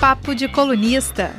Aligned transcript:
Papo 0.00 0.34
de 0.34 0.46
Colunista. 0.46 1.30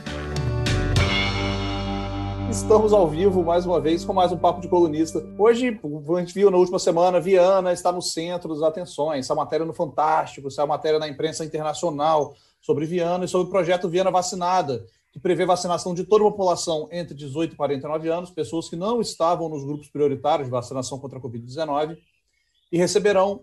Estamos 2.50 2.92
ao 2.92 3.08
vivo 3.08 3.44
mais 3.44 3.68
uma 3.68 3.80
vez 3.80 4.04
com 4.04 4.14
mais 4.14 4.32
um 4.32 4.38
Papo 4.38 4.60
de 4.60 4.68
Colunista. 4.68 5.24
Hoje, 5.38 5.80
a 5.80 6.20
gente 6.20 6.34
viu 6.34 6.50
na 6.50 6.58
última 6.58 6.80
semana, 6.80 7.20
Viana 7.20 7.72
está 7.72 7.92
no 7.92 8.02
centro 8.02 8.50
das 8.50 8.64
atenções. 8.64 9.26
Essa 9.26 9.36
matéria 9.36 9.64
no 9.64 9.74
Fantástico, 9.74 10.48
essa 10.48 10.66
matéria 10.66 10.98
na 10.98 11.08
imprensa 11.08 11.46
internacional 11.46 12.34
sobre 12.60 12.88
Viana 12.88 13.26
e 13.26 13.28
sobre 13.28 13.48
o 13.48 13.52
projeto 13.52 13.88
Viana 13.88 14.10
Vacinada, 14.10 14.84
que 15.14 15.20
prevê 15.20 15.46
vacinação 15.46 15.94
de 15.94 16.04
toda 16.04 16.26
a 16.26 16.32
população 16.32 16.90
entre 16.92 17.14
18 17.14 17.54
e 17.54 17.56
49 17.56 18.10
anos, 18.10 18.32
pessoas 18.32 18.68
que 18.68 18.76
não 18.76 19.00
estavam 19.00 19.48
nos 19.50 19.64
grupos 19.64 19.88
prioritários 19.88 20.48
de 20.48 20.52
vacinação 20.52 20.98
contra 20.98 21.20
a 21.20 21.22
Covid-19, 21.22 21.96
e 22.72 22.78
receberão 22.78 23.42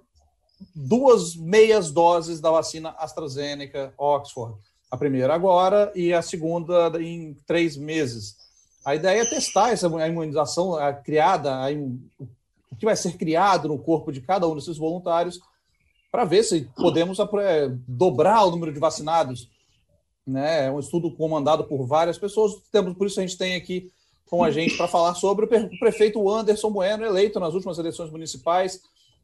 duas 0.75 1.37
meias 1.37 1.93
doses 1.93 2.41
da 2.41 2.51
vacina 2.51 2.97
AstraZeneca 2.99 3.95
Oxford. 3.97 4.59
A 4.95 4.97
primeira 4.97 5.35
agora 5.35 5.91
e 5.93 6.13
a 6.13 6.23
segunda 6.23 7.03
em 7.03 7.37
três 7.49 7.77
meses. 7.77 8.37
A 8.85 8.95
ideia 8.95 9.23
é 9.23 9.25
testar 9.25 9.73
essa 9.73 9.89
imunização 9.89 10.77
a 10.77 10.93
criada, 10.93 11.53
a, 11.53 11.67
o 12.23 12.77
que 12.79 12.85
vai 12.85 12.95
ser 12.95 13.17
criado 13.17 13.67
no 13.67 13.77
corpo 13.77 14.13
de 14.13 14.21
cada 14.21 14.47
um 14.47 14.55
desses 14.55 14.77
voluntários, 14.79 15.41
para 16.13 16.25
ver 16.25 16.45
se 16.45 16.71
podemos 16.77 17.19
é, 17.19 17.73
dobrar 17.89 18.45
o 18.45 18.53
número 18.53 18.73
de 18.73 18.79
vacinados. 18.79 19.51
Né? 20.25 20.67
É 20.67 20.71
um 20.71 20.79
estudo 20.79 21.11
comandado 21.11 21.65
por 21.65 21.85
várias 21.85 22.17
pessoas. 22.17 22.53
Por 22.97 23.09
isso 23.09 23.19
a 23.19 23.27
gente 23.27 23.37
tem 23.37 23.57
aqui 23.57 23.91
com 24.31 24.45
a 24.45 24.53
gente 24.53 24.77
para 24.77 24.87
falar 24.87 25.17
sobre 25.17 25.45
o 25.45 25.79
prefeito 25.81 26.31
Anderson 26.31 26.71
Bueno, 26.71 27.05
eleito 27.05 27.41
nas 27.41 27.53
últimas 27.53 27.81
eleições 27.81 28.13
municipais, 28.13 28.81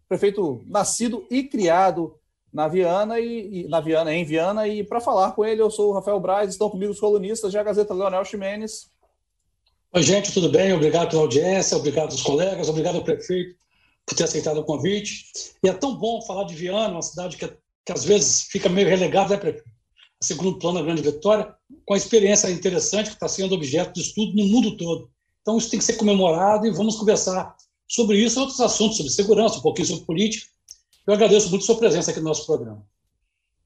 prefeito 0.08 0.64
nascido 0.66 1.24
e 1.30 1.44
criado 1.44 2.18
na 2.52 2.66
Viana 2.68 3.20
e, 3.20 3.64
e 3.64 3.68
na 3.68 3.80
Viana, 3.80 4.14
em 4.14 4.24
Viana, 4.24 4.66
e 4.66 4.82
para 4.82 5.00
falar 5.00 5.32
com 5.32 5.44
ele 5.44 5.62
eu 5.62 5.70
sou 5.70 5.90
o 5.90 5.92
Rafael 5.92 6.18
Braz, 6.18 6.50
estão 6.50 6.68
comigo 6.68 6.92
os 6.92 7.00
colunistas 7.00 7.52
da 7.52 7.62
Gazeta 7.62 7.94
Leonel 7.94 8.24
Ximenes. 8.24 8.90
Oi, 9.92 10.02
gente, 10.02 10.32
tudo 10.32 10.48
bem? 10.48 10.72
Obrigado 10.72 11.10
pela 11.10 11.22
audiência, 11.22 11.76
obrigado 11.76 12.12
aos 12.12 12.22
colegas, 12.22 12.68
obrigado 12.68 12.96
ao 12.96 13.04
prefeito 13.04 13.56
por 14.06 14.14
ter 14.16 14.24
aceitado 14.24 14.58
o 14.58 14.64
convite. 14.64 15.24
E 15.62 15.68
é 15.68 15.72
tão 15.72 15.96
bom 15.96 16.20
falar 16.22 16.44
de 16.44 16.54
Viana, 16.54 16.94
uma 16.94 17.02
cidade 17.02 17.36
que, 17.36 17.48
que 17.84 17.92
às 17.92 18.04
vezes 18.04 18.42
fica 18.42 18.68
meio 18.68 18.88
relegada, 18.88 19.30
né, 19.30 19.36
prefeito? 19.36 19.68
A 20.20 20.24
segundo 20.24 20.58
plano 20.58 20.78
da 20.78 20.84
Grande 20.84 21.02
Vitória, 21.02 21.54
com 21.86 21.94
a 21.94 21.96
experiência 21.96 22.50
interessante 22.50 23.08
que 23.08 23.14
está 23.14 23.26
sendo 23.26 23.54
objeto 23.54 23.94
de 23.94 24.02
estudo 24.02 24.36
no 24.36 24.46
mundo 24.46 24.76
todo. 24.76 25.10
Então, 25.40 25.56
isso 25.56 25.70
tem 25.70 25.78
que 25.78 25.84
ser 25.84 25.94
comemorado 25.94 26.66
e 26.66 26.70
vamos 26.70 26.96
conversar 26.96 27.56
sobre 27.88 28.18
isso 28.18 28.38
e 28.38 28.40
outros 28.40 28.60
assuntos, 28.60 28.98
sobre 28.98 29.10
segurança, 29.10 29.58
um 29.58 29.62
pouquinho 29.62 29.88
sobre 29.88 30.04
política. 30.04 30.46
Eu 31.10 31.14
agradeço 31.14 31.50
muito 31.50 31.64
a 31.64 31.66
sua 31.66 31.76
presença 31.76 32.12
aqui 32.12 32.20
no 32.20 32.28
nosso 32.28 32.46
programa. 32.46 32.86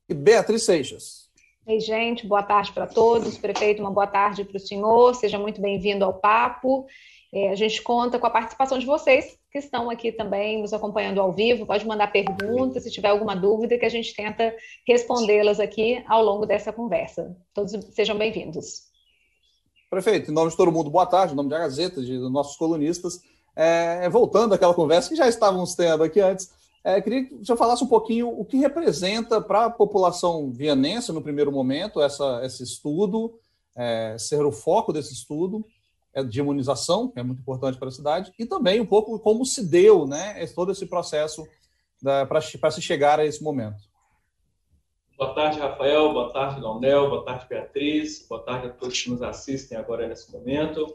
E 0.08 0.14
Beatriz 0.14 0.64
Seixas. 0.64 1.28
Ei, 1.66 1.78
gente, 1.78 2.26
boa 2.26 2.42
tarde 2.42 2.72
para 2.72 2.86
todos. 2.86 3.36
Prefeito, 3.36 3.82
uma 3.82 3.90
boa 3.90 4.06
tarde 4.06 4.46
para 4.46 4.56
o 4.56 4.60
senhor. 4.60 5.14
Seja 5.14 5.38
muito 5.38 5.60
bem-vindo 5.60 6.06
ao 6.06 6.14
papo. 6.14 6.86
É, 7.30 7.50
a 7.50 7.54
gente 7.54 7.82
conta 7.82 8.18
com 8.18 8.26
a 8.26 8.30
participação 8.30 8.78
de 8.78 8.86
vocês 8.86 9.38
que 9.52 9.58
estão 9.58 9.90
aqui 9.90 10.10
também 10.10 10.62
nos 10.62 10.72
acompanhando 10.72 11.20
ao 11.20 11.34
vivo. 11.34 11.66
Pode 11.66 11.86
mandar 11.86 12.10
perguntas, 12.10 12.82
se 12.82 12.90
tiver 12.90 13.08
alguma 13.08 13.36
dúvida, 13.36 13.76
que 13.76 13.84
a 13.84 13.90
gente 13.90 14.16
tenta 14.16 14.56
respondê-las 14.88 15.60
aqui 15.60 16.02
ao 16.08 16.24
longo 16.24 16.46
dessa 16.46 16.72
conversa. 16.72 17.36
Todos 17.52 17.72
sejam 17.94 18.16
bem-vindos. 18.16 18.84
Prefeito, 19.90 20.30
em 20.30 20.34
nome 20.34 20.50
de 20.50 20.56
todo 20.56 20.72
mundo, 20.72 20.88
boa 20.88 21.04
tarde. 21.04 21.34
Em 21.34 21.36
nome 21.36 21.50
da 21.50 21.58
Gazeta, 21.58 22.00
de 22.02 22.16
nossos 22.30 22.56
colunistas. 22.56 23.20
É, 23.54 24.08
voltando 24.08 24.54
àquela 24.54 24.72
conversa 24.72 25.10
que 25.10 25.14
já 25.16 25.28
estávamos 25.28 25.74
tendo 25.74 26.02
aqui 26.02 26.20
antes, 26.20 26.63
é, 26.84 27.00
queria 27.00 27.24
que 27.24 27.34
você 27.34 27.56
falasse 27.56 27.82
um 27.82 27.88
pouquinho 27.88 28.28
o 28.28 28.44
que 28.44 28.58
representa 28.58 29.40
para 29.40 29.64
a 29.64 29.70
população 29.70 30.52
vianense, 30.52 31.12
no 31.12 31.22
primeiro 31.22 31.50
momento, 31.50 32.00
essa, 32.02 32.42
esse 32.44 32.62
estudo, 32.62 33.38
é, 33.74 34.16
ser 34.18 34.44
o 34.44 34.52
foco 34.52 34.92
desse 34.92 35.14
estudo 35.14 35.64
é, 36.12 36.22
de 36.22 36.38
imunização, 36.38 37.08
que 37.08 37.18
é 37.18 37.22
muito 37.22 37.40
importante 37.40 37.78
para 37.78 37.88
a 37.88 37.90
cidade, 37.90 38.32
e 38.38 38.44
também 38.44 38.82
um 38.82 38.86
pouco 38.86 39.18
como 39.18 39.46
se 39.46 39.66
deu 39.66 40.06
né, 40.06 40.46
todo 40.54 40.72
esse 40.72 40.84
processo 40.84 41.46
para 42.28 42.70
se 42.70 42.82
chegar 42.82 43.18
a 43.18 43.24
esse 43.24 43.42
momento. 43.42 43.82
Boa 45.16 45.32
tarde, 45.32 45.58
Rafael. 45.58 46.12
Boa 46.12 46.32
tarde, 46.32 46.60
Leonel. 46.60 47.08
Boa 47.08 47.24
tarde, 47.24 47.46
Beatriz. 47.48 48.26
Boa 48.28 48.42
tarde 48.42 48.66
a 48.66 48.70
todos 48.70 49.00
que 49.00 49.08
nos 49.08 49.22
assistem 49.22 49.78
agora 49.78 50.06
nesse 50.06 50.30
momento. 50.30 50.94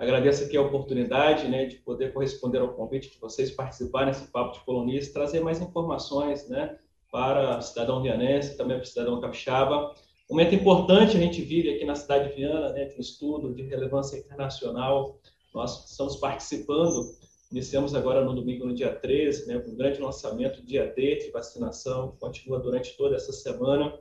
Agradeço 0.00 0.44
aqui 0.44 0.56
a 0.56 0.62
oportunidade 0.62 1.46
né, 1.46 1.66
de 1.66 1.76
poder 1.76 2.14
corresponder 2.14 2.58
ao 2.58 2.72
convite 2.72 3.10
de 3.10 3.18
vocês 3.18 3.50
participarem 3.50 4.08
nesse 4.08 4.28
papo 4.28 4.54
de 4.54 4.64
colunista, 4.64 5.12
trazer 5.12 5.40
mais 5.40 5.60
informações 5.60 6.48
né, 6.48 6.78
para 7.12 7.58
o 7.58 7.60
cidadão 7.60 8.02
vianense, 8.02 8.56
também 8.56 8.78
para 8.78 8.84
o 8.84 8.88
cidadão 8.88 9.20
capixaba. 9.20 9.94
Momento 10.30 10.54
importante 10.54 11.18
a 11.18 11.20
gente 11.20 11.42
vive 11.42 11.74
aqui 11.74 11.84
na 11.84 11.94
cidade 11.94 12.30
de 12.30 12.36
Viana, 12.36 12.70
né, 12.70 12.86
de 12.86 12.96
um 12.96 13.00
estudo 13.00 13.52
de 13.52 13.60
relevância 13.64 14.16
internacional. 14.16 15.18
Nós 15.54 15.90
estamos 15.90 16.16
participando, 16.16 17.14
iniciamos 17.52 17.94
agora 17.94 18.24
no 18.24 18.34
domingo, 18.34 18.64
no 18.64 18.74
dia 18.74 18.94
13, 18.94 19.48
né, 19.48 19.62
um 19.66 19.76
grande 19.76 20.00
lançamento, 20.00 20.64
dia 20.64 20.86
D 20.86 21.16
de 21.16 21.30
vacinação, 21.30 22.16
continua 22.18 22.58
durante 22.58 22.96
toda 22.96 23.16
essa 23.16 23.32
semana. 23.32 23.92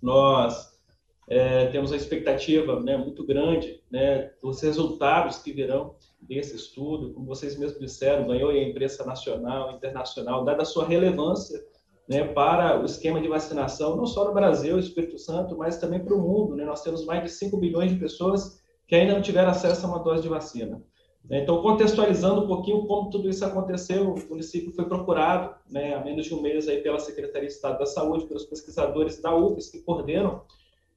Nós 0.00 0.75
é, 1.28 1.66
temos 1.66 1.92
a 1.92 1.96
expectativa 1.96 2.80
né, 2.80 2.96
muito 2.96 3.24
grande 3.26 3.82
né, 3.90 4.30
dos 4.40 4.60
resultados 4.62 5.38
que 5.38 5.52
virão 5.52 5.96
desse 6.20 6.54
estudo. 6.54 7.12
Como 7.12 7.26
vocês 7.26 7.58
mesmos 7.58 7.80
disseram, 7.80 8.28
ganhou 8.28 8.50
a 8.50 8.58
imprensa 8.58 9.04
nacional, 9.04 9.72
internacional, 9.72 10.44
dada 10.44 10.62
a 10.62 10.66
sua 10.66 10.86
relevância 10.86 11.60
né, 12.08 12.22
para 12.24 12.80
o 12.80 12.84
esquema 12.84 13.20
de 13.20 13.26
vacinação, 13.26 13.96
não 13.96 14.06
só 14.06 14.24
no 14.24 14.34
Brasil, 14.34 14.78
Espírito 14.78 15.18
Santo, 15.18 15.56
mas 15.56 15.78
também 15.78 15.98
para 15.98 16.14
o 16.14 16.20
mundo. 16.20 16.54
Né? 16.54 16.64
Nós 16.64 16.82
temos 16.82 17.04
mais 17.04 17.24
de 17.24 17.30
5 17.30 17.56
bilhões 17.56 17.90
de 17.90 17.98
pessoas 17.98 18.62
que 18.86 18.94
ainda 18.94 19.14
não 19.14 19.22
tiveram 19.22 19.50
acesso 19.50 19.84
a 19.84 19.88
uma 19.88 19.98
dose 19.98 20.22
de 20.22 20.28
vacina. 20.28 20.80
Então, 21.28 21.60
contextualizando 21.60 22.44
um 22.44 22.46
pouquinho 22.46 22.86
como 22.86 23.10
tudo 23.10 23.28
isso 23.28 23.44
aconteceu, 23.44 24.14
o 24.14 24.28
município 24.28 24.70
foi 24.70 24.84
procurado 24.84 25.56
né, 25.68 25.92
há 25.92 26.04
menos 26.04 26.26
de 26.26 26.32
um 26.32 26.40
mês 26.40 26.68
aí 26.68 26.80
pela 26.80 27.00
Secretaria 27.00 27.48
de 27.48 27.54
Estado 27.54 27.80
da 27.80 27.86
Saúde, 27.86 28.26
pelos 28.26 28.44
pesquisadores 28.44 29.20
da 29.20 29.34
UFES 29.34 29.68
que 29.68 29.80
coordenam 29.80 30.42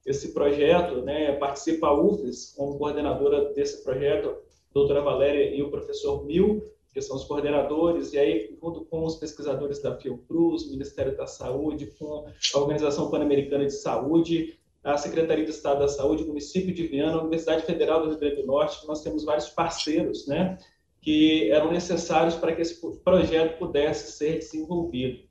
esse 0.05 0.33
projeto, 0.33 1.01
né, 1.01 1.33
participa 1.33 1.87
a 1.87 2.01
UFES 2.01 2.53
como 2.55 2.77
coordenadora 2.77 3.53
desse 3.53 3.83
projeto, 3.83 4.29
a 4.29 4.73
doutora 4.73 5.01
Valéria 5.01 5.55
e 5.55 5.61
o 5.61 5.69
professor 5.69 6.25
Mil, 6.25 6.63
que 6.93 7.01
são 7.01 7.15
os 7.15 7.23
coordenadores, 7.25 8.13
e 8.13 8.17
aí, 8.17 8.57
junto 8.59 8.81
com 8.85 9.05
os 9.05 9.15
pesquisadores 9.15 9.79
da 9.79 9.95
Fiocruz, 9.97 10.69
Ministério 10.69 11.15
da 11.15 11.27
Saúde, 11.27 11.87
com 11.97 12.25
a 12.53 12.57
Organização 12.57 13.11
Pan-Americana 13.11 13.65
de 13.65 13.73
Saúde, 13.73 14.57
a 14.83 14.97
Secretaria 14.97 15.43
de 15.43 15.51
Estado 15.51 15.79
da 15.79 15.87
Saúde, 15.87 16.23
o 16.23 16.27
município 16.27 16.73
de 16.73 16.87
Viana, 16.87 17.17
a 17.17 17.21
Universidade 17.21 17.65
Federal 17.65 18.01
do 18.01 18.09
Rio 18.09 18.19
Grande 18.19 18.37
do 18.37 18.47
Norte, 18.47 18.87
nós 18.87 19.03
temos 19.03 19.23
vários 19.23 19.49
parceiros, 19.49 20.25
né, 20.25 20.57
que 21.01 21.49
eram 21.51 21.71
necessários 21.71 22.35
para 22.35 22.55
que 22.55 22.61
esse 22.61 22.81
projeto 23.03 23.57
pudesse 23.59 24.13
ser 24.13 24.39
desenvolvido. 24.39 25.28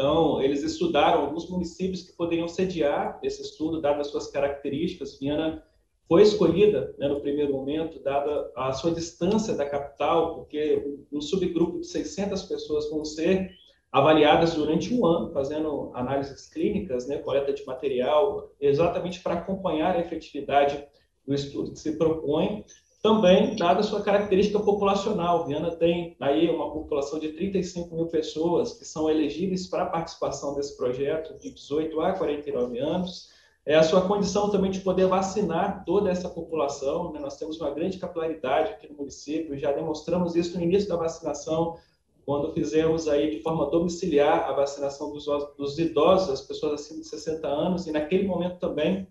Então, 0.00 0.40
eles 0.40 0.62
estudaram 0.62 1.20
alguns 1.20 1.46
municípios 1.50 2.00
que 2.00 2.16
poderiam 2.16 2.48
sediar 2.48 3.20
esse 3.22 3.42
estudo, 3.42 3.82
dadas 3.82 4.06
as 4.06 4.10
suas 4.10 4.30
características. 4.30 5.18
Viana 5.20 5.62
foi 6.08 6.22
escolhida 6.22 6.94
né, 6.98 7.06
no 7.06 7.20
primeiro 7.20 7.52
momento, 7.52 8.02
dada 8.02 8.50
a 8.56 8.72
sua 8.72 8.92
distância 8.92 9.52
da 9.52 9.68
capital, 9.68 10.36
porque 10.36 10.82
um 11.12 11.20
subgrupo 11.20 11.80
de 11.80 11.86
600 11.86 12.44
pessoas 12.44 12.88
vão 12.88 13.04
ser 13.04 13.50
avaliadas 13.92 14.54
durante 14.54 14.94
um 14.94 15.04
ano, 15.04 15.34
fazendo 15.34 15.90
análises 15.92 16.48
clínicas, 16.48 17.06
né, 17.06 17.18
coleta 17.18 17.52
de 17.52 17.66
material, 17.66 18.54
exatamente 18.58 19.20
para 19.20 19.34
acompanhar 19.34 19.96
a 19.96 20.00
efetividade 20.00 20.82
do 21.26 21.34
estudo 21.34 21.72
que 21.72 21.78
se 21.78 21.98
propõe 21.98 22.64
também, 23.02 23.56
dada 23.56 23.80
a 23.80 23.82
sua 23.82 24.02
característica 24.02 24.60
populacional, 24.60 25.46
Viana 25.46 25.70
tem 25.70 26.16
aí 26.20 26.50
uma 26.50 26.70
população 26.70 27.18
de 27.18 27.30
35 27.30 27.94
mil 27.94 28.06
pessoas 28.06 28.74
que 28.74 28.84
são 28.84 29.08
elegíveis 29.08 29.66
para 29.66 29.84
a 29.84 29.86
participação 29.86 30.54
desse 30.54 30.76
projeto, 30.76 31.38
de 31.38 31.50
18 31.50 31.98
a 32.00 32.12
49 32.12 32.78
anos. 32.78 33.30
É 33.64 33.74
a 33.74 33.82
sua 33.82 34.02
condição 34.02 34.50
também 34.50 34.70
de 34.70 34.80
poder 34.80 35.06
vacinar 35.06 35.82
toda 35.86 36.10
essa 36.10 36.28
população. 36.28 37.10
Né? 37.12 37.20
Nós 37.20 37.38
temos 37.38 37.58
uma 37.58 37.70
grande 37.70 37.98
capilaridade 37.98 38.72
aqui 38.72 38.90
no 38.90 38.98
município, 38.98 39.58
já 39.58 39.72
demonstramos 39.72 40.36
isso 40.36 40.58
no 40.58 40.62
início 40.62 40.88
da 40.88 40.96
vacinação, 40.96 41.78
quando 42.26 42.52
fizemos 42.52 43.08
aí 43.08 43.30
de 43.30 43.42
forma 43.42 43.70
domiciliar 43.70 44.46
a 44.46 44.52
vacinação 44.52 45.10
dos, 45.10 45.24
dos 45.56 45.78
idosos, 45.78 46.28
as 46.28 46.42
pessoas 46.42 46.74
acima 46.74 47.00
de 47.00 47.06
60 47.06 47.48
anos, 47.48 47.86
e 47.86 47.92
naquele 47.92 48.28
momento 48.28 48.58
também, 48.58 49.08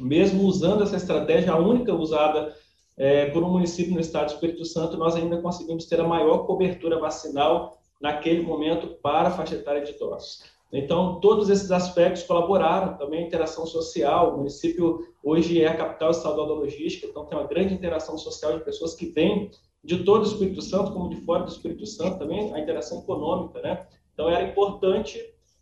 mesmo 0.00 0.44
usando 0.44 0.82
essa 0.82 0.96
estratégia, 0.96 1.52
a 1.52 1.58
única 1.58 1.94
usada 1.94 2.54
é, 2.98 3.26
por 3.26 3.42
um 3.44 3.50
município 3.50 3.94
no 3.94 4.00
estado 4.00 4.26
do 4.26 4.34
Espírito 4.34 4.64
Santo, 4.64 4.96
nós 4.96 5.14
ainda 5.14 5.40
conseguimos 5.40 5.86
ter 5.86 6.00
a 6.00 6.06
maior 6.06 6.38
cobertura 6.46 6.98
vacinal 6.98 7.78
naquele 8.00 8.42
momento 8.42 8.88
para 9.00 9.28
a 9.28 9.30
faixa 9.30 9.54
etária 9.54 9.82
de 9.82 9.92
idosos. 9.92 10.42
Então, 10.72 11.18
todos 11.20 11.48
esses 11.48 11.70
aspectos 11.70 12.24
colaboraram, 12.24 12.98
também 12.98 13.24
a 13.24 13.26
interação 13.26 13.64
social. 13.64 14.34
O 14.34 14.38
município 14.38 15.06
hoje 15.22 15.62
é 15.62 15.68
a 15.68 15.76
capital 15.76 16.10
estadual 16.10 16.46
da 16.46 16.54
logística, 16.54 17.06
então 17.06 17.24
tem 17.24 17.38
uma 17.38 17.46
grande 17.46 17.72
interação 17.72 18.18
social 18.18 18.58
de 18.58 18.64
pessoas 18.64 18.94
que 18.94 19.06
vêm 19.06 19.50
de 19.82 20.04
todo 20.04 20.24
o 20.24 20.26
Espírito 20.26 20.60
Santo, 20.60 20.92
como 20.92 21.08
de 21.08 21.16
fora 21.16 21.44
do 21.44 21.50
Espírito 21.50 21.86
Santo, 21.86 22.18
também 22.18 22.52
a 22.52 22.58
interação 22.58 22.98
econômica, 22.98 23.62
né? 23.62 23.86
Então, 24.12 24.28
era 24.28 24.42
importante 24.42 25.18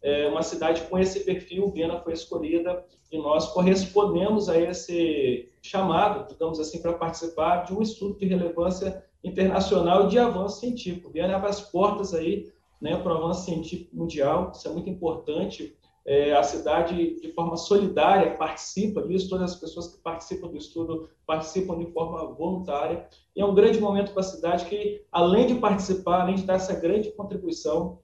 é, 0.07 0.29
uma 0.29 0.43
cidade 0.45 0.83
com 0.83 0.97
esse 0.97 1.25
perfil, 1.25 1.69
Viena 1.73 1.99
foi 1.99 2.13
escolhida 2.13 2.85
e 3.11 3.19
nós 3.19 3.49
correspondemos 3.49 4.49
a 4.49 4.57
esse 4.57 5.49
chamado, 5.61 6.29
digamos 6.29 6.61
assim, 6.61 6.81
para 6.81 6.93
participar 6.93 7.65
de 7.65 7.75
um 7.75 7.83
estudo 7.83 8.17
de 8.17 8.25
relevância 8.25 9.05
internacional 9.25 10.07
de 10.07 10.17
avanço 10.17 10.61
científico. 10.61 11.11
Viena 11.11 11.35
abre 11.35 11.51
as 11.51 11.61
portas 11.61 12.15
aí 12.15 12.53
né, 12.81 12.97
para 12.97 13.15
o 13.15 13.17
avanço 13.17 13.47
científico 13.47 13.97
mundial, 13.97 14.53
isso 14.55 14.69
é 14.69 14.71
muito 14.71 14.89
importante. 14.89 15.77
É, 16.07 16.35
a 16.35 16.43
cidade, 16.45 17.21
de 17.21 17.33
forma 17.33 17.57
solidária, 17.57 18.37
participa 18.37 19.03
disso, 19.03 19.29
todas 19.29 19.55
as 19.55 19.59
pessoas 19.59 19.89
que 19.89 20.01
participam 20.01 20.47
do 20.47 20.57
estudo 20.57 21.09
participam 21.27 21.77
de 21.81 21.87
forma 21.87 22.25
voluntária. 22.33 23.09
E 23.35 23.41
é 23.41 23.45
um 23.45 23.57
grande 23.57 23.81
momento 23.81 24.13
para 24.13 24.21
a 24.21 24.25
cidade 24.25 24.67
que, 24.67 25.03
além 25.11 25.49
de 25.49 25.57
participar, 25.57 26.21
além 26.21 26.37
de 26.37 26.45
dar 26.45 26.55
essa 26.55 26.79
grande 26.79 27.11
contribuição 27.11 27.99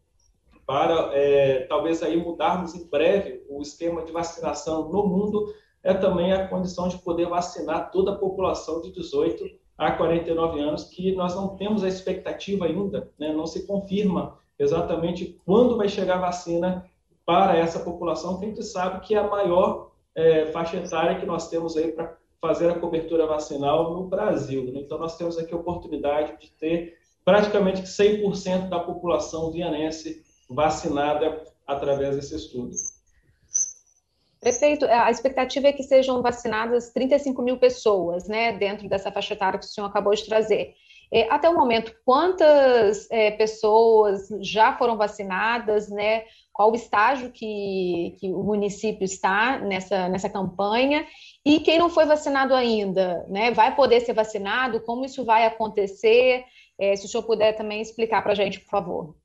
para 0.72 1.10
é, 1.12 1.66
talvez 1.68 2.02
aí 2.02 2.16
mudarmos 2.16 2.74
em 2.74 2.88
breve 2.88 3.44
o 3.46 3.60
esquema 3.60 4.02
de 4.06 4.10
vacinação 4.10 4.88
no 4.88 5.06
mundo, 5.06 5.54
é 5.82 5.92
também 5.92 6.32
a 6.32 6.48
condição 6.48 6.88
de 6.88 6.96
poder 6.96 7.28
vacinar 7.28 7.90
toda 7.90 8.12
a 8.12 8.16
população 8.16 8.80
de 8.80 8.90
18 8.90 9.44
a 9.76 9.92
49 9.92 10.60
anos, 10.60 10.84
que 10.84 11.14
nós 11.14 11.34
não 11.34 11.56
temos 11.56 11.84
a 11.84 11.88
expectativa 11.88 12.64
ainda, 12.64 13.10
né, 13.18 13.34
não 13.34 13.46
se 13.46 13.66
confirma 13.66 14.38
exatamente 14.58 15.38
quando 15.44 15.76
vai 15.76 15.90
chegar 15.90 16.14
a 16.14 16.20
vacina 16.22 16.86
para 17.26 17.54
essa 17.54 17.80
população, 17.80 18.38
que 18.38 18.46
a 18.46 18.48
gente 18.48 18.62
sabe 18.62 19.00
que 19.00 19.14
é 19.14 19.18
a 19.18 19.28
maior 19.28 19.90
é, 20.14 20.46
faixa 20.46 20.78
etária 20.78 21.20
que 21.20 21.26
nós 21.26 21.50
temos 21.50 21.76
aí 21.76 21.92
para 21.92 22.16
fazer 22.40 22.70
a 22.70 22.78
cobertura 22.78 23.26
vacinal 23.26 23.92
no 23.92 24.04
Brasil. 24.04 24.64
Né? 24.64 24.80
Então, 24.80 24.98
nós 24.98 25.18
temos 25.18 25.36
aqui 25.36 25.52
a 25.52 25.58
oportunidade 25.58 26.40
de 26.40 26.50
ter 26.50 26.94
praticamente 27.22 27.82
100% 27.82 28.70
da 28.70 28.80
população 28.80 29.52
vianense 29.52 30.31
vacinada 30.54 31.42
através 31.66 32.16
desse 32.16 32.36
estudo. 32.36 32.72
Prefeito, 34.40 34.84
a 34.86 35.10
expectativa 35.10 35.68
é 35.68 35.72
que 35.72 35.84
sejam 35.84 36.20
vacinadas 36.20 36.90
35 36.90 37.40
mil 37.42 37.58
pessoas, 37.58 38.26
né, 38.26 38.52
dentro 38.52 38.88
dessa 38.88 39.12
faixa 39.12 39.34
etária 39.34 39.58
que 39.58 39.64
o 39.64 39.68
senhor 39.68 39.86
acabou 39.86 40.12
de 40.12 40.26
trazer. 40.26 40.74
É, 41.14 41.28
até 41.30 41.48
o 41.48 41.54
momento, 41.54 41.94
quantas 42.06 43.06
é, 43.10 43.30
pessoas 43.32 44.28
já 44.40 44.76
foram 44.78 44.96
vacinadas, 44.96 45.90
né? 45.90 46.24
Qual 46.50 46.72
o 46.72 46.74
estágio 46.74 47.30
que, 47.30 48.16
que 48.18 48.32
o 48.32 48.42
município 48.42 49.04
está 49.04 49.58
nessa, 49.58 50.08
nessa 50.08 50.30
campanha? 50.30 51.06
E 51.44 51.60
quem 51.60 51.78
não 51.78 51.90
foi 51.90 52.06
vacinado 52.06 52.54
ainda, 52.54 53.26
né? 53.28 53.50
Vai 53.50 53.76
poder 53.76 54.00
ser 54.00 54.14
vacinado? 54.14 54.80
Como 54.80 55.04
isso 55.04 55.22
vai 55.22 55.44
acontecer? 55.44 56.44
É, 56.80 56.96
se 56.96 57.04
o 57.04 57.08
senhor 57.08 57.24
puder 57.24 57.52
também 57.56 57.82
explicar 57.82 58.22
para 58.22 58.32
a 58.32 58.34
gente, 58.34 58.58
por 58.60 58.70
favor. 58.70 59.21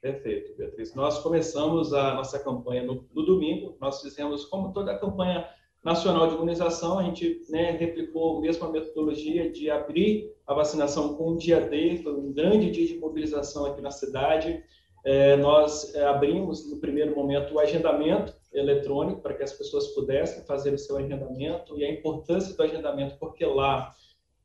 Perfeito, 0.00 0.56
Beatriz. 0.56 0.94
Nós 0.94 1.18
começamos 1.18 1.92
a 1.92 2.14
nossa 2.14 2.38
campanha 2.38 2.84
no, 2.84 3.04
no 3.12 3.22
domingo. 3.24 3.76
Nós 3.80 4.00
fizemos, 4.00 4.44
como 4.44 4.72
toda 4.72 4.92
a 4.92 4.98
campanha 4.98 5.48
nacional 5.84 6.28
de 6.28 6.34
imunização, 6.34 6.98
a 6.98 7.02
gente 7.02 7.42
né, 7.48 7.72
replicou 7.72 8.38
a 8.38 8.40
mesma 8.40 8.70
metodologia 8.70 9.50
de 9.50 9.70
abrir 9.70 10.32
a 10.46 10.54
vacinação 10.54 11.14
com 11.14 11.32
um 11.32 11.36
dia 11.36 11.60
D, 11.60 12.00
foi 12.02 12.14
um 12.14 12.32
grande 12.32 12.70
dia 12.70 12.86
de 12.86 12.98
mobilização 12.98 13.66
aqui 13.66 13.80
na 13.80 13.90
cidade. 13.90 14.62
É, 15.04 15.36
nós 15.36 15.94
é, 15.94 16.04
abrimos, 16.04 16.70
no 16.70 16.80
primeiro 16.80 17.14
momento, 17.14 17.54
o 17.54 17.58
agendamento 17.58 18.34
eletrônico 18.52 19.20
para 19.20 19.34
que 19.34 19.42
as 19.42 19.52
pessoas 19.52 19.88
pudessem 19.88 20.44
fazer 20.44 20.72
o 20.72 20.78
seu 20.78 20.96
agendamento 20.96 21.76
e 21.78 21.84
a 21.84 21.90
importância 21.90 22.54
do 22.54 22.62
agendamento, 22.62 23.16
porque 23.18 23.44
lá 23.44 23.92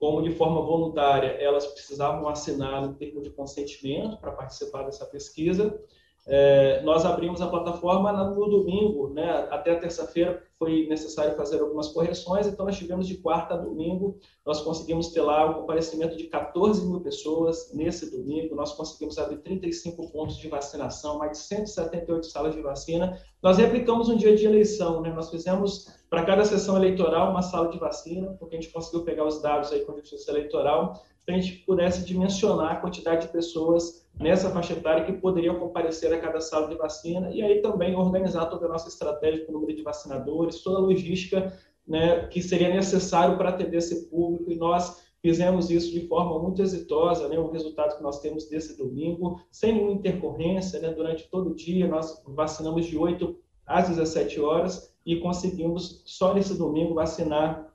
como 0.03 0.21
de 0.21 0.31
forma 0.31 0.61
voluntária 0.61 1.29
elas 1.39 1.65
precisavam 1.65 2.27
assinar 2.27 2.83
um 2.83 2.93
termo 2.93 3.21
de 3.21 3.29
consentimento 3.29 4.17
para 4.17 4.33
participar 4.33 4.83
dessa 4.83 5.05
pesquisa. 5.05 5.79
É, 6.27 6.81
nós 6.83 7.05
abrimos 7.05 7.41
a 7.41 7.47
plataforma 7.47 8.11
no 8.11 8.49
domingo, 8.49 9.07
né, 9.13 9.47
até 9.49 9.73
terça-feira 9.75 10.43
foi 10.59 10.87
necessário 10.87 11.37
fazer 11.37 11.61
algumas 11.61 11.87
correções, 11.87 12.47
então 12.47 12.65
nós 12.65 12.77
tivemos 12.77 13.07
de 13.07 13.15
quarta 13.15 13.53
a 13.53 13.57
domingo, 13.57 14.17
nós 14.45 14.59
conseguimos 14.59 15.09
ter 15.09 15.21
lá 15.21 15.49
o 15.49 15.61
comparecimento 15.61 16.17
de 16.17 16.25
14 16.25 16.85
mil 16.85 16.99
pessoas 16.99 17.73
nesse 17.73 18.11
domingo, 18.11 18.55
nós 18.55 18.73
conseguimos 18.73 19.17
abrir 19.17 19.37
35 19.37 20.11
pontos 20.11 20.37
de 20.37 20.49
vacinação, 20.49 21.17
mais 21.17 21.31
de 21.31 21.37
178 21.45 22.25
salas 22.25 22.53
de 22.53 22.61
vacina. 22.61 23.17
Nós 23.41 23.57
replicamos 23.57 24.09
um 24.09 24.17
dia 24.17 24.35
de 24.35 24.45
eleição, 24.45 25.01
né, 25.01 25.13
nós 25.13 25.29
fizemos 25.29 25.87
para 26.13 26.25
cada 26.25 26.45
sessão 26.45 26.77
eleitoral 26.77 27.31
uma 27.31 27.41
sala 27.41 27.71
de 27.71 27.79
vacina, 27.79 28.35
porque 28.39 28.55
a 28.55 28.61
gente 28.61 28.71
conseguiu 28.71 29.03
pegar 29.03 29.25
os 29.25 29.41
dados 29.41 29.71
aí 29.71 29.79
com 29.79 29.93
a 29.93 29.95
justiça 29.95 30.29
eleitoral, 30.29 31.01
para 31.25 31.33
a 31.33 31.39
gente 31.39 31.65
pudesse 31.65 32.05
dimensionar 32.05 32.73
a 32.73 32.75
quantidade 32.75 33.25
de 33.25 33.33
pessoas 33.33 34.07
nessa 34.19 34.51
faixa 34.51 34.73
etária 34.73 35.05
que 35.05 35.13
poderiam 35.13 35.57
comparecer 35.57 36.13
a 36.13 36.19
cada 36.19 36.39
sala 36.39 36.67
de 36.67 36.75
vacina 36.75 37.31
e 37.31 37.41
aí 37.41 37.63
também 37.63 37.95
organizar 37.95 38.45
toda 38.45 38.67
a 38.67 38.69
nossa 38.69 38.89
estratégia 38.89 39.43
com 39.43 39.53
o 39.53 39.55
número 39.55 39.75
de 39.75 39.81
vacinadores, 39.81 40.61
toda 40.61 40.77
a 40.77 40.81
logística 40.81 41.51
né, 41.87 42.27
que 42.27 42.43
seria 42.43 42.69
necessário 42.69 43.35
para 43.35 43.49
atender 43.49 43.77
esse 43.77 44.07
público 44.07 44.51
e 44.51 44.55
nós 44.55 45.01
fizemos 45.19 45.71
isso 45.71 45.91
de 45.91 46.07
forma 46.07 46.37
muito 46.37 46.61
exitosa, 46.61 47.27
né, 47.27 47.39
o 47.39 47.49
resultado 47.49 47.97
que 47.97 48.03
nós 48.03 48.19
temos 48.19 48.47
desse 48.47 48.77
domingo, 48.77 49.41
sem 49.49 49.73
nenhuma 49.73 49.93
intercorrência, 49.93 50.79
né, 50.79 50.89
durante 50.89 51.27
todo 51.27 51.49
o 51.49 51.55
dia 51.55 51.87
nós 51.87 52.21
vacinamos 52.27 52.85
de 52.85 52.95
8 52.95 53.35
às 53.65 53.89
17 53.89 54.39
horas 54.39 54.92
e 55.05 55.17
conseguimos 55.17 56.01
só 56.05 56.33
nesse 56.33 56.57
domingo 56.57 56.93
vacinar 56.93 57.69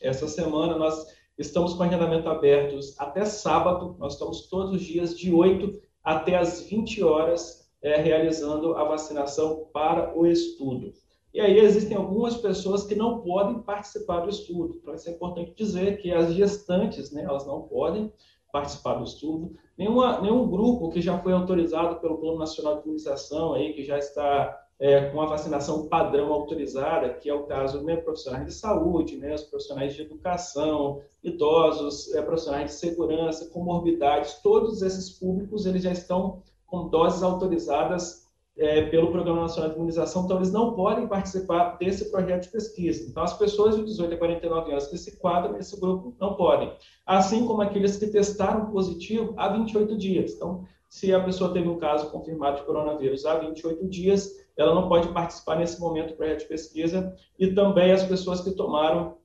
essa 0.01 0.29
semana 0.29 0.79
nós 0.79 1.07
estamos 1.37 1.75
com 1.75 1.83
agendamento 1.83 2.29
abertos 2.29 2.95
até 2.99 3.25
sábado, 3.25 3.97
nós 3.99 4.13
estamos 4.13 4.47
todos 4.49 4.73
os 4.73 4.83
dias 4.83 5.19
de 5.19 5.33
8 5.33 5.81
até 6.03 6.37
as 6.37 6.63
20 6.63 7.03
horas 7.03 7.69
é, 7.83 7.97
realizando 7.97 8.75
a 8.75 8.85
vacinação 8.85 9.69
para 9.73 10.17
o 10.17 10.27
estudo. 10.27 10.93
E 11.33 11.41
aí 11.41 11.59
existem 11.59 11.97
algumas 11.97 12.37
pessoas 12.37 12.85
que 12.85 12.95
não 12.95 13.21
podem 13.21 13.61
participar 13.61 14.21
do 14.21 14.31
estudo. 14.31 14.79
Então, 14.81 14.95
isso 14.95 15.09
é 15.09 15.13
importante 15.13 15.53
dizer 15.57 16.01
que 16.01 16.13
as 16.13 16.33
gestantes, 16.33 17.11
né, 17.11 17.25
elas 17.25 17.45
não 17.45 17.63
podem 17.63 18.13
participar 18.55 18.95
do 18.95 19.05
estudo. 19.05 19.53
Nenhuma, 19.77 20.21
nenhum 20.21 20.49
grupo 20.49 20.89
que 20.91 21.01
já 21.01 21.19
foi 21.19 21.33
autorizado 21.33 21.97
pelo 21.97 22.19
Plano 22.19 22.39
Nacional 22.39 22.77
de 22.77 22.85
Imunização, 22.85 23.55
aí, 23.55 23.73
que 23.73 23.83
já 23.83 23.99
está 23.99 24.57
é, 24.79 25.11
com 25.11 25.21
a 25.21 25.27
vacinação 25.27 25.89
padrão 25.89 26.33
autorizada, 26.33 27.15
que 27.15 27.29
é 27.29 27.35
o 27.35 27.47
caso 27.47 27.83
né, 27.83 27.97
profissionais 27.97 28.47
de 28.47 28.53
saúde, 28.53 29.17
né, 29.17 29.35
os 29.35 29.43
profissionais 29.43 29.93
de 29.93 30.03
educação, 30.03 31.03
idosos, 31.21 32.15
é, 32.15 32.23
profissionais 32.23 32.71
de 32.71 32.77
segurança, 32.77 33.51
comorbidades, 33.51 34.41
todos 34.41 34.83
esses 34.83 35.11
públicos 35.11 35.67
eles 35.67 35.83
já 35.83 35.91
estão 35.91 36.41
com 36.65 36.89
doses 36.89 37.25
autorizadas 37.25 38.24
é, 38.57 38.83
pelo 38.83 39.11
Programa 39.11 39.43
Nacional 39.43 39.71
de 39.71 39.77
Imunização, 39.77 40.25
então 40.25 40.37
eles 40.37 40.53
não 40.53 40.75
podem 40.75 41.09
participar 41.09 41.77
desse 41.77 42.11
projeto 42.11 42.45
de 42.45 42.51
pesquisa. 42.51 43.09
Então, 43.09 43.25
as 43.25 43.37
pessoas 43.37 43.77
de 43.77 43.85
18 43.85 44.15
a 44.15 44.17
49 44.17 44.71
anos 44.71 44.87
que 44.87 44.97
se 44.97 45.19
quadram 45.19 45.55
nesse 45.55 45.79
grupo 45.81 46.15
não 46.21 46.35
podem, 46.35 46.73
assim 47.05 47.47
como 47.47 47.63
aqueles 47.63 47.97
que 47.97 48.07
testaram 48.07 48.71
positivo 48.71 49.35
há 49.37 49.49
28 49.49 49.97
dias. 49.97 50.35
Então, 50.35 50.65
se 50.89 51.13
a 51.13 51.21
pessoa 51.25 51.53
teve 51.53 51.69
um 51.69 51.79
caso 51.79 52.11
confirmado 52.11 52.59
de 52.59 52.63
coronavírus 52.67 53.27
há 53.27 53.39
28 53.39 53.89
dias, 53.89 54.31
ela 54.57 54.73
não 54.73 54.89
pode 54.89 55.09
participar 55.09 55.57
nesse 55.57 55.81
momento 55.81 56.11
do 56.11 56.17
projeto 56.17 56.41
de 56.41 56.47
pesquisa, 56.47 57.13
e 57.37 57.49
também 57.49 57.91
as 57.91 58.05
pessoas 58.05 58.41
que 58.41 58.53
tomaram 58.53 59.17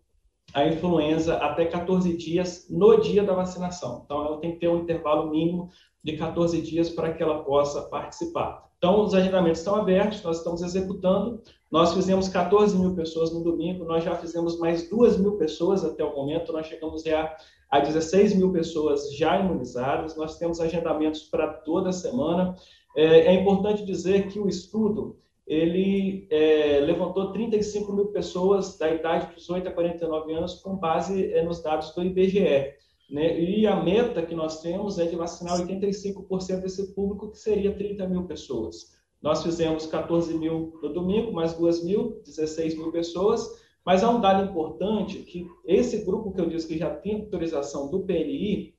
a 0.55 0.65
influenza 0.65 1.35
até 1.35 1.65
14 1.65 2.17
dias 2.17 2.65
no 2.67 2.99
dia 2.99 3.23
da 3.23 3.33
vacinação. 3.33 4.01
Então, 4.03 4.25
ela 4.25 4.39
tem 4.39 4.53
que 4.53 4.59
ter 4.59 4.67
um 4.67 4.79
intervalo 4.79 5.29
mínimo 5.29 5.69
de 6.03 6.17
14 6.17 6.59
dias 6.61 6.89
para 6.89 7.13
que 7.13 7.21
ela 7.21 7.43
possa 7.43 7.83
participar. 7.83 8.68
Então, 8.79 9.03
os 9.03 9.13
agendamentos 9.13 9.59
estão 9.59 9.75
abertos, 9.75 10.23
nós 10.23 10.37
estamos 10.37 10.61
executando. 10.61 11.41
Nós 11.69 11.93
fizemos 11.93 12.29
14 12.29 12.79
mil 12.79 12.95
pessoas 12.95 13.31
no 13.31 13.43
domingo, 13.43 13.83
nós 13.83 14.05
já 14.05 14.15
fizemos 14.15 14.57
mais 14.57 14.89
2 14.89 15.17
mil 15.17 15.33
pessoas 15.33 15.83
até 15.83 16.03
o 16.03 16.15
momento, 16.15 16.53
nós 16.53 16.65
chegamos 16.65 17.03
já 17.03 17.35
a 17.69 17.79
16 17.79 18.35
mil 18.35 18.53
pessoas 18.53 19.13
já 19.13 19.37
imunizadas, 19.37 20.15
nós 20.15 20.37
temos 20.37 20.61
agendamentos 20.61 21.23
para 21.23 21.47
toda 21.47 21.91
semana. 21.91 22.55
É, 22.95 23.03
é 23.03 23.33
importante 23.33 23.85
dizer 23.85 24.29
que 24.29 24.39
o 24.39 24.47
estudo, 24.47 25.19
ele 25.45 26.25
é, 26.31 26.79
levantou 26.79 27.33
35 27.33 27.91
mil 27.91 28.07
pessoas 28.07 28.77
da 28.77 28.89
idade 28.89 29.27
de 29.27 29.35
18 29.35 29.67
a 29.67 29.71
49 29.73 30.33
anos 30.33 30.55
com 30.55 30.77
base 30.77 31.33
é, 31.33 31.43
nos 31.43 31.61
dados 31.61 31.93
do 31.93 32.01
IBGE. 32.01 32.73
Né? 33.09 33.39
E 33.39 33.65
a 33.65 33.81
meta 33.81 34.21
que 34.21 34.35
nós 34.35 34.61
temos 34.61 34.99
é 34.99 35.05
de 35.05 35.15
vacinar 35.15 35.59
85% 35.59 36.61
desse 36.61 36.93
público, 36.93 37.31
que 37.31 37.39
seria 37.39 37.75
30 37.75 38.07
mil 38.07 38.25
pessoas. 38.25 38.97
Nós 39.21 39.43
fizemos 39.43 39.85
14 39.87 40.33
mil 40.37 40.79
no 40.81 40.93
domingo, 40.93 41.33
mais 41.33 41.53
2 41.53 41.83
mil, 41.83 42.21
16 42.25 42.75
mil 42.75 42.91
pessoas, 42.91 43.49
mas 43.85 44.03
há 44.03 44.09
um 44.09 44.21
dado 44.21 44.49
importante 44.49 45.19
que 45.19 45.47
esse 45.65 46.05
grupo 46.05 46.31
que 46.31 46.39
eu 46.39 46.47
disse 46.47 46.67
que 46.67 46.77
já 46.77 46.89
tem 46.89 47.21
autorização 47.21 47.89
do 47.89 48.01
PNI, 48.01 48.73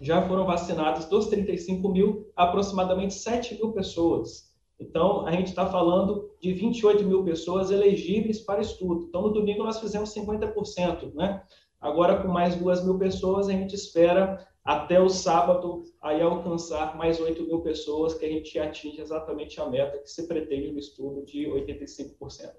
já 0.00 0.26
foram 0.26 0.44
vacinados 0.44 1.06
dos 1.06 1.26
35 1.26 1.88
mil, 1.88 2.30
aproximadamente 2.34 3.14
7 3.14 3.54
mil 3.54 3.72
pessoas. 3.72 4.46
Então, 4.78 5.26
a 5.26 5.32
gente 5.32 5.48
está 5.48 5.66
falando 5.66 6.30
de 6.40 6.52
28 6.52 7.04
mil 7.04 7.24
pessoas 7.24 7.70
elegíveis 7.70 8.40
para 8.40 8.60
estudo. 8.60 9.06
Então, 9.08 9.22
no 9.22 9.32
domingo 9.32 9.64
nós 9.64 9.80
fizemos 9.80 10.14
50%, 10.14 11.14
né? 11.14 11.42
Agora, 11.80 12.22
com 12.22 12.28
mais 12.28 12.56
duas 12.56 12.84
mil 12.84 12.98
pessoas, 12.98 13.48
a 13.48 13.52
gente 13.52 13.74
espera 13.74 14.46
até 14.66 15.00
o 15.00 15.08
sábado 15.08 15.84
aí 16.02 16.20
alcançar 16.20 16.96
mais 16.96 17.20
8 17.20 17.44
mil 17.44 17.60
pessoas, 17.60 18.14
que 18.14 18.24
a 18.24 18.28
gente 18.28 18.58
atinge 18.58 19.00
exatamente 19.00 19.60
a 19.60 19.70
meta 19.70 19.98
que 19.98 20.10
se 20.10 20.26
pretende 20.26 20.72
no 20.72 20.78
estudo 20.78 21.24
de 21.24 21.46
85%. 21.46 22.50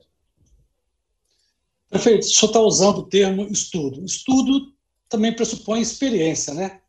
Perfeito. 1.90 2.24
O 2.24 2.30
senhor 2.30 2.50
está 2.50 2.62
usando 2.62 3.00
o 3.00 3.10
termo 3.10 3.44
estudo. 3.44 4.04
Estudo 4.06 4.74
também 5.10 5.36
pressupõe 5.36 5.82
experiência, 5.82 6.54
né? 6.54 6.82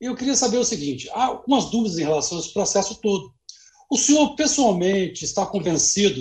Eu 0.00 0.14
queria 0.14 0.34
saber 0.34 0.58
o 0.58 0.64
seguinte: 0.64 1.08
há 1.10 1.26
algumas 1.26 1.70
dúvidas 1.70 1.98
em 1.98 2.04
relação 2.04 2.38
a 2.38 2.40
esse 2.40 2.52
processo 2.52 3.00
todo. 3.00 3.34
O 3.90 3.96
senhor 3.96 4.34
pessoalmente 4.36 5.24
está 5.24 5.46
convencido 5.46 6.20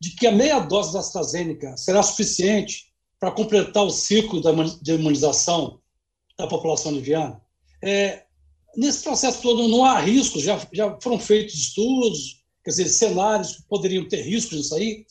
de 0.00 0.10
que 0.16 0.26
a 0.26 0.32
meia 0.32 0.60
dose 0.60 0.92
da 0.92 1.00
AstraZeneca 1.00 1.76
será 1.76 2.02
suficiente 2.02 2.89
para 3.20 3.30
completar 3.30 3.84
o 3.84 3.90
ciclo 3.90 4.40
de 4.80 4.94
imunização 4.94 5.78
da 6.38 6.46
população 6.46 6.90
liviana. 6.90 7.40
É, 7.84 8.24
nesse 8.74 9.04
processo 9.04 9.42
todo 9.42 9.68
não 9.68 9.84
há 9.84 10.00
riscos, 10.00 10.42
já, 10.42 10.58
já 10.72 10.98
foram 11.02 11.18
feitos 11.18 11.54
estudos, 11.54 12.42
quer 12.64 12.70
dizer, 12.70 12.88
cenários 12.88 13.56
que 13.56 13.62
poderiam 13.64 14.08
ter 14.08 14.22
riscos 14.22 14.56
nisso 14.56 14.74
aí. 14.74 15.04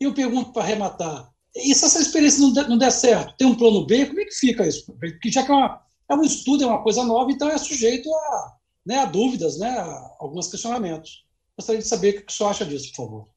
E 0.00 0.04
eu 0.04 0.14
pergunto 0.14 0.52
para 0.52 0.62
arrematar, 0.62 1.28
e 1.56 1.74
se 1.74 1.84
essa 1.84 2.00
experiência 2.00 2.40
não 2.40 2.52
der, 2.52 2.68
não 2.68 2.78
der, 2.78 2.92
certo, 2.92 3.36
tem 3.36 3.46
um 3.46 3.56
plano 3.56 3.84
B, 3.84 4.06
como 4.06 4.20
é 4.20 4.24
que 4.24 4.34
fica 4.34 4.66
isso? 4.66 4.86
Porque 4.86 5.30
já 5.30 5.42
que 5.44 5.50
é, 5.50 5.54
uma, 5.54 5.82
é 6.08 6.14
um 6.14 6.22
estudo, 6.22 6.62
é 6.62 6.66
uma 6.66 6.82
coisa 6.82 7.04
nova, 7.04 7.32
então 7.32 7.50
é 7.50 7.58
sujeito 7.58 8.08
a, 8.14 8.56
né, 8.86 8.98
a 8.98 9.04
dúvidas, 9.04 9.58
né, 9.58 9.68
a 9.68 10.16
alguns 10.20 10.46
questionamentos. 10.46 11.24
Gostaria 11.56 11.82
de 11.82 11.88
saber 11.88 12.10
o 12.10 12.26
que 12.26 12.32
o 12.32 12.34
senhor 12.34 12.50
acha 12.50 12.64
disso, 12.64 12.90
por 12.90 12.96
favor. 12.96 13.28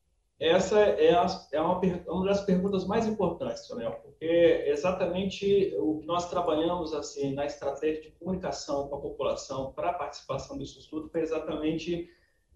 Essa 0.41 0.79
é, 0.79 1.13
a, 1.13 1.27
é 1.51 1.61
uma, 1.61 1.79
uma, 2.07 2.25
das 2.25 2.41
perguntas 2.41 2.83
mais 2.87 3.05
importantes, 3.05 3.67
Tonel, 3.67 3.91
porque 4.01 4.63
exatamente 4.65 5.71
o 5.77 5.99
que 5.99 6.07
nós 6.07 6.31
trabalhamos 6.31 6.95
assim 6.95 7.35
na 7.35 7.45
estratégia 7.45 8.01
de 8.01 8.09
comunicação 8.09 8.87
com 8.87 8.95
a 8.95 9.01
população 9.01 9.71
para 9.71 9.91
a 9.91 9.93
participação 9.93 10.57
desse 10.57 10.79
estudo 10.79 11.09
foi 11.09 11.21
exatamente 11.21 12.09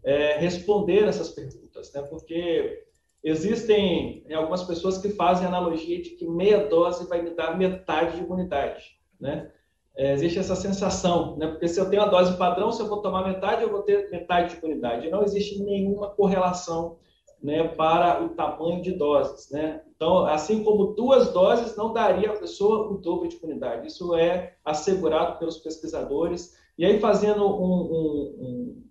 é, 0.04 0.36
responder 0.39 1.04
essas 1.04 1.30
perguntas, 1.30 1.94
né? 1.94 2.01
Porque 2.01 2.88
existem 3.24 4.25
algumas 4.34 4.63
pessoas 4.63 4.98
que 4.98 5.10
fazem 5.10 5.46
analogia 5.46 6.01
de 6.01 6.10
que 6.10 6.27
meia 6.27 6.65
dose 6.68 7.08
vai 7.08 7.22
me 7.22 7.36
dar 7.36 7.56
metade 7.56 8.18
de 8.18 8.24
imunidade, 8.24 9.00
né? 9.20 9.51
É, 9.96 10.12
existe 10.12 10.39
essa 10.39 10.56
sensação, 10.56 11.38
né? 11.38 11.50
Porque 11.50 11.68
se 11.68 11.80
eu 11.80 11.88
tenho 11.88 12.01
a 12.01 12.08
dose 12.08 12.36
padrão, 12.36 12.72
se 12.72 12.82
eu 12.82 12.88
vou 12.88 13.04
tomar 13.04 13.27
metade, 13.27 13.62
eu 13.62 13.70
vou 13.70 13.84
ter 13.84 14.10
metade 14.10 14.56
de 14.56 14.58
imunidade. 14.58 15.08
Não 15.12 15.24
existe 15.24 15.62
nenhuma 15.62 16.10
correlação 16.10 16.98
né, 17.46 17.68
para 17.68 18.24
o 18.24 18.30
tamanho 18.30 18.82
de 18.82 18.92
doses. 18.94 19.52
Né? 19.52 19.80
Então, 19.96 20.25
assim 20.25 20.64
como 20.64 20.96
duas 20.96 21.32
doses 21.32 21.78
não 21.78 21.94
daria 21.94 22.32
à 22.32 22.36
pessoa 22.36 22.92
o 22.92 22.98
dobro 22.98 23.28
de 23.28 23.36
imunidade. 23.36 23.86
Isso 23.86 24.16
é 24.16 24.56
assegurado 24.66 25.38
pelos 25.38 25.60
pesquisadores. 25.60 26.58
E 26.75 26.84
aí, 26.84 27.00
fazendo 27.00 27.46
um, 27.46 27.72
um, 27.72 28.36
um, 28.40 28.84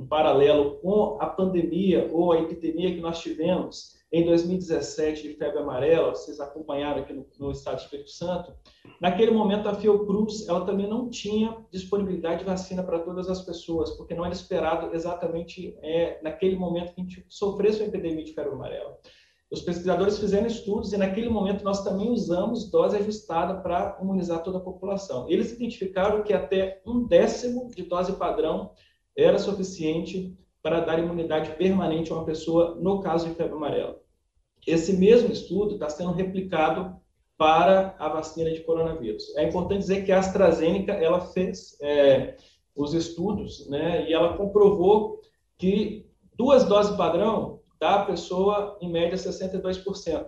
um 0.00 0.06
paralelo 0.06 0.78
com 0.82 1.16
a 1.20 1.26
pandemia 1.26 2.10
ou 2.12 2.32
a 2.32 2.40
epidemia 2.40 2.92
que 2.92 3.00
nós 3.00 3.20
tivemos 3.20 4.01
em 4.12 4.26
2017 4.26 5.22
de 5.22 5.34
febre 5.34 5.58
amarela, 5.58 6.10
vocês 6.10 6.38
acompanharam 6.38 7.00
aqui 7.00 7.14
no, 7.14 7.26
no 7.38 7.50
estado 7.50 7.76
do 7.76 7.82
Espírito 7.82 8.10
Santo, 8.10 8.52
naquele 9.00 9.30
momento 9.30 9.70
a 9.70 9.74
Fiocruz 9.74 10.46
ela 10.46 10.66
também 10.66 10.86
não 10.86 11.08
tinha 11.08 11.56
disponibilidade 11.70 12.40
de 12.40 12.44
vacina 12.44 12.82
para 12.82 12.98
todas 12.98 13.30
as 13.30 13.40
pessoas, 13.40 13.92
porque 13.92 14.14
não 14.14 14.24
era 14.24 14.34
esperado 14.34 14.94
exatamente 14.94 15.78
é, 15.80 16.20
naquele 16.22 16.56
momento 16.56 16.92
que 16.92 17.00
a 17.00 17.04
gente 17.04 17.24
sofresse 17.26 17.80
uma 17.80 17.88
epidemia 17.88 18.22
de 18.22 18.34
febre 18.34 18.52
amarela. 18.52 18.98
Os 19.50 19.62
pesquisadores 19.62 20.18
fizeram 20.18 20.46
estudos 20.46 20.92
e 20.92 20.98
naquele 20.98 21.30
momento 21.30 21.64
nós 21.64 21.82
também 21.82 22.10
usamos 22.10 22.70
dose 22.70 22.96
ajustada 22.96 23.60
para 23.62 23.98
imunizar 24.02 24.42
toda 24.42 24.58
a 24.58 24.62
população. 24.62 25.28
Eles 25.28 25.52
identificaram 25.52 26.22
que 26.22 26.34
até 26.34 26.82
um 26.86 27.06
décimo 27.06 27.70
de 27.74 27.82
dose 27.82 28.12
padrão 28.14 28.72
era 29.16 29.38
suficiente 29.38 30.36
para 30.62 30.80
dar 30.80 30.98
imunidade 30.98 31.50
permanente 31.56 32.12
a 32.12 32.16
uma 32.16 32.24
pessoa 32.24 32.76
no 32.76 33.00
caso 33.00 33.28
de 33.28 33.34
febre 33.34 33.54
amarela. 33.54 34.01
Esse 34.66 34.92
mesmo 34.92 35.32
estudo 35.32 35.74
está 35.74 35.88
sendo 35.88 36.12
replicado 36.12 36.96
para 37.36 37.96
a 37.98 38.08
vacina 38.08 38.50
de 38.50 38.60
coronavírus. 38.60 39.34
É 39.36 39.42
importante 39.42 39.80
dizer 39.80 40.04
que 40.04 40.12
a 40.12 40.18
AstraZeneca 40.18 40.92
ela 40.92 41.20
fez 41.20 41.76
é, 41.80 42.36
os 42.74 42.94
estudos, 42.94 43.68
né, 43.68 44.08
e 44.08 44.12
ela 44.12 44.36
comprovou 44.36 45.20
que 45.58 46.06
duas 46.36 46.64
doses 46.64 46.96
padrão 46.96 47.60
dá 47.80 47.96
à 47.96 48.04
pessoa 48.04 48.78
em 48.80 48.90
média 48.90 49.16
62% 49.16 50.26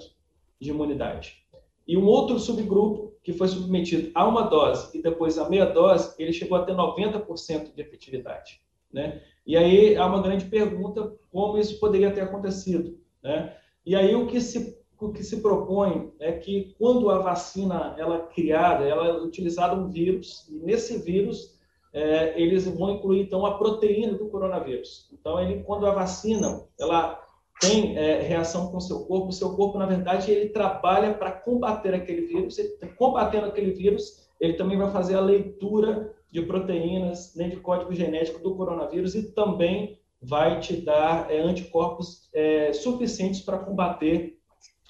de 0.60 0.70
imunidade. 0.70 1.44
E 1.86 1.96
um 1.96 2.06
outro 2.06 2.38
subgrupo 2.38 3.14
que 3.22 3.32
foi 3.32 3.46
submetido 3.46 4.10
a 4.14 4.26
uma 4.26 4.42
dose 4.42 4.96
e 4.96 5.02
depois 5.02 5.38
a 5.38 5.48
meia 5.48 5.66
dose, 5.66 6.14
ele 6.18 6.32
chegou 6.32 6.58
a 6.58 6.64
ter 6.64 6.74
90% 6.74 7.74
de 7.74 7.80
efetividade, 7.80 8.60
né? 8.92 9.22
E 9.46 9.56
aí 9.56 9.96
há 9.96 10.06
uma 10.06 10.22
grande 10.22 10.46
pergunta 10.46 11.14
como 11.30 11.58
isso 11.58 11.78
poderia 11.78 12.10
ter 12.10 12.22
acontecido, 12.22 12.98
né? 13.22 13.56
E 13.84 13.94
aí 13.94 14.14
o 14.14 14.26
que 14.26 14.40
se 14.40 14.82
o 15.00 15.12
que 15.12 15.22
se 15.22 15.42
propõe 15.42 16.12
é 16.18 16.32
que 16.32 16.74
quando 16.78 17.10
a 17.10 17.18
vacina 17.18 17.94
ela 17.98 18.16
é 18.16 18.34
criada, 18.34 18.84
ela 18.84 19.08
é 19.08 19.12
utilizada 19.20 19.74
um 19.74 19.88
vírus 19.88 20.48
e 20.48 20.54
nesse 20.54 20.98
vírus 20.98 21.58
é, 21.92 22.40
eles 22.40 22.66
vão 22.66 22.92
incluir 22.92 23.20
então 23.20 23.44
a 23.44 23.58
proteína 23.58 24.14
do 24.14 24.28
coronavírus. 24.28 25.10
Então 25.12 25.38
ele 25.40 25.62
quando 25.62 25.86
a 25.86 25.92
vacina 25.92 26.62
ela 26.78 27.20
tem 27.60 27.96
é, 27.96 28.20
reação 28.20 28.68
com 28.68 28.78
o 28.78 28.80
seu 28.80 29.00
corpo, 29.04 29.28
o 29.28 29.32
seu 29.32 29.54
corpo 29.54 29.78
na 29.78 29.86
verdade 29.86 30.30
ele 30.30 30.48
trabalha 30.48 31.14
para 31.14 31.32
combater 31.32 31.94
aquele 31.94 32.22
vírus. 32.22 32.58
Ele, 32.58 32.76
combatendo 32.96 33.46
aquele 33.46 33.72
vírus, 33.72 34.28
ele 34.40 34.54
também 34.54 34.76
vai 34.76 34.90
fazer 34.90 35.16
a 35.16 35.20
leitura 35.20 36.14
de 36.30 36.42
proteínas, 36.42 37.34
nem 37.36 37.48
de 37.48 37.56
código 37.56 37.94
genético 37.94 38.42
do 38.42 38.56
coronavírus 38.56 39.14
e 39.14 39.30
também 39.32 39.98
vai 40.24 40.60
te 40.60 40.76
dar 40.76 41.30
é, 41.30 41.40
anticorpos 41.40 42.28
é, 42.34 42.72
suficientes 42.72 43.40
para 43.40 43.58
combater 43.58 44.38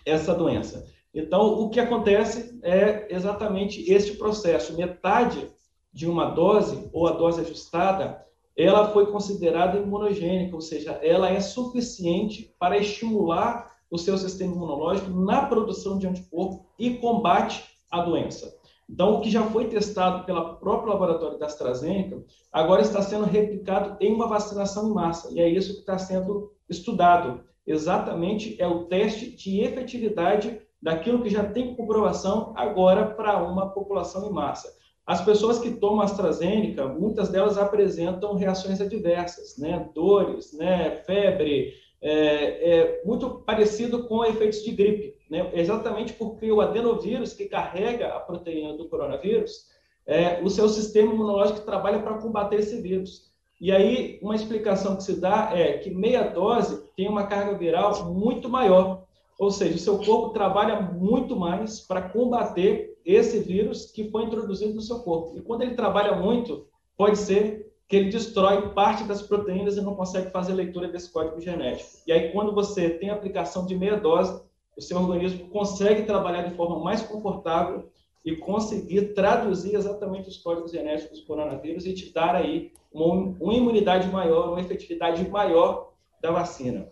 essa 0.07 0.35
doença. 0.35 0.87
Então, 1.14 1.61
o 1.61 1.71
que 1.71 1.79
acontece 1.79 2.59
é 2.62 3.07
exatamente 3.14 3.91
este 3.91 4.17
processo. 4.17 4.76
Metade 4.76 5.49
de 5.93 6.09
uma 6.09 6.26
dose, 6.26 6.88
ou 6.93 7.07
a 7.07 7.12
dose 7.12 7.41
ajustada, 7.41 8.25
ela 8.57 8.91
foi 8.93 9.11
considerada 9.11 9.79
imunogênica, 9.79 10.55
ou 10.55 10.61
seja, 10.61 10.93
ela 11.03 11.31
é 11.31 11.41
suficiente 11.41 12.55
para 12.59 12.79
estimular 12.79 13.73
o 13.91 13.99
seu 13.99 14.19
sistema 14.19 14.55
imunológico 14.55 15.11
na 15.11 15.47
produção 15.47 15.99
de 15.99 16.07
anticorpo 16.07 16.67
e 16.79 16.95
combate 16.95 17.64
a 17.91 18.03
doença. 18.03 18.57
Então, 18.88 19.14
o 19.14 19.21
que 19.21 19.31
já 19.31 19.43
foi 19.43 19.69
testado 19.69 20.25
pelo 20.25 20.57
próprio 20.57 20.93
laboratório 20.93 21.38
da 21.38 21.47
AstraZeneca, 21.47 22.23
agora 22.53 22.83
está 22.83 23.00
sendo 23.00 23.25
replicado 23.25 23.97
em 24.00 24.12
uma 24.12 24.29
vacinação 24.29 24.91
em 24.91 24.95
massa. 24.95 25.33
E 25.33 25.41
é 25.41 25.49
isso 25.49 25.75
que 25.75 25.81
está 25.81 25.99
sendo 25.99 26.53
estudado. 26.69 27.43
Exatamente 27.67 28.61
é 28.61 28.67
o 28.67 28.85
teste 28.85 29.31
de 29.31 29.61
efetividade 29.61 30.61
daquilo 30.83 31.23
que 31.23 31.31
já 31.31 31.45
tem 31.45 31.75
comprovação 31.75 32.53
agora 32.57 33.07
para 33.07 33.43
uma 33.43 33.71
população 33.71 34.29
em 34.29 34.33
massa. 34.33 34.71
As 35.07 35.23
pessoas 35.23 35.59
que 35.59 35.71
tomam 35.71 36.03
AstraZeneca, 36.03 36.87
muitas 36.87 37.29
delas 37.31 37.59
apresentam 37.59 38.37
reações 38.37 38.81
adversas, 38.81 39.59
né? 39.59 39.88
Dores, 39.95 40.53
né? 40.53 41.03
Febre, 41.07 41.75
é, 42.03 42.79
é 42.79 43.03
muito 43.05 43.43
parecido 43.47 44.05
com 44.07 44.25
efeitos 44.25 44.62
de 44.62 44.73
gripe, 44.73 45.13
né? 45.31 45.50
Exatamente 45.54 46.12
porque 46.12 46.50
o 46.50 46.61
adenovírus 46.61 47.33
que 47.33 47.47
carrega 47.47 48.14
a 48.14 48.21
proteína 48.21 48.76
do 48.76 48.88
coronavírus, 48.88 49.66
é, 50.07 50.43
o 50.43 50.50
seu 50.50 50.69
sistema 50.69 51.12
imunológico 51.12 51.61
trabalha 51.61 52.00
para 52.00 52.19
combater 52.19 52.61
esse 52.61 52.81
vírus. 52.81 53.33
E 53.61 53.73
aí, 53.73 54.19
uma 54.21 54.35
explicação 54.35 54.97
que 54.97 55.04
se 55.04 55.21
dá 55.21 55.50
é 55.54 55.78
que 55.78 55.90
meia 55.90 56.23
dose 56.25 56.85
tem 56.97 57.09
uma 57.09 57.26
carga 57.26 57.57
viral 57.57 58.12
muito 58.12 58.49
maior. 58.49 59.04
Ou 59.38 59.50
seja, 59.50 59.75
o 59.75 59.78
seu 59.78 59.99
corpo 59.99 60.31
trabalha 60.31 60.81
muito 60.81 61.35
mais 61.37 61.81
para 61.81 62.02
combater 62.02 62.99
esse 63.04 63.38
vírus 63.40 63.90
que 63.90 64.11
foi 64.11 64.25
introduzido 64.25 64.75
no 64.75 64.81
seu 64.81 65.00
corpo. 65.00 65.38
E 65.38 65.43
quando 65.43 65.62
ele 65.62 65.75
trabalha 65.75 66.14
muito, 66.14 66.66
pode 66.97 67.19
ser 67.19 67.73
que 67.88 67.97
ele 67.97 68.11
destrói 68.11 68.71
parte 68.71 69.04
das 69.04 69.23
proteínas 69.23 69.76
e 69.76 69.83
não 69.83 69.95
consegue 69.95 70.31
fazer 70.31 70.54
leitura 70.54 70.88
desse 70.88 71.12
código 71.12 71.40
genético. 71.40 71.90
E 72.07 72.12
aí, 72.12 72.33
quando 72.33 72.54
você 72.54 72.90
tem 72.90 73.11
aplicação 73.11 73.66
de 73.66 73.76
meia 73.76 73.97
dose, 73.97 74.43
o 74.76 74.81
seu 74.81 74.99
organismo 74.99 75.49
consegue 75.49 76.02
trabalhar 76.02 76.43
de 76.43 76.54
forma 76.54 76.81
mais 76.81 77.02
confortável 77.02 77.88
e 78.25 78.37
conseguir 78.37 79.12
traduzir 79.14 79.75
exatamente 79.75 80.28
os 80.28 80.38
códigos 80.38 80.73
genéticos 80.73 81.21
do 81.21 81.26
coronavírus 81.26 81.85
e 81.87 81.93
te 81.93 82.12
dar 82.12 82.35
aí 82.35 82.73
uma, 82.93 83.37
uma 83.38 83.54
imunidade 83.54 84.09
maior, 84.09 84.50
uma 84.50 84.61
efetividade 84.61 85.28
maior 85.28 85.93
da 86.21 86.31
vacina. 86.31 86.88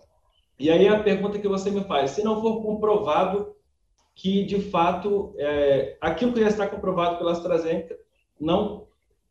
E 0.58 0.70
aí 0.70 0.86
a 0.86 1.02
pergunta 1.02 1.38
que 1.38 1.48
você 1.48 1.70
me 1.70 1.82
faz, 1.84 2.12
se 2.12 2.22
não 2.22 2.40
for 2.40 2.62
comprovado 2.62 3.54
que, 4.14 4.44
de 4.44 4.60
fato, 4.60 5.34
é, 5.38 5.96
aquilo 6.00 6.32
que 6.32 6.40
já 6.40 6.48
está 6.48 6.66
comprovado 6.66 7.16
pela 7.16 7.32
AstraZeneca 7.32 7.96
não 8.38 8.86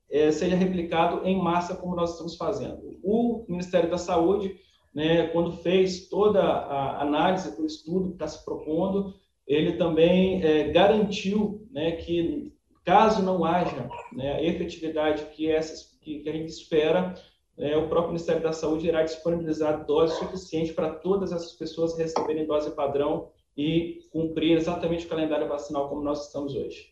é, 0.10 0.32
seja 0.32 0.56
replicado 0.56 1.26
em 1.26 1.42
massa 1.42 1.76
como 1.76 1.96
nós 1.96 2.12
estamos 2.12 2.36
fazendo. 2.36 3.00
O 3.04 3.46
Ministério 3.48 3.90
da 3.90 3.98
Saúde, 3.98 4.56
né, 4.94 5.28
quando 5.28 5.58
fez 5.58 6.10
toda 6.10 6.42
a 6.42 7.02
análise 7.02 7.56
do 7.56 7.66
estudo 7.66 8.10
que 8.10 8.14
está 8.14 8.28
se 8.28 8.44
propondo, 8.44 9.14
ele 9.48 9.74
também 9.74 10.44
é, 10.44 10.72
garantiu 10.72 11.68
né, 11.72 11.94
que, 11.94 12.54
caso 12.84 13.22
não 13.22 13.46
haja 13.46 13.90
né, 14.14 14.34
a 14.34 14.44
efetividade 14.44 15.26
que, 15.34 15.50
essas, 15.50 15.98
que, 16.02 16.20
que 16.20 16.30
a 16.30 16.34
gente 16.34 16.50
espera, 16.50 17.16
é, 17.58 17.78
o 17.78 17.88
próprio 17.88 18.14
Ministério 18.14 18.42
da 18.42 18.54
Saúde 18.54 18.88
irá 18.88 19.04
disponibilizar 19.04 19.86
dose 19.86 20.18
suficiente 20.18 20.74
para 20.74 20.90
todas 20.96 21.32
essas 21.32 21.54
pessoas 21.54 21.98
receberem 21.98 22.46
dose 22.46 22.72
padrão 22.72 23.30
e 23.56 24.00
cumprir 24.12 24.58
exatamente 24.58 25.06
o 25.06 25.10
calendário 25.10 25.48
vacinal 25.48 25.90
como 25.90 26.02
nós 26.02 26.26
estamos 26.26 26.56
hoje. 26.56 26.92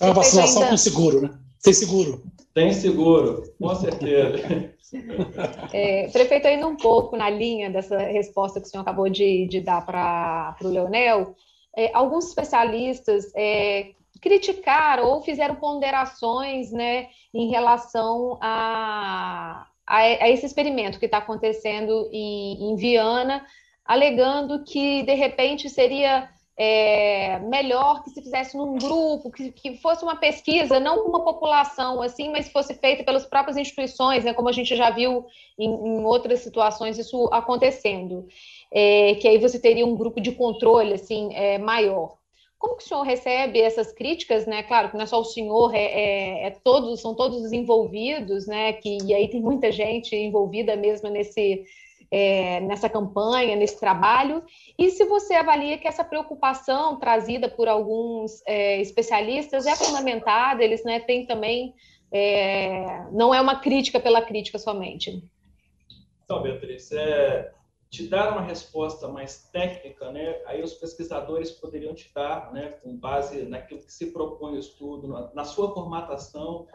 É 0.00 0.06
uma 0.06 0.14
vacinação 0.14 0.68
com 0.68 0.76
seguro, 0.76 1.20
né? 1.20 1.39
Tem 1.62 1.72
seguro. 1.72 2.22
Tem 2.54 2.72
seguro, 2.72 3.42
com 3.60 3.74
certeza. 3.74 4.72
É, 5.72 6.08
prefeito, 6.08 6.48
ainda 6.48 6.66
um 6.66 6.76
pouco 6.76 7.16
na 7.16 7.30
linha 7.30 7.70
dessa 7.70 7.96
resposta 7.96 8.60
que 8.60 8.66
o 8.66 8.68
senhor 8.68 8.82
acabou 8.82 9.08
de, 9.08 9.46
de 9.46 9.60
dar 9.60 9.86
para 9.86 10.56
o 10.62 10.68
Leonel, 10.68 11.36
é, 11.76 11.90
alguns 11.94 12.26
especialistas 12.26 13.30
é, 13.36 13.92
criticaram 14.20 15.06
ou 15.06 15.22
fizeram 15.22 15.54
ponderações 15.54 16.72
né, 16.72 17.08
em 17.32 17.50
relação 17.50 18.38
a, 18.40 19.66
a, 19.86 19.96
a 19.96 20.28
esse 20.28 20.46
experimento 20.46 20.98
que 20.98 21.06
está 21.06 21.18
acontecendo 21.18 22.08
em, 22.12 22.72
em 22.72 22.76
Viana, 22.76 23.46
alegando 23.84 24.64
que, 24.64 25.02
de 25.04 25.14
repente, 25.14 25.68
seria 25.68 26.28
é, 26.62 27.38
melhor 27.38 28.04
que 28.04 28.10
se 28.10 28.20
fizesse 28.20 28.54
num 28.54 28.76
grupo, 28.76 29.30
que, 29.30 29.50
que, 29.50 29.78
fosse 29.78 30.04
uma 30.04 30.16
pesquisa, 30.16 30.78
não 30.78 31.02
com 31.02 31.08
uma 31.08 31.24
população 31.24 32.02
assim, 32.02 32.30
mas 32.30 32.52
fosse 32.52 32.74
feita 32.74 33.02
pelas 33.02 33.24
próprias 33.24 33.56
instituições, 33.56 34.24
né, 34.24 34.34
como 34.34 34.50
a 34.50 34.52
gente 34.52 34.76
já 34.76 34.90
viu 34.90 35.24
em, 35.58 35.70
em 35.70 36.04
outras 36.04 36.40
situações 36.40 36.98
isso 36.98 37.30
acontecendo, 37.32 38.28
é, 38.70 39.14
que 39.14 39.26
aí 39.26 39.38
você 39.38 39.58
teria 39.58 39.86
um 39.86 39.96
grupo 39.96 40.20
de 40.20 40.32
controle 40.32 40.92
assim 40.92 41.30
é, 41.32 41.56
maior. 41.56 42.18
Como 42.58 42.76
que 42.76 42.84
o 42.84 42.86
senhor 42.86 43.04
recebe 43.04 43.58
essas 43.58 43.90
críticas, 43.90 44.44
né? 44.44 44.62
Claro 44.62 44.90
que 44.90 44.96
não 44.98 45.04
é 45.04 45.06
só 45.06 45.18
o 45.18 45.24
senhor, 45.24 45.74
é, 45.74 45.78
é, 45.80 46.46
é 46.48 46.50
todos, 46.50 47.00
são 47.00 47.14
todos 47.14 47.42
os 47.42 47.52
envolvidos, 47.52 48.46
né? 48.46 48.74
Que 48.74 48.98
e 49.02 49.14
aí 49.14 49.28
tem 49.28 49.40
muita 49.40 49.72
gente 49.72 50.14
envolvida 50.14 50.76
mesmo 50.76 51.08
nesse 51.08 51.64
é, 52.10 52.60
nessa 52.60 52.88
campanha, 52.88 53.54
nesse 53.54 53.78
trabalho, 53.78 54.42
e 54.76 54.90
se 54.90 55.04
você 55.04 55.34
avalia 55.34 55.78
que 55.78 55.86
essa 55.86 56.04
preocupação 56.04 56.98
trazida 56.98 57.48
por 57.48 57.68
alguns 57.68 58.42
é, 58.46 58.80
especialistas 58.80 59.66
é 59.66 59.76
fundamentada, 59.76 60.64
eles 60.64 60.82
né, 60.84 60.98
têm 61.00 61.24
também, 61.24 61.74
é, 62.12 63.04
não 63.12 63.32
é 63.32 63.40
uma 63.40 63.60
crítica 63.60 64.00
pela 64.00 64.22
crítica 64.22 64.58
somente. 64.58 65.22
Então, 66.24 66.42
Beatriz, 66.42 66.90
é, 66.90 67.52
te 67.88 68.08
dar 68.08 68.32
uma 68.32 68.42
resposta 68.42 69.06
mais 69.06 69.48
técnica, 69.52 70.10
né, 70.10 70.40
aí 70.46 70.62
os 70.62 70.74
pesquisadores 70.74 71.52
poderiam 71.52 71.94
te 71.94 72.12
dar, 72.12 72.52
né, 72.52 72.70
com 72.82 72.96
base 72.96 73.42
naquilo 73.42 73.80
que 73.80 73.92
se 73.92 74.12
propõe 74.12 74.56
o 74.56 74.58
estudo, 74.58 75.06
na, 75.06 75.30
na 75.32 75.44
sua 75.44 75.72
formatação, 75.72 76.66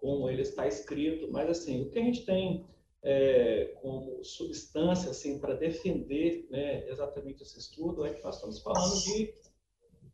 como 0.00 0.28
ele 0.28 0.42
está 0.42 0.66
escrito, 0.66 1.30
mas 1.30 1.48
assim, 1.48 1.82
o 1.82 1.90
que 1.90 1.98
a 1.98 2.02
gente 2.02 2.26
tem 2.26 2.66
é, 3.02 3.74
como 3.82 4.22
substância 4.22 5.10
assim 5.10 5.38
para 5.38 5.54
defender 5.54 6.46
né, 6.50 6.88
exatamente 6.88 7.42
esse 7.42 7.58
estudo 7.58 8.06
é 8.06 8.12
que 8.12 8.22
nós 8.22 8.36
estamos 8.36 8.60
falando 8.60 9.02
de 9.02 9.34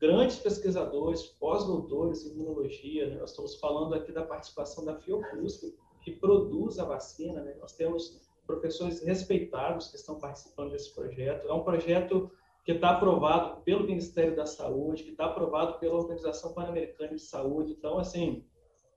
grandes 0.00 0.38
pesquisadores, 0.38 1.22
pós-doutores 1.22 2.24
em 2.24 2.30
imunologia, 2.30 3.10
né? 3.10 3.16
nós 3.16 3.30
estamos 3.30 3.58
falando 3.58 3.94
aqui 3.94 4.12
da 4.12 4.24
participação 4.24 4.84
da 4.84 4.94
Fiocruz, 4.94 5.60
que, 6.02 6.12
produz 6.12 6.78
a 6.78 6.84
vacina, 6.84 7.42
né? 7.42 7.54
nós 7.60 7.72
temos 7.72 8.18
professores 8.46 9.02
respeitados 9.02 9.88
que 9.88 9.96
estão 9.96 10.18
participando 10.18 10.70
desse 10.70 10.94
projeto, 10.94 11.46
é 11.46 11.52
um 11.52 11.64
projeto 11.64 12.30
que 12.64 12.72
está 12.72 12.90
aprovado 12.90 13.60
pelo 13.62 13.86
Ministério 13.86 14.34
da 14.34 14.46
Saúde, 14.46 15.02
que 15.02 15.10
está 15.10 15.26
aprovado 15.26 15.78
pela 15.78 15.96
Organização 15.96 16.54
Pan-Americana 16.54 17.14
de 17.14 17.20
Saúde, 17.20 17.72
então, 17.72 17.98
assim, 17.98 18.44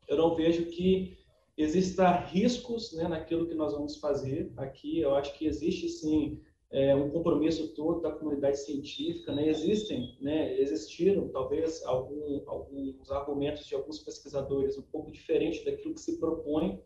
eu 0.07 0.15
não 0.15 0.35
vejo 0.35 0.65
que 0.67 1.17
Existem 1.57 2.05
riscos 2.27 2.93
né, 2.93 3.07
naquilo 3.07 3.47
que 3.47 3.53
nós 3.53 3.73
vamos 3.73 3.97
fazer 3.97 4.51
aqui. 4.57 4.99
Eu 4.99 5.15
acho 5.15 5.37
que 5.37 5.45
existe 5.45 5.89
sim 5.89 6.41
é, 6.71 6.95
um 6.95 7.09
compromisso 7.09 7.73
todo 7.75 8.01
da 8.01 8.11
comunidade 8.11 8.59
científica. 8.59 9.33
Né? 9.33 9.47
Existem, 9.49 10.17
né, 10.21 10.57
existiram 10.59 11.27
talvez 11.27 11.83
algum, 11.85 12.41
alguns 12.47 13.11
argumentos 13.11 13.65
de 13.65 13.75
alguns 13.75 13.99
pesquisadores 13.99 14.77
um 14.77 14.83
pouco 14.83 15.11
diferentes 15.11 15.65
daquilo 15.65 15.93
que 15.93 16.01
se 16.01 16.17
propõe, 16.17 16.81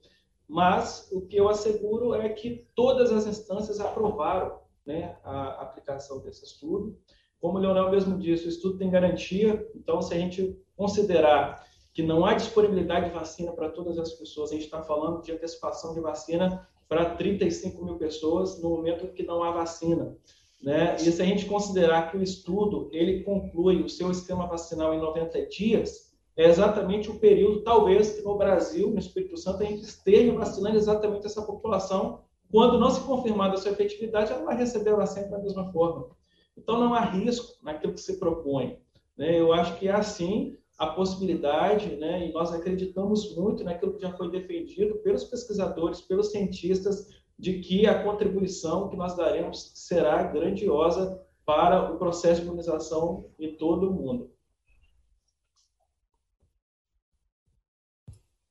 mas 0.47 1.09
o 1.11 1.21
que 1.21 1.37
eu 1.37 1.47
asseguro 1.47 2.13
é 2.13 2.29
que 2.29 2.67
todas 2.75 3.11
as 3.11 3.25
instâncias 3.25 3.79
aprovaram 3.79 4.59
né, 4.85 5.17
a 5.23 5.61
aplicação 5.61 6.19
desse 6.19 6.45
estudo. 6.45 6.97
Como 7.39 7.57
o 7.57 7.61
Leonel 7.61 7.91
mesmo 7.91 8.17
disse, 8.17 8.45
o 8.45 8.49
estudo 8.49 8.77
tem 8.77 8.89
garantia, 8.89 9.67
então 9.75 10.01
se 10.01 10.13
a 10.13 10.17
gente 10.17 10.59
considerar 10.75 11.63
que 11.95 12.03
não 12.03 12.25
há 12.25 12.33
disponibilidade 12.33 13.05
de 13.05 13.15
vacina 13.15 13.53
para 13.53 13.69
todas 13.69 13.97
as 13.97 14.11
pessoas. 14.11 14.51
A 14.51 14.53
gente 14.53 14.65
está 14.65 14.83
falando 14.83 15.23
de 15.23 15.31
antecipação 15.31 15.93
de 15.93 16.01
vacina 16.01 16.67
para 16.89 17.15
35 17.15 17.83
mil 17.85 17.95
pessoas 17.95 18.61
no 18.61 18.69
momento 18.69 19.07
que 19.13 19.23
não 19.23 19.41
há 19.41 19.51
vacina. 19.51 20.13
Né? 20.61 20.97
E 20.97 21.09
se 21.09 21.21
a 21.21 21.25
gente 21.25 21.45
considerar 21.45 22.11
que 22.11 22.17
o 22.17 22.21
estudo 22.21 22.89
ele 22.91 23.23
conclui 23.23 23.81
o 23.81 23.87
seu 23.87 24.11
esquema 24.11 24.45
vacinal 24.45 24.93
em 24.93 24.99
90 24.99 25.45
dias, 25.45 26.13
é 26.35 26.49
exatamente 26.49 27.09
o 27.09 27.17
período, 27.17 27.61
talvez, 27.61 28.11
que 28.11 28.21
no 28.23 28.37
Brasil, 28.37 28.91
no 28.91 28.99
Espírito 28.99 29.37
Santo, 29.37 29.63
a 29.63 29.65
gente 29.65 29.83
esteja 29.83 30.33
vacinando 30.33 30.75
exatamente 30.75 31.25
essa 31.25 31.43
população. 31.43 32.23
Quando 32.51 32.77
não 32.77 32.91
se 32.91 32.99
confirmar 33.01 33.53
a 33.53 33.57
sua 33.57 33.71
efetividade, 33.71 34.33
ela 34.33 34.43
vai 34.43 34.57
receber 34.57 34.89
a 34.89 34.97
vacina 34.97 35.27
da 35.27 35.39
mesma 35.39 35.71
forma. 35.71 36.09
Então, 36.57 36.77
não 36.77 36.93
há 36.93 36.99
risco 36.99 37.53
naquilo 37.63 37.93
que 37.93 38.01
se 38.01 38.19
propõe. 38.19 38.79
Né? 39.17 39.39
Eu 39.39 39.53
acho 39.53 39.77
que 39.79 39.87
é 39.87 39.93
assim 39.93 40.57
a 40.77 40.87
possibilidade, 40.87 41.95
né, 41.95 42.27
e 42.27 42.33
nós 42.33 42.53
acreditamos 42.53 43.33
muito 43.35 43.63
naquilo 43.63 43.93
que 43.93 44.01
já 44.01 44.11
foi 44.17 44.29
defendido 44.29 44.95
pelos 44.95 45.23
pesquisadores, 45.23 46.01
pelos 46.01 46.31
cientistas, 46.31 47.07
de 47.37 47.59
que 47.59 47.85
a 47.87 48.03
contribuição 48.03 48.89
que 48.89 48.95
nós 48.95 49.15
daremos 49.15 49.71
será 49.75 50.23
grandiosa 50.23 51.21
para 51.45 51.93
o 51.93 51.97
processo 51.97 52.41
de 52.41 52.47
imunização 52.47 53.29
em 53.39 53.55
todo 53.55 53.89
o 53.89 53.93
mundo. 53.93 54.31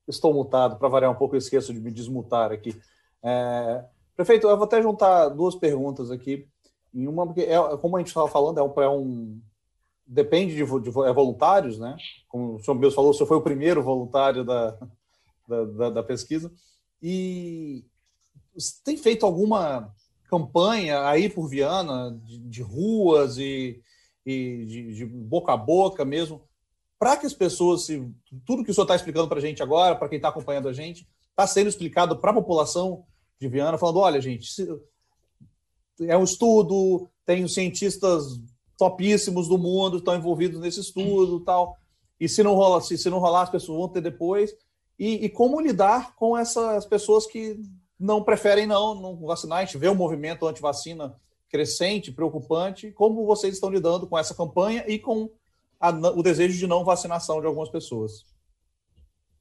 Estou 0.07 0.33
mutado, 0.33 0.77
para 0.77 0.87
variar 0.87 1.11
um 1.11 1.15
pouco, 1.15 1.35
eu 1.35 1.39
esqueço 1.39 1.73
de 1.73 1.79
me 1.79 1.91
desmutar 1.91 2.51
aqui. 2.51 2.79
É... 3.23 3.83
Prefeito, 4.15 4.47
eu 4.47 4.55
vou 4.55 4.65
até 4.65 4.81
juntar 4.81 5.29
duas 5.29 5.55
perguntas 5.55 6.11
aqui. 6.11 6.47
Em 6.93 7.07
uma, 7.07 7.25
porque 7.25 7.41
é, 7.41 7.77
como 7.77 7.97
a 7.97 7.99
gente 7.99 8.07
estava 8.07 8.27
falando, 8.27 8.59
é 8.59 8.63
um, 8.63 8.81
é 8.81 8.89
um 8.89 9.41
depende 10.05 10.55
de, 10.55 10.63
de 10.63 10.89
é 10.89 11.13
voluntários, 11.13 11.79
né? 11.79 11.97
Como 12.27 12.55
o 12.55 12.59
senhor 12.59 12.79
Deus 12.79 12.93
falou, 12.93 13.11
o 13.11 13.13
senhor 13.13 13.27
foi 13.27 13.37
o 13.37 13.41
primeiro 13.41 13.81
voluntário 13.81 14.43
da, 14.43 14.77
da, 15.47 15.65
da, 15.65 15.89
da 15.89 16.03
pesquisa. 16.03 16.51
E 17.01 17.83
tem 18.83 18.97
feito 18.97 19.25
alguma 19.25 19.93
campanha 20.29 21.07
aí 21.07 21.29
por 21.29 21.47
Viana, 21.47 22.17
de, 22.23 22.39
de 22.39 22.61
ruas 22.61 23.37
e, 23.37 23.81
e 24.25 24.65
de, 24.65 24.93
de, 24.95 25.05
boca 25.05 25.53
a 25.53 25.57
boca 25.57 26.03
mesmo, 26.03 26.41
para 26.97 27.17
que 27.17 27.25
as 27.25 27.33
pessoas, 27.33 27.83
se, 27.85 28.11
tudo 28.45 28.63
que 28.63 28.71
o 28.71 28.73
senhor 28.73 28.85
está 28.85 28.95
explicando 28.95 29.27
para 29.27 29.37
a 29.37 29.41
gente 29.41 29.61
agora, 29.61 29.95
para 29.95 30.09
quem 30.09 30.17
está 30.17 30.29
acompanhando 30.29 30.69
a 30.69 30.73
gente, 30.73 31.07
está 31.29 31.45
sendo 31.45 31.67
explicado 31.67 32.17
para 32.17 32.31
a 32.31 32.35
população 32.35 33.05
de 33.39 33.47
Viana, 33.47 33.77
falando: 33.77 33.99
olha, 33.99 34.21
gente, 34.21 34.47
é 36.01 36.17
um 36.17 36.23
estudo, 36.23 37.09
tem 37.25 37.43
os 37.43 37.53
cientistas 37.53 38.39
topíssimos 38.77 39.47
do 39.47 39.57
mundo 39.57 39.97
estão 39.97 40.15
envolvidos 40.15 40.59
nesse 40.59 40.79
estudo 40.79 41.39
tal. 41.39 41.77
E 42.19 42.29
se 42.29 42.43
não 42.43 42.53
rola, 42.53 42.81
se, 42.81 42.97
se 42.97 43.09
não 43.09 43.19
rolar, 43.19 43.43
as 43.43 43.49
pessoas 43.49 43.77
vão 43.77 43.89
ter 43.89 44.01
depois. 44.01 44.55
E, 44.97 45.25
e, 45.25 45.29
como 45.29 45.59
lidar 45.59 46.15
com 46.15 46.37
essas 46.37 46.85
pessoas 46.85 47.25
que 47.25 47.59
não 47.99 48.23
preferem 48.23 48.65
não, 48.65 48.95
não 48.95 49.17
vacinar? 49.17 49.59
A 49.59 49.65
gente 49.65 49.77
vê 49.77 49.87
o 49.89 49.91
um 49.91 49.95
movimento 49.95 50.47
anti-vacina 50.47 51.15
crescente, 51.49 52.11
preocupante. 52.11 52.91
Como 52.91 53.25
vocês 53.25 53.53
estão 53.53 53.69
lidando 53.69 54.07
com 54.07 54.17
essa 54.17 54.33
campanha 54.33 54.85
e 54.87 54.97
com 54.97 55.29
a, 55.79 55.89
o 55.89 56.23
desejo 56.23 56.57
de 56.57 56.67
não 56.67 56.85
vacinação 56.85 57.41
de 57.41 57.47
algumas 57.47 57.69
pessoas? 57.69 58.25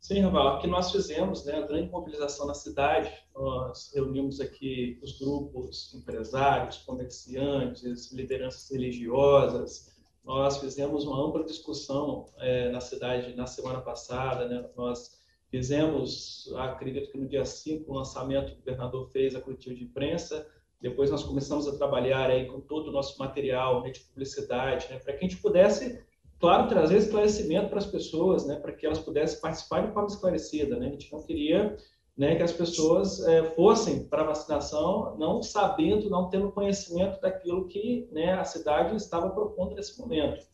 Sim, 0.06 0.20
Raval, 0.20 0.58
o 0.58 0.60
que 0.60 0.66
nós 0.66 0.92
fizemos, 0.92 1.46
né, 1.46 1.54
a 1.54 1.66
grande 1.66 1.90
mobilização 1.90 2.46
na 2.46 2.52
cidade, 2.52 3.10
nós 3.34 3.90
reunimos 3.94 4.38
aqui 4.38 4.98
os 5.02 5.18
grupos 5.18 5.94
empresários, 5.94 6.76
comerciantes, 6.76 8.12
lideranças 8.12 8.70
religiosas, 8.70 9.96
nós 10.22 10.58
fizemos 10.58 11.06
uma 11.06 11.26
ampla 11.26 11.42
discussão 11.42 12.26
é, 12.36 12.70
na 12.70 12.82
cidade 12.82 13.34
na 13.34 13.46
semana 13.46 13.80
passada, 13.80 14.46
né, 14.46 14.68
nós 14.76 15.18
fizemos, 15.50 16.52
acredito 16.54 17.10
que 17.10 17.16
no 17.16 17.26
dia 17.26 17.46
5, 17.46 17.90
o 17.90 17.94
lançamento, 17.94 18.52
o 18.52 18.56
governador 18.56 19.08
fez 19.08 19.34
a 19.34 19.40
coletiva 19.40 19.74
de 19.74 19.84
imprensa, 19.84 20.46
depois 20.82 21.10
nós 21.10 21.22
começamos 21.22 21.66
a 21.66 21.78
trabalhar 21.78 22.28
aí 22.28 22.44
com 22.44 22.60
todo 22.60 22.88
o 22.88 22.92
nosso 22.92 23.18
material 23.18 23.82
né, 23.82 23.88
de 23.88 24.00
publicidade, 24.00 24.86
né, 24.90 24.98
para 24.98 25.14
que 25.14 25.24
a 25.24 25.28
gente 25.28 25.40
pudesse 25.40 26.03
claro, 26.44 26.68
trazer 26.68 26.98
esclarecimento 26.98 27.70
para 27.70 27.78
as 27.78 27.86
pessoas, 27.86 28.44
né, 28.44 28.56
para 28.56 28.70
que 28.70 28.84
elas 28.84 28.98
pudessem 28.98 29.40
participar 29.40 29.86
de 29.86 29.94
forma 29.94 30.08
esclarecida. 30.08 30.76
Né? 30.76 30.88
A 30.88 30.90
gente 30.90 31.10
não 31.10 31.22
queria 31.22 31.74
né, 32.14 32.36
que 32.36 32.42
as 32.42 32.52
pessoas 32.52 33.26
é, 33.26 33.44
fossem 33.54 34.04
para 34.04 34.20
a 34.20 34.26
vacinação 34.26 35.16
não 35.16 35.42
sabendo, 35.42 36.10
não 36.10 36.28
tendo 36.28 36.52
conhecimento 36.52 37.18
daquilo 37.18 37.66
que 37.66 38.06
né, 38.12 38.34
a 38.34 38.44
cidade 38.44 38.94
estava 38.94 39.30
propondo 39.30 39.74
nesse 39.74 39.98
momento. 39.98 40.44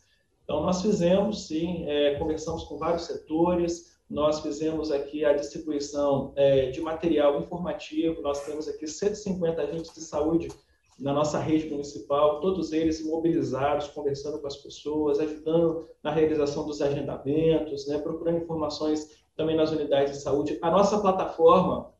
Então, 0.44 0.62
nós 0.62 0.80
fizemos, 0.80 1.48
sim, 1.48 1.84
é, 1.88 2.14
conversamos 2.20 2.62
com 2.64 2.78
vários 2.78 3.06
setores, 3.06 3.98
nós 4.08 4.38
fizemos 4.38 4.92
aqui 4.92 5.24
a 5.24 5.32
distribuição 5.32 6.32
é, 6.36 6.70
de 6.70 6.80
material 6.80 7.40
informativo, 7.40 8.22
nós 8.22 8.46
temos 8.46 8.68
aqui 8.68 8.86
150 8.86 9.60
agentes 9.60 9.92
de 9.92 10.02
saúde 10.02 10.46
na 11.00 11.12
nossa 11.12 11.38
rede 11.38 11.70
municipal, 11.70 12.40
todos 12.40 12.72
eles 12.72 13.04
mobilizados, 13.04 13.88
conversando 13.88 14.38
com 14.38 14.46
as 14.46 14.56
pessoas, 14.56 15.18
ajudando 15.18 15.88
na 16.02 16.10
realização 16.10 16.66
dos 16.66 16.82
agendamentos, 16.82 17.86
né, 17.88 17.98
procurando 17.98 18.38
informações 18.38 19.24
também 19.34 19.56
nas 19.56 19.70
unidades 19.70 20.12
de 20.12 20.22
saúde. 20.22 20.58
A 20.60 20.70
nossa 20.70 21.00
plataforma 21.00 21.90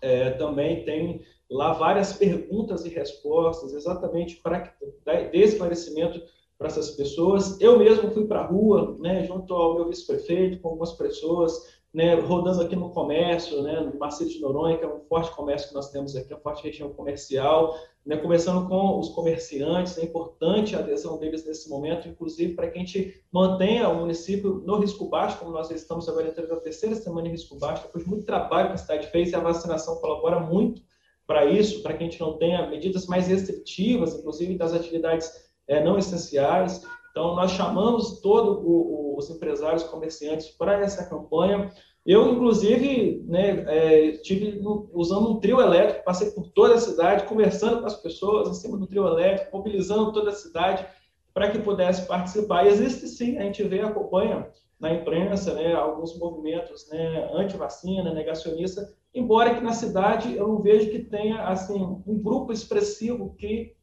é, 0.00 0.30
também 0.30 0.84
tem 0.84 1.22
lá 1.48 1.72
várias 1.72 2.12
perguntas 2.14 2.84
e 2.84 2.88
respostas, 2.88 3.72
exatamente 3.72 4.36
para 4.36 4.74
dar 5.04 5.34
esclarecimento 5.34 6.20
para 6.58 6.68
essas 6.68 6.90
pessoas. 6.92 7.60
Eu 7.60 7.78
mesmo 7.78 8.10
fui 8.10 8.26
para 8.26 8.40
a 8.40 8.46
rua, 8.46 8.96
né, 8.98 9.24
junto 9.24 9.54
ao 9.54 9.74
meu 9.74 9.88
vice-prefeito, 9.88 10.60
com 10.60 10.68
algumas 10.70 10.92
pessoas, 10.92 11.80
né, 11.92 12.14
rodando 12.14 12.62
aqui 12.62 12.74
no 12.74 12.90
comércio, 12.90 13.62
né, 13.62 13.80
no 13.80 13.98
Marcelo 13.98 14.30
de 14.30 14.40
Noronha, 14.40 14.78
que 14.78 14.84
é 14.84 14.88
um 14.88 15.00
forte 15.00 15.30
comércio 15.32 15.68
que 15.68 15.74
nós 15.74 15.90
temos 15.90 16.16
aqui, 16.16 16.32
uma 16.32 16.40
forte 16.40 16.62
região 16.62 16.92
comercial, 16.92 17.76
né, 18.04 18.16
começando 18.16 18.68
com 18.68 18.98
os 18.98 19.10
comerciantes, 19.10 19.96
é 19.96 20.04
importante 20.04 20.74
a 20.74 20.80
adesão 20.80 21.18
deles 21.18 21.46
nesse 21.46 21.68
momento, 21.68 22.08
inclusive 22.08 22.54
para 22.54 22.68
que 22.68 22.78
a 22.78 22.80
gente 22.80 23.22
mantenha 23.30 23.88
o 23.88 24.00
município 24.00 24.62
no 24.66 24.78
risco 24.78 25.08
baixo, 25.08 25.38
como 25.38 25.52
nós 25.52 25.70
estamos 25.70 26.08
agora 26.08 26.28
entrando 26.28 26.48
na 26.48 26.60
terceira 26.60 26.96
semana 26.96 27.28
em 27.28 27.30
risco 27.30 27.56
baixo, 27.58 27.84
depois 27.84 28.02
de 28.04 28.10
muito 28.10 28.26
trabalho 28.26 28.68
que 28.68 28.74
a 28.74 28.78
cidade 28.78 29.06
fez 29.08 29.30
e 29.30 29.36
a 29.36 29.40
vacinação 29.40 30.00
colabora 30.00 30.40
muito 30.40 30.82
para 31.26 31.46
isso, 31.46 31.82
para 31.82 31.94
que 31.94 32.02
a 32.02 32.06
gente 32.06 32.20
não 32.20 32.36
tenha 32.36 32.68
medidas 32.68 33.06
mais 33.06 33.28
restritivas, 33.28 34.14
inclusive 34.14 34.58
das 34.58 34.72
atividades 34.72 35.30
é, 35.68 35.82
não 35.82 35.96
essenciais. 35.96 36.82
Então, 37.12 37.36
nós 37.36 37.52
chamamos 37.52 38.20
todos 38.20 38.58
os 38.64 39.30
empresários, 39.30 39.84
comerciantes 39.84 40.48
para 40.48 40.80
essa 40.80 41.04
campanha. 41.04 41.70
Eu, 42.04 42.32
inclusive, 42.32 43.24
né, 43.28 43.64
é, 43.68 44.00
estive 44.06 44.60
usando 44.92 45.30
um 45.30 45.40
trio 45.40 45.60
elétrico, 45.60 46.04
passei 46.04 46.30
por 46.32 46.48
toda 46.48 46.74
a 46.74 46.80
cidade, 46.80 47.26
conversando 47.26 47.80
com 47.80 47.86
as 47.86 48.00
pessoas 48.02 48.48
em 48.48 48.54
cima 48.54 48.76
do 48.76 48.88
trio 48.88 49.06
elétrico, 49.06 49.56
mobilizando 49.56 50.12
toda 50.12 50.30
a 50.30 50.34
cidade 50.34 50.84
para 51.32 51.50
que 51.50 51.60
pudesse 51.60 52.06
participar. 52.08 52.64
E 52.64 52.70
existe 52.70 53.06
sim, 53.06 53.38
a 53.38 53.42
gente 53.42 53.62
vê, 53.62 53.80
acompanha 53.80 54.48
na 54.80 54.92
imprensa, 54.92 55.54
né, 55.54 55.74
alguns 55.74 56.18
movimentos 56.18 56.88
né, 56.90 57.30
anti-vacina, 57.34 58.12
negacionista, 58.12 58.92
embora 59.14 59.54
que 59.54 59.60
na 59.60 59.72
cidade 59.72 60.36
eu 60.36 60.48
não 60.48 60.60
vejo 60.60 60.90
que 60.90 60.98
tenha 60.98 61.46
assim 61.46 61.80
um 62.04 62.20
grupo 62.20 62.52
expressivo 62.52 63.32
que 63.36 63.76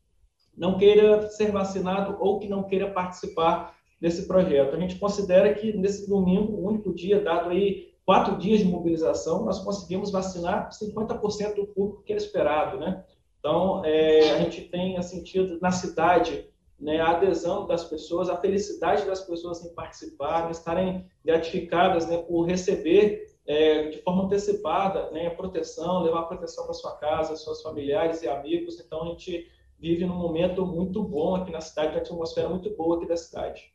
não 0.57 0.77
queira 0.77 1.29
ser 1.29 1.53
vacinado 1.53 2.17
ou 2.19 2.37
que 2.37 2.49
não 2.49 2.63
queira 2.63 2.91
participar 2.91 3.77
desse 4.01 4.27
projeto. 4.27 4.75
A 4.75 4.79
gente 4.79 4.99
considera 4.99 5.53
que 5.53 5.71
nesse 5.71 6.09
domingo, 6.09 6.53
o 6.53 6.67
único 6.67 6.93
dia, 6.93 7.21
dado 7.21 7.49
aí 7.49 7.88
quatro 8.09 8.37
dias 8.37 8.57
de 8.57 8.65
mobilização, 8.65 9.45
nós 9.45 9.59
conseguimos 9.59 10.09
vacinar 10.09 10.69
50% 10.71 11.53
do 11.53 11.67
público 11.67 12.01
que 12.01 12.11
era 12.11 12.19
esperado, 12.19 12.79
né? 12.79 13.05
Então, 13.37 13.85
é, 13.85 14.31
a 14.31 14.39
gente 14.39 14.61
tem 14.63 14.99
sentido 15.03 15.59
na 15.61 15.69
cidade 15.69 16.49
né, 16.79 16.99
a 16.99 17.11
adesão 17.11 17.67
das 17.67 17.83
pessoas, 17.83 18.27
a 18.27 18.35
felicidade 18.35 19.05
das 19.05 19.21
pessoas 19.21 19.63
em 19.63 19.75
participar, 19.75 20.47
em 20.47 20.51
estarem 20.51 21.05
gratificadas 21.23 22.07
né, 22.07 22.17
por 22.17 22.47
receber 22.47 23.27
é, 23.45 23.89
de 23.89 23.99
forma 23.99 24.23
antecipada 24.23 25.11
né, 25.11 25.27
a 25.27 25.35
proteção, 25.35 26.01
levar 26.01 26.21
a 26.21 26.25
proteção 26.25 26.63
para 26.63 26.73
sua 26.73 26.95
casa, 26.95 27.35
seus 27.35 27.61
familiares 27.61 28.23
e 28.23 28.27
amigos. 28.27 28.79
Então, 28.79 29.03
a 29.03 29.05
gente 29.09 29.47
vive 29.77 30.03
num 30.07 30.17
momento 30.17 30.65
muito 30.65 31.03
bom 31.03 31.35
aqui 31.35 31.51
na 31.51 31.61
cidade, 31.61 31.89
uma 31.89 31.99
atmosfera 31.99 32.49
muito 32.49 32.75
boa 32.75 32.97
aqui 32.97 33.07
da 33.07 33.15
cidade. 33.15 33.71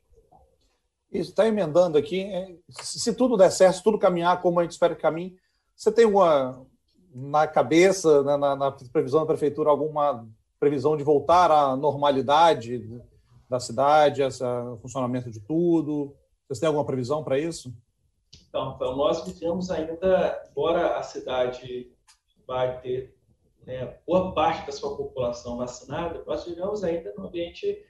Está 1.14 1.46
emendando 1.46 1.96
aqui. 1.96 2.22
É, 2.22 2.54
se 2.68 3.14
tudo 3.14 3.36
der 3.36 3.50
certo, 3.50 3.76
se 3.76 3.82
tudo 3.82 3.98
caminhar 3.98 4.42
como 4.42 4.58
a 4.58 4.62
gente 4.62 4.72
espera 4.72 4.94
que 4.94 5.02
caminhe, 5.02 5.36
você 5.76 5.92
tem 5.92 6.04
uma 6.04 6.66
na 7.14 7.46
cabeça, 7.46 8.22
na, 8.24 8.36
na, 8.36 8.56
na 8.56 8.72
previsão 8.72 9.20
da 9.20 9.26
prefeitura, 9.26 9.70
alguma 9.70 10.26
previsão 10.58 10.96
de 10.96 11.04
voltar 11.04 11.50
à 11.50 11.76
normalidade 11.76 12.84
da 13.48 13.60
cidade, 13.60 14.22
esse 14.22 14.42
funcionamento 14.82 15.30
de 15.30 15.38
tudo? 15.38 16.14
Vocês 16.46 16.58
têm 16.58 16.66
alguma 16.66 16.84
previsão 16.84 17.22
para 17.22 17.38
isso? 17.38 17.72
Então, 18.48 18.74
então, 18.74 18.96
nós 18.96 19.24
vivemos 19.24 19.70
ainda, 19.70 20.42
embora 20.50 20.96
a 20.96 21.02
cidade 21.02 21.92
vai 22.46 22.80
ter 22.80 23.16
né, 23.64 23.96
boa 24.06 24.32
parte 24.32 24.66
da 24.66 24.72
sua 24.72 24.96
população 24.96 25.56
vacinada, 25.58 26.22
nós 26.26 26.44
vivemos 26.44 26.82
ainda 26.82 27.14
no 27.16 27.26
ambiente 27.26 27.84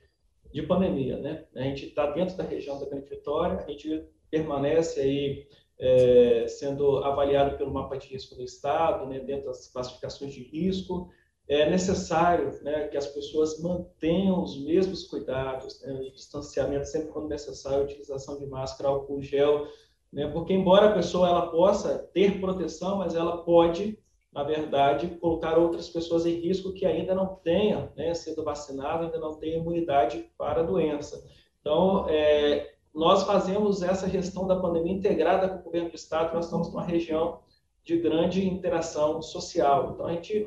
de 0.54 0.62
pandemia, 0.62 1.18
né? 1.18 1.44
A 1.56 1.62
gente 1.62 1.86
está 1.86 2.12
dentro 2.12 2.36
da 2.36 2.44
região 2.44 2.78
da 2.78 2.86
Grande 2.86 3.10
Vitória, 3.10 3.58
a 3.58 3.68
gente 3.68 4.06
permanece 4.30 5.00
aí 5.00 5.48
é, 5.80 6.46
sendo 6.46 6.98
avaliado 6.98 7.58
pelo 7.58 7.72
mapa 7.72 7.98
de 7.98 8.06
risco 8.06 8.36
do 8.36 8.44
Estado, 8.44 9.04
né, 9.06 9.18
dentro 9.18 9.46
das 9.46 9.66
classificações 9.66 10.32
de 10.32 10.44
risco. 10.44 11.10
É 11.48 11.68
necessário 11.68 12.62
né, 12.62 12.86
que 12.86 12.96
as 12.96 13.08
pessoas 13.08 13.60
mantenham 13.60 14.40
os 14.44 14.56
mesmos 14.64 15.08
cuidados, 15.08 15.82
né, 15.82 16.08
distanciamento 16.14 16.86
sempre 16.86 17.08
quando 17.08 17.28
necessário, 17.28 17.84
utilização 17.84 18.38
de 18.38 18.46
máscara, 18.46 18.90
álcool 18.90 19.20
gel, 19.20 19.66
né, 20.12 20.28
porque 20.28 20.52
embora 20.52 20.90
a 20.90 20.94
pessoa 20.94 21.28
ela 21.28 21.50
possa 21.50 21.98
ter 22.14 22.40
proteção, 22.40 22.98
mas 22.98 23.16
ela 23.16 23.38
pode 23.38 23.98
na 24.34 24.42
verdade, 24.42 25.16
colocar 25.20 25.56
outras 25.56 25.88
pessoas 25.88 26.26
em 26.26 26.40
risco 26.40 26.72
que 26.72 26.84
ainda 26.84 27.14
não 27.14 27.36
tenham 27.36 27.92
né, 27.96 28.12
sido 28.14 28.42
vacinado, 28.42 29.04
ainda 29.04 29.18
não 29.18 29.34
tenham 29.34 29.60
imunidade 29.60 30.28
para 30.36 30.60
a 30.60 30.64
doença. 30.64 31.24
Então, 31.60 32.06
é, 32.08 32.74
nós 32.92 33.22
fazemos 33.22 33.80
essa 33.80 34.08
gestão 34.08 34.44
da 34.46 34.56
pandemia 34.56 34.92
integrada 34.92 35.48
com 35.48 35.60
o 35.60 35.62
governo 35.62 35.90
do 35.90 35.94
Estado, 35.94 36.34
nós 36.34 36.46
estamos 36.46 36.68
numa 36.68 36.82
região 36.82 37.38
de 37.84 37.96
grande 37.98 38.44
interação 38.44 39.22
social. 39.22 39.92
Então, 39.94 40.06
a 40.06 40.12
gente 40.12 40.44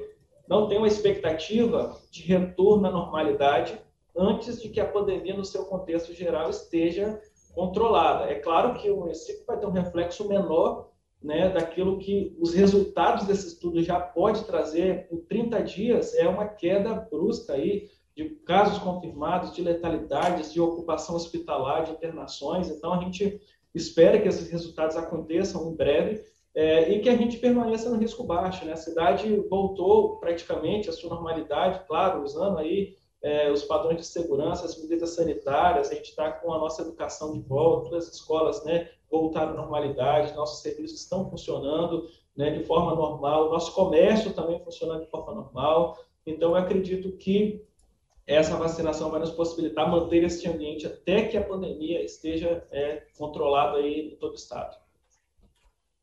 não 0.49 0.67
tem 0.67 0.77
uma 0.77 0.87
expectativa 0.87 1.97
de 2.11 2.23
retorno 2.23 2.87
à 2.87 2.91
normalidade 2.91 3.79
antes 4.15 4.61
de 4.61 4.67
que 4.67 4.81
a 4.81 4.87
pandemia, 4.87 5.35
no 5.35 5.45
seu 5.45 5.63
contexto 5.63 6.13
geral, 6.13 6.49
esteja 6.49 7.21
controlada. 7.55 8.25
É 8.25 8.35
claro 8.35 8.73
que 8.73 8.89
o 8.89 8.97
município 8.97 9.45
vai 9.45 9.57
ter 9.57 9.65
um 9.65 9.71
reflexo 9.71 10.27
menor 10.27 10.89
né, 11.27 11.49
daquilo 11.49 11.99
que 11.99 12.33
os 12.39 12.53
resultados 12.53 13.27
desse 13.27 13.47
estudo 13.47 13.83
já 13.83 13.99
pode 13.99 14.45
trazer 14.45 15.09
em 15.11 15.17
30 15.17 15.61
dias 15.61 16.15
é 16.15 16.25
uma 16.25 16.47
queda 16.47 16.93
brusca 16.93 17.51
aí 17.51 17.89
de 18.15 18.29
casos 18.45 18.79
confirmados, 18.79 19.53
de 19.53 19.61
letalidades, 19.61 20.53
de 20.53 20.61
ocupação 20.61 21.17
hospitalar, 21.17 21.83
de 21.83 21.91
internações. 21.91 22.69
Então, 22.69 22.93
a 22.93 23.03
gente 23.03 23.41
espera 23.75 24.19
que 24.21 24.27
esses 24.27 24.49
resultados 24.49 24.95
aconteçam 24.95 25.69
em 25.69 25.75
breve 25.75 26.23
é, 26.55 26.93
e 26.93 27.01
que 27.01 27.09
a 27.09 27.17
gente 27.17 27.37
permaneça 27.37 27.89
no 27.89 27.97
risco 27.97 28.23
baixo. 28.23 28.65
Né? 28.65 28.71
A 28.71 28.77
cidade 28.77 29.35
voltou 29.49 30.17
praticamente 30.19 30.89
à 30.89 30.93
sua 30.93 31.09
normalidade, 31.09 31.85
claro, 31.85 32.23
usando 32.23 32.57
aí 32.57 32.95
é, 33.21 33.51
os 33.51 33.63
padrões 33.63 33.97
de 33.97 34.05
segurança, 34.05 34.65
as 34.65 34.79
medidas 34.79 35.11
sanitárias, 35.11 35.89
a 35.89 35.95
gente 35.95 36.09
está 36.09 36.31
com 36.31 36.53
a 36.53 36.59
nossa 36.59 36.81
educação 36.81 37.33
de 37.33 37.39
volta, 37.39 37.89
todas 37.89 38.07
as 38.07 38.15
escolas 38.15 38.63
né, 38.63 38.89
voltaram 39.09 39.53
à 39.53 39.55
normalidade, 39.55 40.35
nossos 40.35 40.61
serviços 40.61 41.01
estão 41.01 41.29
funcionando 41.29 42.07
né, 42.35 42.51
de 42.51 42.63
forma 42.63 42.93
normal, 42.95 43.49
nosso 43.49 43.73
comércio 43.73 44.33
também 44.33 44.63
funcionando 44.63 45.01
de 45.01 45.09
forma 45.09 45.33
normal. 45.33 45.97
Então, 46.25 46.51
eu 46.51 46.55
acredito 46.55 47.11
que 47.13 47.65
essa 48.27 48.57
vacinação 48.57 49.09
vai 49.09 49.21
nos 49.21 49.31
possibilitar 49.31 49.89
manter 49.89 50.23
esse 50.23 50.47
ambiente 50.47 50.85
até 50.85 51.25
que 51.25 51.37
a 51.37 51.43
pandemia 51.43 52.03
esteja 52.03 52.67
é, 52.71 53.03
controlada 53.17 53.77
aí 53.77 54.13
em 54.13 54.15
todo 54.17 54.33
o 54.33 54.35
estado. 54.35 54.75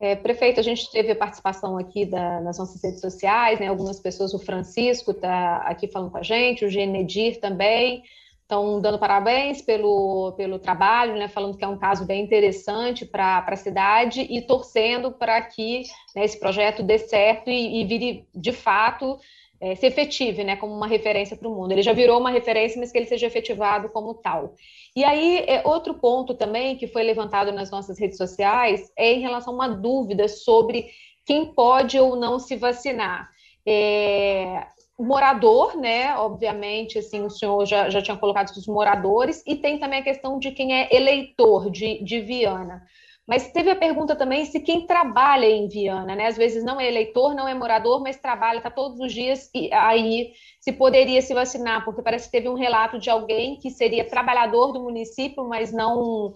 É, 0.04 0.14
prefeito, 0.14 0.60
a 0.60 0.62
gente 0.62 0.90
teve 0.90 1.12
a 1.12 1.16
participação 1.16 1.78
aqui 1.78 2.04
da, 2.04 2.38
nas 2.42 2.58
nossas 2.58 2.84
redes 2.84 3.00
sociais, 3.00 3.58
né? 3.58 3.68
Algumas 3.68 3.98
pessoas, 3.98 4.34
o 4.34 4.38
Francisco 4.38 5.12
está 5.12 5.62
aqui 5.64 5.88
falando 5.88 6.10
com 6.10 6.18
a 6.18 6.22
gente, 6.22 6.62
o 6.62 6.68
Genedir 6.68 7.40
também, 7.40 8.02
estão 8.42 8.82
dando 8.82 8.98
parabéns 8.98 9.62
pelo, 9.62 10.32
pelo 10.36 10.58
trabalho, 10.58 11.14
né? 11.14 11.26
Falando 11.26 11.56
que 11.56 11.64
é 11.64 11.68
um 11.68 11.78
caso 11.78 12.04
bem 12.04 12.22
interessante 12.22 13.06
para 13.06 13.42
a 13.48 13.56
cidade 13.56 14.20
e 14.20 14.42
torcendo 14.42 15.10
para 15.10 15.40
que 15.40 15.84
né, 16.14 16.22
esse 16.22 16.38
projeto 16.38 16.82
dê 16.82 16.98
certo 16.98 17.48
e, 17.48 17.80
e 17.80 17.84
vire 17.86 18.28
de 18.34 18.52
fato 18.52 19.18
é, 19.64 19.74
se 19.74 19.87
efetive, 19.87 20.44
né, 20.44 20.57
como 20.57 20.74
uma 20.74 20.87
referência 20.87 21.35
para 21.37 21.48
o 21.48 21.55
mundo. 21.55 21.72
Ele 21.72 21.83
já 21.83 21.94
virou 21.94 22.20
uma 22.20 22.31
referência, 22.31 22.79
mas 22.79 22.92
que 22.92 22.98
ele 22.98 23.07
seja 23.07 23.27
efetivado 23.27 23.88
como 23.88 24.12
tal. 24.12 24.55
E 24.94 25.03
aí, 25.03 25.42
é, 25.46 25.62
outro 25.66 25.94
ponto 25.94 26.35
também 26.35 26.77
que 26.77 26.87
foi 26.87 27.03
levantado 27.03 27.50
nas 27.50 27.70
nossas 27.70 27.98
redes 27.98 28.18
sociais 28.18 28.92
é 28.94 29.14
em 29.14 29.20
relação 29.20 29.55
a 29.55 29.57
uma 29.57 29.68
dúvida 29.68 30.29
sobre 30.29 30.90
quem 31.24 31.46
pode 31.46 31.98
ou 31.98 32.14
não 32.14 32.38
se 32.38 32.57
vacinar. 32.57 33.31
É, 33.66 34.66
morador, 34.98 35.79
né? 35.79 36.14
Obviamente, 36.16 36.98
assim, 36.98 37.22
o 37.22 37.31
senhor 37.31 37.64
já, 37.64 37.88
já 37.88 38.03
tinha 38.03 38.18
colocado 38.18 38.50
os 38.50 38.66
moradores, 38.66 39.42
e 39.46 39.57
tem 39.57 39.79
também 39.79 40.00
a 40.00 40.05
questão 40.05 40.38
de 40.38 40.50
quem 40.50 40.74
é 40.74 40.94
eleitor 40.94 41.70
de, 41.70 42.05
de 42.05 42.20
Viana. 42.20 42.83
Mas 43.26 43.50
teve 43.52 43.70
a 43.70 43.76
pergunta 43.76 44.14
também 44.14 44.44
se 44.44 44.60
quem 44.60 44.87
trabalha 44.87 45.46
em 45.46 45.66
Viana, 45.66 46.14
né? 46.14 46.26
Às 46.26 46.37
vezes 46.37 46.62
não 46.62 46.78
é 46.78 46.87
eleitor, 46.87 47.34
não 47.34 47.48
é 47.48 47.54
morador, 47.54 48.02
mas 48.02 48.18
trabalha, 48.18 48.58
está 48.58 48.70
todos 48.70 49.00
os 49.00 49.12
dias 49.12 49.50
aí 49.72 50.32
se 50.60 50.72
poderia 50.72 51.22
se 51.22 51.32
vacinar, 51.32 51.84
porque 51.84 52.02
parece 52.02 52.26
que 52.26 52.32
teve 52.32 52.48
um 52.48 52.54
relato 52.54 52.98
de 52.98 53.08
alguém 53.08 53.58
que 53.58 53.70
seria 53.70 54.08
trabalhador 54.08 54.72
do 54.72 54.82
município, 54.82 55.48
mas 55.48 55.72
não 55.72 56.34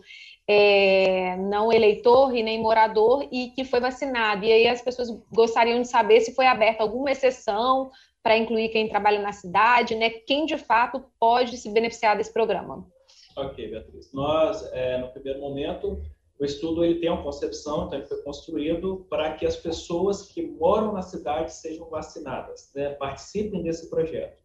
é, 0.49 1.37
não 1.37 1.71
eleitor 1.71 2.35
e 2.35 2.43
nem 2.43 2.63
morador 2.63 3.29
e 3.31 3.49
que 3.49 3.65
foi 3.65 3.81
vacinado. 3.81 4.47
E 4.47 4.53
aí 4.53 4.67
as 4.67 4.81
pessoas 4.81 5.09
gostariam 5.31 5.83
de 5.83 5.89
saber 5.89 6.23
se 6.23 6.35
foi 6.35 6.47
aberta 6.47 6.83
alguma 6.83 7.11
exceção 7.11 7.91
para 8.23 8.37
incluir 8.37 8.71
quem 8.71 8.89
trabalha 8.89 9.21
na 9.21 9.33
cidade, 9.33 9.95
né? 9.95 10.09
Quem 10.09 10.47
de 10.47 10.57
fato 10.57 11.05
pode 11.21 11.59
se 11.59 11.71
beneficiar 11.71 12.17
desse 12.17 12.33
programa. 12.33 12.87
Ok, 13.37 13.69
Beatriz. 13.69 14.13
Nós, 14.13 14.67
é, 14.73 14.99
no 14.99 15.09
primeiro 15.09 15.39
momento, 15.41 16.03
o 16.39 16.45
estudo 16.45 16.85
ele 16.85 17.01
tem 17.01 17.11
uma 17.11 17.23
concepção, 17.23 17.87
então 17.87 17.99
ele 17.99 18.07
foi 18.07 18.23
construído 18.23 19.07
para 19.11 19.33
que 19.35 19.45
as 19.45 19.57
pessoas 19.57 20.23
que 20.23 20.43
moram 20.43 20.93
na 20.93 21.03
cidade 21.03 21.53
sejam 21.53 21.89
vacinadas, 21.89 22.71
né, 22.75 22.91
participem 22.91 23.63
desse 23.63 23.91
projeto. 23.91 24.41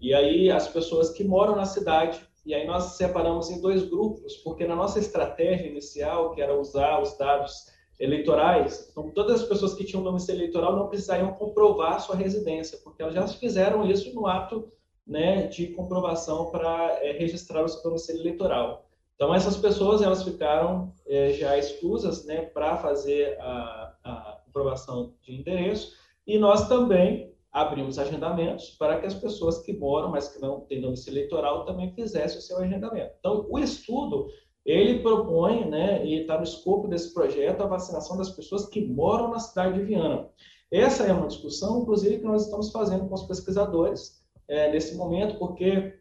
E 0.00 0.14
aí 0.14 0.50
as 0.50 0.68
pessoas 0.68 1.10
que 1.10 1.24
moram 1.24 1.56
na 1.56 1.64
cidade, 1.64 2.20
e 2.46 2.54
aí 2.54 2.66
nós 2.66 2.96
separamos 2.96 3.50
em 3.50 3.60
dois 3.60 3.82
grupos, 3.88 4.36
porque 4.38 4.66
na 4.66 4.76
nossa 4.76 4.98
estratégia 4.98 5.66
inicial, 5.66 6.32
que 6.32 6.40
era 6.40 6.58
usar 6.58 7.00
os 7.00 7.16
dados 7.16 7.72
eleitorais, 7.98 8.88
então 8.90 9.10
todas 9.10 9.42
as 9.42 9.48
pessoas 9.48 9.74
que 9.74 9.84
tinham 9.84 10.02
domicílio 10.02 10.40
eleitoral 10.40 10.76
não 10.76 10.88
precisariam 10.88 11.32
comprovar 11.32 12.00
sua 12.00 12.16
residência, 12.16 12.78
porque 12.84 13.02
elas 13.02 13.14
já 13.14 13.26
fizeram 13.26 13.88
isso 13.88 14.14
no 14.14 14.26
ato 14.26 14.68
né, 15.06 15.46
de 15.46 15.68
comprovação 15.68 16.50
para 16.50 16.98
é, 17.02 17.12
registrar 17.12 17.62
o 17.62 17.68
seu 17.68 17.82
domicílio 17.82 18.22
eleitoral. 18.22 18.83
Então, 19.14 19.34
essas 19.34 19.56
pessoas 19.56 20.02
elas 20.02 20.22
ficaram 20.22 20.92
é, 21.06 21.32
já 21.32 21.56
exclusas 21.56 22.24
né, 22.24 22.42
para 22.42 22.76
fazer 22.76 23.38
a, 23.40 23.94
a 24.04 24.40
comprovação 24.44 25.14
de 25.22 25.34
endereço 25.34 25.92
e 26.26 26.38
nós 26.38 26.68
também 26.68 27.32
abrimos 27.52 27.98
agendamentos 28.00 28.70
para 28.70 28.98
que 28.98 29.06
as 29.06 29.14
pessoas 29.14 29.58
que 29.58 29.72
moram, 29.72 30.10
mas 30.10 30.28
que 30.28 30.40
não 30.40 30.62
têm 30.62 30.80
domicílio 30.80 31.18
eleitoral, 31.18 31.64
também 31.64 31.94
fizessem 31.94 32.38
o 32.38 32.42
seu 32.42 32.58
agendamento. 32.58 33.14
Então, 33.20 33.46
o 33.48 33.58
estudo, 33.60 34.26
ele 34.66 34.98
propõe, 34.98 35.64
né, 35.64 36.04
e 36.04 36.22
está 36.22 36.36
no 36.36 36.42
escopo 36.42 36.88
desse 36.88 37.14
projeto, 37.14 37.62
a 37.62 37.68
vacinação 37.68 38.16
das 38.16 38.30
pessoas 38.30 38.66
que 38.66 38.84
moram 38.84 39.30
na 39.30 39.38
cidade 39.38 39.78
de 39.78 39.84
Viana. 39.84 40.28
Essa 40.72 41.04
é 41.04 41.12
uma 41.12 41.28
discussão, 41.28 41.82
inclusive, 41.82 42.18
que 42.18 42.24
nós 42.24 42.44
estamos 42.44 42.72
fazendo 42.72 43.06
com 43.06 43.14
os 43.14 43.22
pesquisadores 43.22 44.24
é, 44.48 44.72
nesse 44.72 44.96
momento, 44.96 45.38
porque 45.38 45.94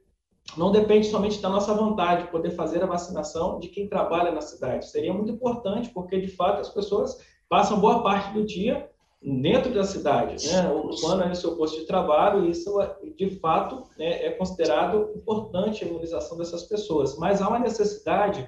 não 0.57 0.71
depende 0.71 1.07
somente 1.07 1.41
da 1.41 1.49
nossa 1.49 1.73
vontade 1.73 2.23
de 2.23 2.31
poder 2.31 2.51
fazer 2.51 2.83
a 2.83 2.87
vacinação 2.87 3.59
de 3.59 3.69
quem 3.69 3.87
trabalha 3.87 4.31
na 4.31 4.41
cidade. 4.41 4.89
Seria 4.89 5.13
muito 5.13 5.31
importante, 5.31 5.89
porque 5.89 6.19
de 6.19 6.27
fato 6.27 6.61
as 6.61 6.69
pessoas 6.69 7.17
passam 7.49 7.79
boa 7.79 8.03
parte 8.03 8.33
do 8.33 8.45
dia 8.45 8.89
dentro 9.21 9.73
da 9.73 9.83
cidade, 9.85 10.45
né, 10.47 10.69
ocupando 10.69 11.25
o 11.25 11.35
seu 11.35 11.55
posto 11.55 11.79
de 11.79 11.85
trabalho, 11.85 12.45
e 12.45 12.51
isso 12.51 12.77
de 13.15 13.29
fato 13.39 13.83
né, 13.97 14.25
é 14.25 14.31
considerado 14.31 15.11
importante 15.15 15.83
a 15.83 15.87
imunização 15.87 16.37
dessas 16.37 16.63
pessoas. 16.63 17.17
Mas 17.17 17.41
há 17.41 17.47
uma 17.47 17.59
necessidade 17.59 18.47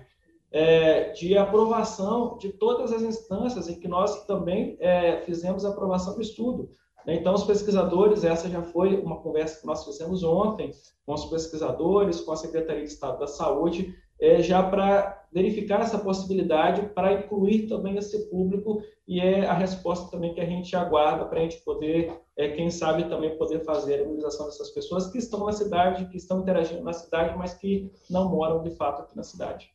é, 0.51 1.09
de 1.11 1.37
aprovação 1.37 2.37
de 2.37 2.49
todas 2.49 2.91
as 2.91 3.01
instâncias 3.01 3.69
em 3.69 3.79
que 3.79 3.87
nós 3.87 4.25
também 4.25 4.75
é, 4.79 5.21
fizemos 5.21 5.65
a 5.65 5.69
aprovação 5.69 6.15
do 6.15 6.21
estudo. 6.21 6.69
Né? 7.05 7.15
Então, 7.15 7.33
os 7.33 7.43
pesquisadores, 7.43 8.23
essa 8.23 8.49
já 8.49 8.61
foi 8.61 8.99
uma 8.99 9.21
conversa 9.21 9.59
que 9.61 9.67
nós 9.67 9.85
fizemos 9.85 10.23
ontem 10.23 10.71
com 11.05 11.13
os 11.13 11.25
pesquisadores, 11.25 12.21
com 12.21 12.31
a 12.31 12.37
Secretaria 12.37 12.83
de 12.83 12.89
Estado 12.89 13.19
da 13.19 13.27
Saúde, 13.27 13.95
é, 14.19 14.41
já 14.41 14.63
para 14.63 15.27
verificar 15.31 15.81
essa 15.81 15.99
possibilidade, 15.99 16.89
para 16.93 17.13
incluir 17.13 17.67
também 17.67 17.97
esse 17.97 18.29
público, 18.29 18.81
e 19.05 19.19
é 19.19 19.45
a 19.45 19.53
resposta 19.53 20.09
também 20.09 20.33
que 20.33 20.39
a 20.39 20.45
gente 20.45 20.73
aguarda 20.75 21.25
para 21.25 21.39
a 21.39 21.43
gente 21.43 21.57
poder, 21.57 22.13
é, 22.37 22.49
quem 22.49 22.69
sabe, 22.69 23.09
também 23.09 23.37
poder 23.37 23.63
fazer 23.65 23.95
a 23.95 24.01
imunização 24.03 24.45
dessas 24.45 24.69
pessoas 24.69 25.07
que 25.07 25.17
estão 25.17 25.45
na 25.45 25.51
cidade, 25.51 26.07
que 26.07 26.17
estão 26.17 26.39
interagindo 26.39 26.83
na 26.83 26.93
cidade, 26.93 27.37
mas 27.37 27.53
que 27.53 27.91
não 28.09 28.29
moram 28.29 28.63
de 28.63 28.71
fato 28.71 29.01
aqui 29.01 29.15
na 29.15 29.23
cidade. 29.23 29.69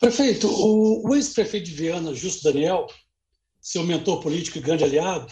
Prefeito, 0.00 0.46
o, 0.46 1.08
o 1.08 1.14
ex-prefeito 1.16 1.66
de 1.66 1.74
Viana, 1.74 2.14
Justo 2.14 2.44
Daniel, 2.44 2.86
seu 3.68 3.84
mentor 3.84 4.22
político 4.22 4.56
e 4.56 4.62
grande 4.62 4.82
aliado, 4.82 5.30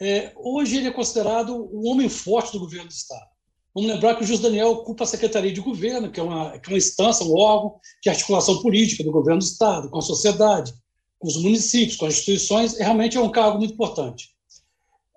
é, 0.00 0.32
hoje 0.34 0.76
ele 0.76 0.88
é 0.88 0.90
considerado 0.90 1.54
o 1.54 1.86
homem 1.86 2.08
forte 2.08 2.50
do 2.52 2.58
governo 2.58 2.88
do 2.88 2.92
Estado. 2.92 3.30
Vamos 3.72 3.88
lembrar 3.88 4.16
que 4.16 4.24
o 4.24 4.26
Justo 4.26 4.42
Daniel 4.42 4.70
ocupa 4.70 5.04
a 5.04 5.06
Secretaria 5.06 5.52
de 5.52 5.60
Governo, 5.60 6.10
que 6.10 6.18
é, 6.18 6.22
uma, 6.22 6.58
que 6.58 6.68
é 6.68 6.72
uma 6.72 6.78
instância, 6.78 7.24
um 7.24 7.38
órgão 7.38 7.78
de 8.02 8.10
articulação 8.10 8.60
política 8.60 9.04
do 9.04 9.12
governo 9.12 9.38
do 9.38 9.44
Estado, 9.44 9.88
com 9.88 10.00
a 10.00 10.02
sociedade, 10.02 10.74
com 11.16 11.28
os 11.28 11.36
municípios, 11.36 11.96
com 11.96 12.06
as 12.06 12.14
instituições, 12.14 12.74
e 12.74 12.82
realmente 12.82 13.16
é 13.16 13.20
um 13.20 13.30
cargo 13.30 13.58
muito 13.58 13.74
importante. 13.74 14.30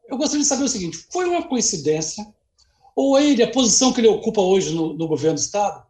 Eu 0.07 0.15
gostaria 0.15 0.43
de 0.43 0.47
saber 0.47 0.65
o 0.65 0.69
seguinte: 0.69 1.07
foi 1.11 1.25
uma 1.25 1.47
coincidência, 1.47 2.23
ou 2.95 3.17
ele, 3.17 3.41
a 3.41 3.49
posição 3.49 3.91
que 3.91 3.99
ele 3.99 4.09
ocupa 4.09 4.41
hoje 4.41 4.75
no, 4.75 4.93
no 4.93 5.07
governo 5.07 5.39
do 5.39 5.41
Estado, 5.41 5.83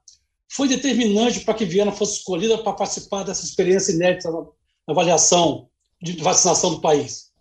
foi 0.50 0.70
determinante 0.70 1.42
para 1.42 1.56
que 1.56 1.66
Viana 1.66 1.92
fosse 1.92 2.20
escolhida 2.20 2.58
para 2.60 2.72
participar 2.72 3.24
dessa 3.24 3.44
experiência 3.44 3.92
inédita 3.92 4.32
na 4.32 4.46
avaliação 4.88 5.68
de 6.04 6.22
vacinação 6.22 6.72
do 6.72 6.82
país. 6.82 7.32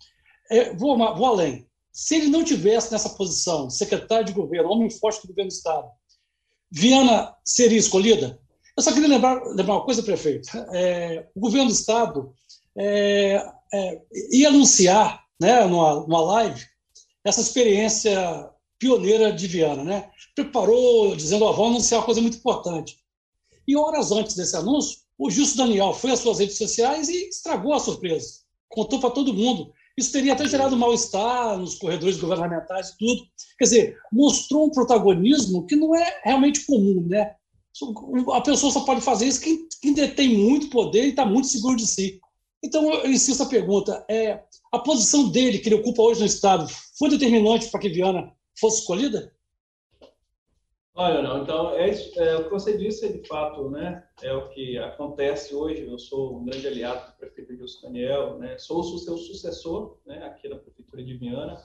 É, 0.49 0.73
vou, 0.75 0.97
vou 0.97 1.27
além. 1.27 1.67
Se 1.93 2.15
ele 2.15 2.29
não 2.29 2.45
tivesse 2.45 2.93
nessa 2.93 3.11
posição, 3.11 3.69
secretário 3.69 4.25
de 4.25 4.33
governo, 4.33 4.71
homem 4.71 4.89
forte 4.89 5.21
do 5.23 5.29
governo 5.29 5.51
do 5.51 5.55
Estado, 5.55 5.89
Viana 6.71 7.35
seria 7.45 7.79
escolhida? 7.79 8.41
Eu 8.77 8.83
só 8.83 8.93
queria 8.93 9.09
lembrar, 9.09 9.43
lembrar 9.49 9.75
uma 9.75 9.85
coisa, 9.85 10.03
prefeito. 10.03 10.49
É, 10.73 11.29
o 11.35 11.41
governo 11.41 11.67
do 11.67 11.75
Estado 11.75 12.33
é, 12.79 13.45
é, 13.75 14.01
ia 14.31 14.49
anunciar, 14.49 15.23
né, 15.39 15.67
numa, 15.67 16.01
numa 16.01 16.23
live, 16.23 16.65
essa 17.25 17.43
experiência 17.43 18.49
pioneira 18.79 19.33
de 19.33 19.47
Viana. 19.47 19.85
Né? 19.85 20.11
Preparou, 20.35 21.15
dizendo, 21.15 21.45
oh, 21.45 21.53
vamos 21.53 21.73
anunciar 21.73 22.01
uma 22.01 22.07
coisa 22.07 22.23
muito 22.23 22.39
importante. 22.39 22.97
E 23.69 23.77
horas 23.77 24.11
antes 24.13 24.35
desse 24.35 24.57
anúncio, 24.57 25.01
o 25.19 25.31
Justo 25.31 25.59
Daniel 25.59 25.93
foi 25.93 26.13
às 26.13 26.21
suas 26.21 26.39
redes 26.39 26.57
sociais 26.57 27.09
e 27.09 27.29
estragou 27.29 27.75
a 27.75 27.81
surpresa 27.81 28.42
contou 28.73 28.99
para 28.99 29.11
todo 29.11 29.35
mundo. 29.35 29.73
Isso 29.97 30.13
teria 30.13 30.33
até 30.33 30.49
gerado 30.49 30.77
mal-estar 30.77 31.59
nos 31.59 31.75
corredores 31.75 32.17
governamentais 32.17 32.91
e 32.91 32.99
tudo. 32.99 33.23
Quer 33.59 33.65
dizer, 33.65 33.99
mostrou 34.11 34.67
um 34.67 34.71
protagonismo 34.71 35.67
que 35.67 35.77
não 35.77 35.95
é 35.95 36.21
realmente 36.25 36.65
comum, 36.65 37.07
né? 37.07 37.35
A 38.33 38.41
pessoa 38.41 38.73
só 38.73 38.81
pode 38.81 39.01
fazer 39.01 39.27
isso 39.27 39.41
quem, 39.41 39.67
quem 39.81 39.95
detém 39.95 40.37
muito 40.37 40.71
poder 40.71 41.05
e 41.05 41.11
está 41.11 41.25
muito 41.25 41.47
seguro 41.47 41.77
de 41.77 41.87
si. 41.87 42.21
Então, 42.63 42.93
eu 42.93 43.11
insisto 43.11 43.43
a 43.43 43.47
pergunta: 43.47 44.05
é, 44.11 44.41
a 44.73 44.79
posição 44.79 45.29
dele, 45.29 45.59
que 45.59 45.69
ele 45.69 45.77
ocupa 45.77 46.03
hoje 46.03 46.21
no 46.21 46.27
Estado, 46.27 46.67
foi 46.99 47.11
determinante 47.11 47.69
para 47.69 47.81
que 47.81 47.89
Viana 47.89 48.33
fosse 48.59 48.81
escolhida? 48.81 49.33
Olha, 50.95 51.23
não. 51.23 51.43
Então, 51.43 51.71
é, 51.71 51.91
é, 51.91 52.37
o 52.37 52.45
que 52.45 52.51
você 52.51 52.77
disse, 52.77 53.11
de 53.11 53.27
fato, 53.27 53.71
né, 53.71 54.07
é 54.21 54.33
o 54.35 54.51
que 54.51 54.77
acontece 54.77 55.55
hoje. 55.55 55.87
Eu 55.87 55.99
sou 55.99 56.37
um 56.37 56.45
grande 56.45 56.67
aliado 56.67 57.13
do 57.13 57.17
prefeito 57.17 57.57
Gilson 57.57 57.87
Daniel, 57.87 58.39
né, 58.39 58.59
sou 58.59 58.81
o 58.81 58.99
seu 58.99 59.17
sucessor 59.17 59.97
né, 60.05 60.23
aqui 60.27 60.49
na 60.49 60.57
Prefeitura 60.57 61.03
de 61.03 61.17
Viana. 61.17 61.57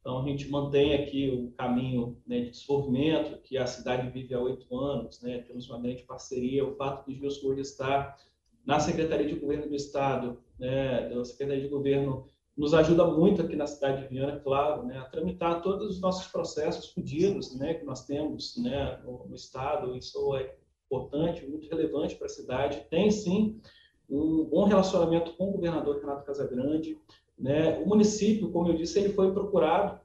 Então, 0.00 0.18
a 0.18 0.28
gente 0.28 0.50
mantém 0.50 0.94
aqui 0.94 1.30
o 1.30 1.50
caminho 1.52 2.20
né, 2.26 2.40
de 2.40 2.50
desenvolvimento 2.50 3.40
que 3.42 3.56
a 3.56 3.66
cidade 3.66 4.10
vive 4.10 4.34
há 4.34 4.40
oito 4.40 4.78
anos. 4.78 5.22
Né, 5.22 5.38
temos 5.38 5.68
uma 5.70 5.80
grande 5.80 6.02
parceria. 6.02 6.66
O 6.66 6.76
fato 6.76 7.06
de 7.06 7.18
Gilson 7.18 7.48
hoje 7.48 7.62
estar 7.62 8.18
na 8.66 8.78
Secretaria 8.78 9.26
de 9.26 9.40
Governo 9.40 9.66
do 9.66 9.74
Estado, 9.74 10.42
né, 10.58 11.08
da 11.08 11.24
Secretaria 11.24 11.62
de 11.62 11.68
Governo 11.68 12.28
nos 12.58 12.74
ajuda 12.74 13.06
muito 13.06 13.40
aqui 13.40 13.54
na 13.54 13.68
cidade 13.68 14.02
de 14.02 14.08
Viana, 14.08 14.40
claro, 14.40 14.84
né, 14.84 14.98
a 14.98 15.04
tramitar 15.04 15.62
todos 15.62 15.88
os 15.88 16.00
nossos 16.00 16.26
processos 16.26 16.88
pedidos 16.88 17.56
né, 17.56 17.74
que 17.74 17.84
nós 17.84 18.04
temos 18.04 18.56
né, 18.56 19.00
no, 19.04 19.28
no, 19.28 19.34
Estado. 19.36 19.96
Isso 19.96 20.34
é 20.34 20.56
importante, 20.86 21.46
muito 21.46 21.68
relevante 21.68 22.16
para 22.16 22.26
a 22.26 22.30
cidade. 22.30 22.84
Tem 22.90 23.12
sim 23.12 23.60
um 24.10 24.42
bom 24.44 24.64
relacionamento 24.64 25.34
com 25.34 25.50
o 25.50 25.52
governador 25.52 26.00
Renato 26.00 26.26
Casagrande. 26.26 26.98
Né? 27.38 27.78
O 27.78 27.86
município, 27.86 28.50
como 28.50 28.68
eu 28.68 28.76
disse, 28.76 28.98
ele 28.98 29.12
foi 29.12 29.32
procurado 29.32 30.00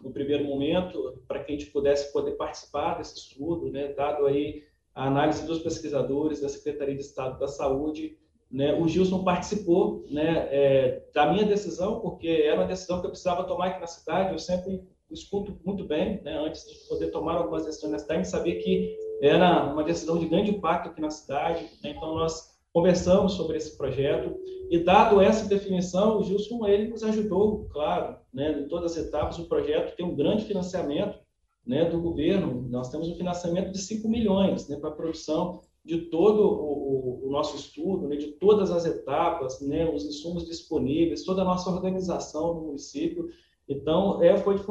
no 0.00 0.12
primeiro 0.12 0.44
momento 0.44 1.20
para 1.26 1.42
que 1.42 1.52
a 1.52 1.58
gente 1.58 1.72
pudesse 1.72 2.12
poder 2.12 2.32
participar 2.32 2.98
desse 2.98 3.16
estudo, 3.16 3.72
né? 3.72 3.92
dado 3.92 4.26
aí 4.26 4.62
a 4.94 5.08
análise 5.08 5.44
dos 5.44 5.58
pesquisadores 5.58 6.40
da 6.40 6.48
Secretaria 6.48 6.94
de 6.94 7.00
Estado 7.00 7.40
da 7.40 7.48
Saúde. 7.48 8.16
Né? 8.52 8.74
O 8.74 8.86
Gilson 8.86 9.24
participou 9.24 10.04
né, 10.10 10.46
é, 10.50 11.02
da 11.14 11.32
minha 11.32 11.46
decisão, 11.46 12.00
porque 12.00 12.28
era 12.28 12.60
uma 12.60 12.66
decisão 12.66 13.00
que 13.00 13.06
eu 13.06 13.10
precisava 13.10 13.44
tomar 13.44 13.68
aqui 13.68 13.80
na 13.80 13.86
cidade. 13.86 14.32
Eu 14.32 14.38
sempre 14.38 14.82
escuto 15.10 15.58
muito 15.64 15.84
bem, 15.84 16.20
né, 16.22 16.38
antes 16.38 16.64
de 16.66 16.88
poder 16.88 17.10
tomar 17.10 17.36
algumas 17.36 17.64
decisões 17.64 17.92
na 17.92 17.98
cidade, 17.98 18.28
sabia 18.28 18.58
que 18.58 18.96
era 19.22 19.72
uma 19.72 19.84
decisão 19.84 20.18
de 20.18 20.26
grande 20.26 20.50
impacto 20.50 20.88
aqui 20.88 21.00
na 21.00 21.10
cidade. 21.10 21.64
Né? 21.82 21.94
Então, 21.96 22.14
nós 22.14 22.52
conversamos 22.72 23.32
sobre 23.32 23.56
esse 23.56 23.76
projeto 23.76 24.34
e, 24.70 24.78
dado 24.78 25.20
essa 25.20 25.46
definição, 25.46 26.18
o 26.18 26.24
Gilson 26.24 26.66
ele 26.66 26.88
nos 26.88 27.02
ajudou, 27.02 27.66
claro, 27.70 28.16
né, 28.32 28.60
em 28.60 28.68
todas 28.68 28.92
as 28.92 29.06
etapas. 29.06 29.38
O 29.38 29.48
projeto 29.48 29.94
tem 29.96 30.04
um 30.04 30.14
grande 30.14 30.44
financiamento 30.44 31.18
né, 31.66 31.84
do 31.84 32.00
governo. 32.00 32.66
Nós 32.68 32.90
temos 32.90 33.08
um 33.08 33.14
financiamento 33.14 33.70
de 33.70 33.78
5 33.78 34.08
milhões 34.08 34.64
para 34.64 34.88
a 34.88 34.94
produção 34.94 35.60
de 35.84 36.02
todo 36.02 36.42
o, 36.42 37.11
nosso 37.32 37.56
estudo, 37.56 38.06
né, 38.06 38.16
de 38.16 38.28
todas 38.28 38.70
as 38.70 38.86
etapas, 38.86 39.60
né, 39.60 39.88
os 39.88 40.04
insumos 40.04 40.46
disponíveis, 40.46 41.24
toda 41.24 41.42
a 41.42 41.44
nossa 41.44 41.70
organização 41.70 42.54
no 42.54 42.60
município. 42.66 43.28
Então, 43.68 44.22
é, 44.22 44.36
foi 44.36 44.56
de 44.56 44.64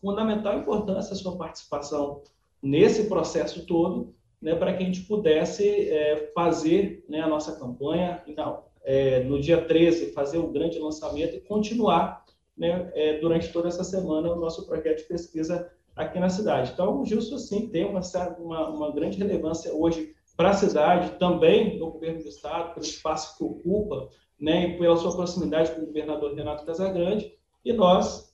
fundamental 0.00 0.58
importância 0.58 1.12
a 1.12 1.16
sua 1.16 1.36
participação 1.36 2.22
nesse 2.62 3.08
processo 3.08 3.66
todo, 3.66 4.14
né, 4.40 4.54
para 4.54 4.72
que 4.74 4.82
a 4.82 4.86
gente 4.86 5.02
pudesse 5.02 5.68
é, 5.88 6.30
fazer 6.34 7.04
né, 7.08 7.20
a 7.20 7.28
nossa 7.28 7.58
campanha, 7.58 8.22
então, 8.26 8.64
é, 8.84 9.22
no 9.24 9.40
dia 9.40 9.64
13, 9.64 10.12
fazer 10.12 10.38
o 10.38 10.48
grande 10.48 10.78
lançamento 10.78 11.36
e 11.36 11.40
continuar 11.40 12.24
né, 12.56 12.90
é, 12.94 13.18
durante 13.18 13.52
toda 13.52 13.68
essa 13.68 13.84
semana 13.84 14.32
o 14.32 14.38
nosso 14.38 14.66
projeto 14.66 14.98
de 14.98 15.04
pesquisa 15.04 15.70
aqui 15.94 16.18
na 16.18 16.28
cidade. 16.28 16.72
Então, 16.72 17.00
o 17.00 17.04
Gilson, 17.04 17.38
sim, 17.38 17.68
tem 17.68 17.84
uma, 17.84 18.00
uma, 18.38 18.68
uma 18.68 18.92
grande 18.92 19.18
relevância 19.18 19.72
hoje 19.72 20.14
para 20.36 20.50
a 20.50 20.54
cidade, 20.54 21.18
também 21.18 21.78
no 21.78 21.90
governo 21.90 22.22
do 22.22 22.28
Estado, 22.28 22.74
pelo 22.74 22.86
espaço 22.86 23.36
que 23.36 23.44
ocupa, 23.44 24.08
né, 24.40 24.68
e 24.68 24.78
pela 24.78 24.96
sua 24.96 25.14
proximidade 25.14 25.72
com 25.72 25.82
o 25.82 25.86
governador 25.86 26.34
Renato 26.34 26.64
Casagrande, 26.64 27.32
e 27.64 27.72
nós 27.72 28.32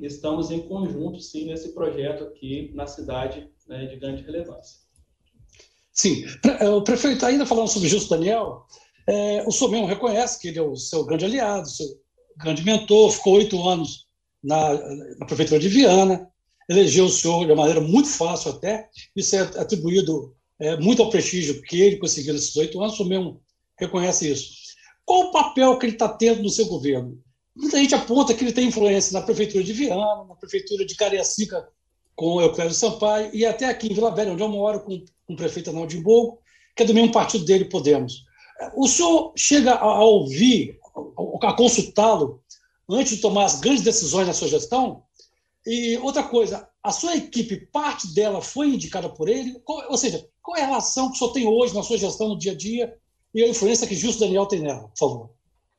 estamos 0.00 0.50
em 0.50 0.66
conjunto, 0.66 1.20
sim, 1.20 1.46
nesse 1.46 1.74
projeto 1.74 2.24
aqui 2.24 2.72
na 2.74 2.86
cidade 2.86 3.50
né, 3.68 3.86
de 3.86 3.96
grande 3.96 4.22
relevância. 4.22 4.80
Sim, 5.92 6.24
é, 6.60 6.68
o 6.68 6.82
prefeito, 6.82 7.24
ainda 7.24 7.46
falando 7.46 7.68
sobre 7.68 7.88
Justo 7.88 8.10
Daniel, 8.10 8.64
é, 9.06 9.44
o 9.46 9.52
senhor 9.52 9.70
mesmo 9.70 9.86
reconhece 9.86 10.40
que 10.40 10.48
ele 10.48 10.58
é 10.58 10.62
o 10.62 10.76
seu 10.76 11.04
grande 11.04 11.24
aliado, 11.24 11.68
seu 11.68 11.86
grande 12.36 12.64
mentor, 12.64 13.10
ficou 13.12 13.34
oito 13.34 13.62
anos 13.68 14.06
na, 14.42 14.74
na 15.18 15.26
prefeitura 15.26 15.60
de 15.60 15.68
Viana, 15.68 16.28
elegeu 16.68 17.04
o 17.04 17.10
senhor 17.10 17.46
de 17.46 17.54
maneira 17.54 17.80
muito 17.80 18.08
fácil 18.08 18.52
até, 18.52 18.88
isso 19.14 19.36
é 19.36 19.40
atribuído 19.40 20.34
é, 20.58 20.76
muito 20.76 21.02
ao 21.02 21.10
prestígio 21.10 21.62
que 21.62 21.80
ele 21.80 21.96
conseguiu 21.96 22.34
nesses 22.34 22.54
oito 22.56 22.80
anos, 22.80 22.98
o 23.00 23.04
mesmo 23.04 23.40
reconhece 23.78 24.30
isso. 24.30 24.54
Qual 25.04 25.28
o 25.28 25.32
papel 25.32 25.78
que 25.78 25.86
ele 25.86 25.92
está 25.94 26.08
tendo 26.08 26.42
no 26.42 26.50
seu 26.50 26.66
governo? 26.66 27.20
Muita 27.54 27.78
gente 27.78 27.94
aponta 27.94 28.34
que 28.34 28.42
ele 28.42 28.52
tem 28.52 28.68
influência 28.68 29.12
na 29.12 29.24
prefeitura 29.24 29.62
de 29.62 29.72
Viana, 29.72 30.24
na 30.24 30.34
prefeitura 30.34 30.84
de 30.84 30.96
Cariacica 30.96 31.68
com 32.16 32.34
o 32.34 32.40
Euclério 32.40 32.72
Sampaio, 32.72 33.30
e 33.34 33.44
até 33.44 33.66
aqui 33.66 33.88
em 33.88 33.94
Vila 33.94 34.14
Velha, 34.14 34.32
onde 34.32 34.42
eu 34.42 34.48
moro, 34.48 34.80
com, 34.80 35.04
com 35.26 35.34
o 35.34 35.36
prefeito 35.36 35.70
Arnaldo 35.70 36.00
Bogo, 36.00 36.38
que 36.74 36.82
é 36.82 36.86
do 36.86 36.94
mesmo 36.94 37.12
partido 37.12 37.44
dele, 37.44 37.64
Podemos. 37.64 38.24
O 38.76 38.86
senhor 38.86 39.32
chega 39.36 39.72
a, 39.72 39.84
a 39.84 40.04
ouvir, 40.04 40.78
a, 41.42 41.48
a 41.48 41.52
consultá-lo, 41.52 42.40
antes 42.88 43.16
de 43.16 43.22
tomar 43.22 43.44
as 43.44 43.60
grandes 43.60 43.82
decisões 43.82 44.26
na 44.26 44.32
sua 44.32 44.48
gestão? 44.48 45.02
E 45.66 45.96
outra 45.98 46.22
coisa, 46.22 46.68
a 46.82 46.92
sua 46.92 47.16
equipe, 47.16 47.66
parte 47.72 48.12
dela 48.14 48.40
foi 48.40 48.68
indicada 48.68 49.08
por 49.08 49.28
ele? 49.28 49.60
Ou 49.66 49.96
seja, 49.96 50.24
qual 50.44 50.58
é 50.58 50.62
a 50.62 50.66
relação 50.66 51.08
que 51.08 51.16
o 51.16 51.18
senhor 51.18 51.32
tem 51.32 51.48
hoje 51.48 51.74
na 51.74 51.82
sua 51.82 51.96
gestão 51.96 52.28
no 52.28 52.38
dia 52.38 52.52
a 52.52 52.54
dia 52.54 52.96
e 53.34 53.42
a 53.42 53.48
influência 53.48 53.88
que 53.88 53.96
Justo 53.96 54.20
Daniel 54.20 54.46
tem 54.46 54.60
nela, 54.60 54.88
por 54.88 54.98
favor? 54.98 55.30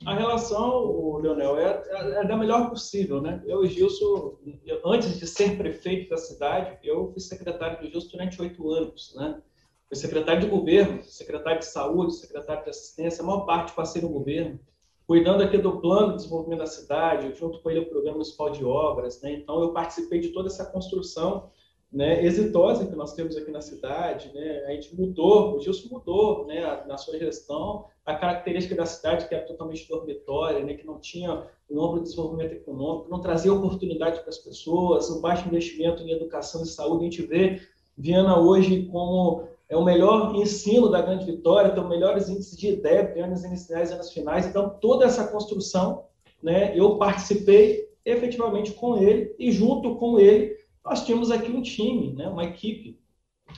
A 0.04 0.14
relação, 0.16 1.18
Leonel, 1.18 1.58
é, 1.58 1.84
é, 1.88 2.22
é 2.22 2.28
da 2.28 2.36
melhor 2.36 2.70
possível, 2.70 3.22
né? 3.22 3.42
Eu 3.46 3.64
e 3.64 3.70
Gilson, 3.70 4.38
antes 4.84 5.18
de 5.18 5.26
ser 5.26 5.56
prefeito 5.56 6.10
da 6.10 6.18
cidade, 6.18 6.78
eu 6.84 7.12
fui 7.14 7.22
secretário 7.22 7.80
do 7.80 7.90
Gilson 7.90 8.10
durante 8.12 8.42
oito 8.42 8.70
anos, 8.72 9.14
né? 9.16 9.40
Fui 9.88 9.96
secretário 9.96 10.42
de 10.42 10.48
governo, 10.48 11.04
secretário 11.04 11.60
de 11.60 11.68
saúde, 11.68 12.16
secretário 12.16 12.64
de 12.64 12.72
assistência, 12.72 13.24
a 13.24 13.26
maior 13.26 13.46
parte 13.46 13.72
passei 13.74 14.02
no 14.02 14.10
governo, 14.10 14.60
cuidando 15.08 15.44
aqui 15.44 15.60
do 15.60 15.80
plano 15.80 16.10
de 16.10 16.16
desenvolvimento 16.18 16.60
da 16.60 16.66
cidade, 16.66 17.38
junto 17.38 17.60
com 17.62 17.70
ele 17.70 17.82
o 17.82 17.90
programa 17.90 18.18
municipal 18.18 18.50
de 18.50 18.66
obras, 18.66 19.22
né? 19.22 19.32
Então 19.32 19.62
eu 19.62 19.72
participei 19.72 20.20
de 20.20 20.30
toda 20.30 20.48
essa 20.48 20.66
construção 20.66 21.52
né, 21.92 22.24
exitosa 22.26 22.86
que 22.86 22.96
nós 22.96 23.14
temos 23.14 23.38
aqui 23.38 23.52
na 23.52 23.62
cidade, 23.62 24.32
né, 24.34 24.66
a 24.68 24.72
gente 24.72 24.96
mudou, 24.96 25.56
o 25.56 25.62
Gilson 25.62 25.88
mudou, 25.90 26.46
né, 26.46 26.84
na 26.88 26.98
sua 26.98 27.18
gestão, 27.18 27.86
a 28.06 28.16
característica 28.16 28.76
da 28.76 28.86
cidade 28.86 29.28
que 29.28 29.34
era 29.34 29.46
totalmente 29.46 29.88
dormitória, 29.88 30.64
né, 30.64 30.74
que 30.74 30.86
não 30.86 31.00
tinha 31.00 31.48
um 31.70 31.82
amplo 31.82 32.02
desenvolvimento 32.02 32.54
econômico, 32.54 33.10
não 33.10 33.22
trazia 33.22 33.54
oportunidade 33.54 34.20
para 34.20 34.30
as 34.30 34.38
pessoas, 34.38 35.10
o 35.10 35.22
baixo 35.22 35.48
investimento 35.48 36.04
em 36.04 36.12
educação 36.12 36.64
e 36.64 36.68
saúde, 36.68 37.06
a 37.06 37.10
gente 37.10 37.22
vê 37.26 37.62
Viana 37.98 38.40
hoje 38.40 38.88
como 38.92 39.48
é 39.70 39.76
o 39.76 39.84
melhor 39.84 40.36
ensino 40.36 40.90
da 40.90 41.02
Grande 41.02 41.26
Vitória, 41.26 41.72
tem 41.72 41.82
os 41.82 41.90
melhores 41.90 42.30
índices 42.30 42.58
de 42.58 42.68
IDEB, 42.70 43.20
anos 43.20 43.44
iniciais 43.44 43.92
anos 43.92 44.12
finais, 44.12 44.46
então 44.46 44.78
toda 44.82 45.06
essa 45.06 45.28
construção, 45.28 46.04
né, 46.44 46.78
eu 46.78 46.98
participei 46.98 47.90
efetivamente 48.04 48.74
com 48.74 48.98
ele 48.98 49.34
e 49.40 49.52
junto 49.52 49.96
com 49.96 50.20
ele 50.20 50.56
nós 50.86 51.04
tínhamos 51.04 51.32
aqui 51.32 51.52
um 51.52 51.62
time, 51.62 52.14
né, 52.14 52.28
uma 52.28 52.44
equipe 52.44 53.00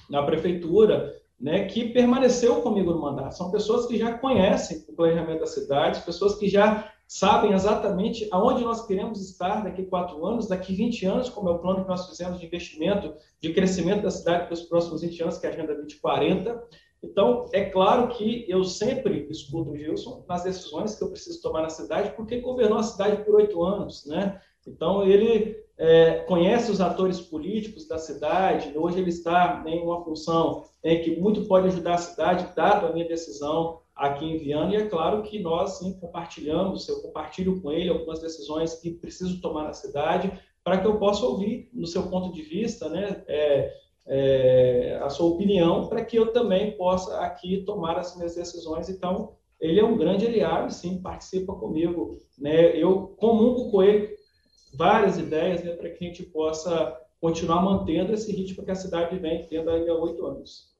na 0.09 0.23
prefeitura, 0.23 1.13
né, 1.39 1.65
que 1.65 1.89
permaneceu 1.89 2.61
comigo 2.61 2.91
no 2.91 3.01
mandato. 3.01 3.35
São 3.35 3.51
pessoas 3.51 3.85
que 3.85 3.97
já 3.97 4.17
conhecem 4.17 4.85
o 4.87 4.93
planejamento 4.93 5.41
da 5.41 5.45
cidade, 5.45 6.01
pessoas 6.01 6.35
que 6.35 6.47
já 6.47 6.91
sabem 7.07 7.53
exatamente 7.53 8.27
aonde 8.31 8.63
nós 8.63 8.85
queremos 8.85 9.21
estar 9.21 9.63
daqui 9.63 9.83
quatro 9.83 10.25
anos, 10.25 10.47
daqui 10.47 10.73
20 10.73 11.05
anos, 11.05 11.29
como 11.29 11.49
é 11.49 11.51
o 11.51 11.59
plano 11.59 11.83
que 11.83 11.89
nós 11.89 12.09
fizemos 12.09 12.39
de 12.39 12.45
investimento, 12.45 13.13
de 13.41 13.53
crescimento 13.53 14.03
da 14.03 14.11
cidade 14.11 14.45
para 14.45 14.53
os 14.53 14.63
próximos 14.63 15.01
20 15.01 15.23
anos, 15.23 15.37
que 15.37 15.45
é 15.45 15.49
a 15.49 15.53
Agenda 15.53 15.75
2040. 15.75 16.63
Então, 17.01 17.45
é 17.53 17.65
claro 17.65 18.09
que 18.09 18.45
eu 18.49 18.63
sempre 18.63 19.27
escuto 19.29 19.71
o 19.71 19.77
Gilson 19.77 20.25
nas 20.27 20.43
decisões 20.43 20.95
que 20.95 21.03
eu 21.03 21.09
preciso 21.09 21.41
tomar 21.41 21.61
na 21.61 21.69
cidade, 21.69 22.13
porque 22.15 22.41
governou 22.41 22.79
a 22.79 22.83
cidade 22.83 23.23
por 23.23 23.35
oito 23.35 23.63
anos, 23.63 24.05
né? 24.05 24.41
Então, 24.67 25.03
ele 25.03 25.57
é, 25.77 26.19
conhece 26.21 26.71
os 26.71 26.81
atores 26.81 27.21
políticos 27.21 27.87
da 27.87 27.97
cidade, 27.97 28.77
hoje 28.77 28.99
ele 28.99 29.09
está 29.09 29.63
em 29.65 29.81
uma 29.81 30.03
função 30.03 30.65
em 30.83 31.01
que 31.01 31.19
muito 31.19 31.45
pode 31.45 31.67
ajudar 31.67 31.95
a 31.95 31.99
cidade, 31.99 32.55
dado 32.55 32.87
a 32.87 32.91
minha 32.91 33.07
decisão 33.07 33.79
aqui 33.95 34.25
em 34.25 34.37
Viana, 34.37 34.73
e 34.73 34.77
é 34.77 34.87
claro 34.87 35.23
que 35.23 35.39
nós 35.39 35.79
sim, 35.79 35.93
compartilhamos, 35.99 36.87
eu 36.87 37.01
compartilho 37.01 37.61
com 37.61 37.71
ele 37.71 37.89
algumas 37.89 38.19
decisões 38.19 38.75
que 38.75 38.91
preciso 38.91 39.41
tomar 39.41 39.63
na 39.63 39.73
cidade, 39.73 40.31
para 40.63 40.77
que 40.79 40.85
eu 40.85 40.97
possa 40.97 41.25
ouvir, 41.25 41.69
no 41.73 41.87
seu 41.87 42.03
ponto 42.03 42.31
de 42.31 42.41
vista, 42.41 42.89
né, 42.89 43.23
é, 43.27 43.73
é, 44.07 44.99
a 45.01 45.09
sua 45.09 45.27
opinião, 45.27 45.87
para 45.87 46.03
que 46.03 46.17
eu 46.17 46.31
também 46.31 46.71
possa 46.71 47.19
aqui 47.19 47.63
tomar 47.63 47.97
as 47.97 48.15
minhas 48.15 48.35
decisões. 48.35 48.89
Então, 48.89 49.33
ele 49.59 49.79
é 49.79 49.83
um 49.83 49.97
grande 49.97 50.25
aliado, 50.27 50.71
sim, 50.71 51.01
participa 51.01 51.53
comigo. 51.53 52.17
Né? 52.37 52.77
Eu 52.77 53.15
comungo 53.17 53.71
com 53.71 53.81
ele 53.81 54.16
várias 54.73 55.17
ideias 55.17 55.63
né, 55.63 55.73
para 55.75 55.89
que 55.89 56.03
a 56.03 56.07
gente 56.07 56.23
possa 56.23 56.97
continuar 57.19 57.61
mantendo 57.61 58.13
esse 58.13 58.31
ritmo 58.31 58.63
que 58.63 58.71
a 58.71 58.75
cidade 58.75 59.17
vem 59.17 59.45
tendo 59.47 59.69
há 59.69 59.73
oito 59.73 60.25
anos. 60.25 60.75